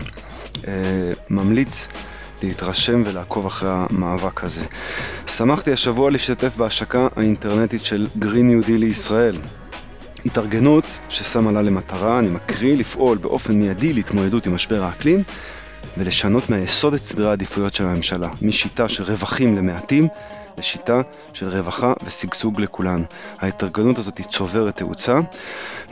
אה, 0.69 1.13
ממליץ 1.31 1.89
להתרשם 2.43 3.03
ולעקוב 3.07 3.47
אחרי 3.47 3.69
המאבק 3.73 4.45
הזה. 4.45 4.65
שמחתי 5.27 5.73
השבוע 5.73 6.11
להשתתף 6.11 6.57
בהשקה 6.57 7.09
האינטרנטית 7.17 7.85
של 7.85 8.07
גרין 8.19 8.51
יהודי 8.51 8.79
לישראל. 8.79 9.37
התארגנות 10.27 10.85
ששמה 11.09 11.53
לה 11.53 11.63
למטרה, 11.63 12.19
אני 12.19 12.29
מקריא, 12.29 12.77
לפעול 12.77 13.19
באופן 13.19 13.55
מיידי 13.55 13.93
להתמודדות 13.93 14.47
עם 14.47 14.55
משבר 14.55 14.85
האקלים 14.85 15.23
ולשנות 15.97 16.51
מהיסוד 16.51 16.95
את 16.95 17.01
סדרי 17.01 17.29
העדיפויות 17.29 17.75
של 17.75 17.85
הממשלה, 17.85 18.29
משיטה 18.43 18.89
של 18.89 19.03
רווחים 19.03 19.57
למעטים 19.57 20.09
לשיטה 20.59 21.01
של 21.33 21.49
רווחה 21.49 21.93
ושגשוג 22.05 22.61
לכולן. 22.61 23.03
ההתארגנות 23.39 23.99
הזאת 23.99 24.19
היא 24.19 24.27
צוברת 24.27 24.77
תאוצה, 24.77 25.19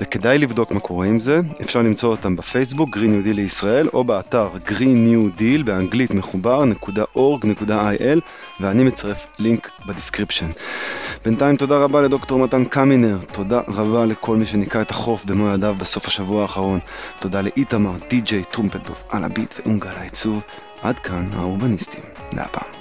וכדאי 0.00 0.38
לבדוק 0.38 0.70
מה 0.70 0.80
קורה 0.80 1.06
עם 1.06 1.20
זה. 1.20 1.40
אפשר 1.62 1.82
למצוא 1.82 2.10
אותם 2.10 2.36
בפייסבוק, 2.36 2.96
Green 2.96 3.00
New 3.00 3.26
Deal 3.26 3.32
לישראל, 3.34 3.88
או 3.92 4.04
באתר 4.04 4.48
Green 4.66 4.96
New 5.08 5.40
Deal 5.40 5.62
באנגלית 5.64 6.10
מחובר, 6.10 6.64
.org.il, 7.16 8.20
ואני 8.60 8.84
מצרף 8.84 9.26
לינק 9.38 9.70
ב 9.86 9.91
description. 9.91 10.48
בינתיים 11.26 11.56
תודה 11.56 11.78
רבה 11.78 12.02
לדוקטור 12.02 12.38
מתן 12.38 12.64
קמינר, 12.64 13.18
תודה 13.32 13.60
רבה 13.68 14.06
לכל 14.06 14.36
מי 14.36 14.46
שניקה 14.46 14.82
את 14.82 14.90
החוף 14.90 15.24
במו 15.24 15.48
ידיו 15.48 15.74
בסוף 15.80 16.06
השבוע 16.06 16.42
האחרון, 16.42 16.78
תודה 17.20 17.40
לאיתמר, 17.40 17.92
די.ג'יי 18.10 18.44
טרומפלדוף 18.44 19.04
על 19.10 19.24
הביט 19.24 19.54
ואונגה 19.58 19.90
על 19.90 19.96
העיצוב, 19.96 20.42
עד 20.82 20.98
כאן 20.98 21.24
האורבניסטים, 21.32 22.02
להפעם. 22.32 22.75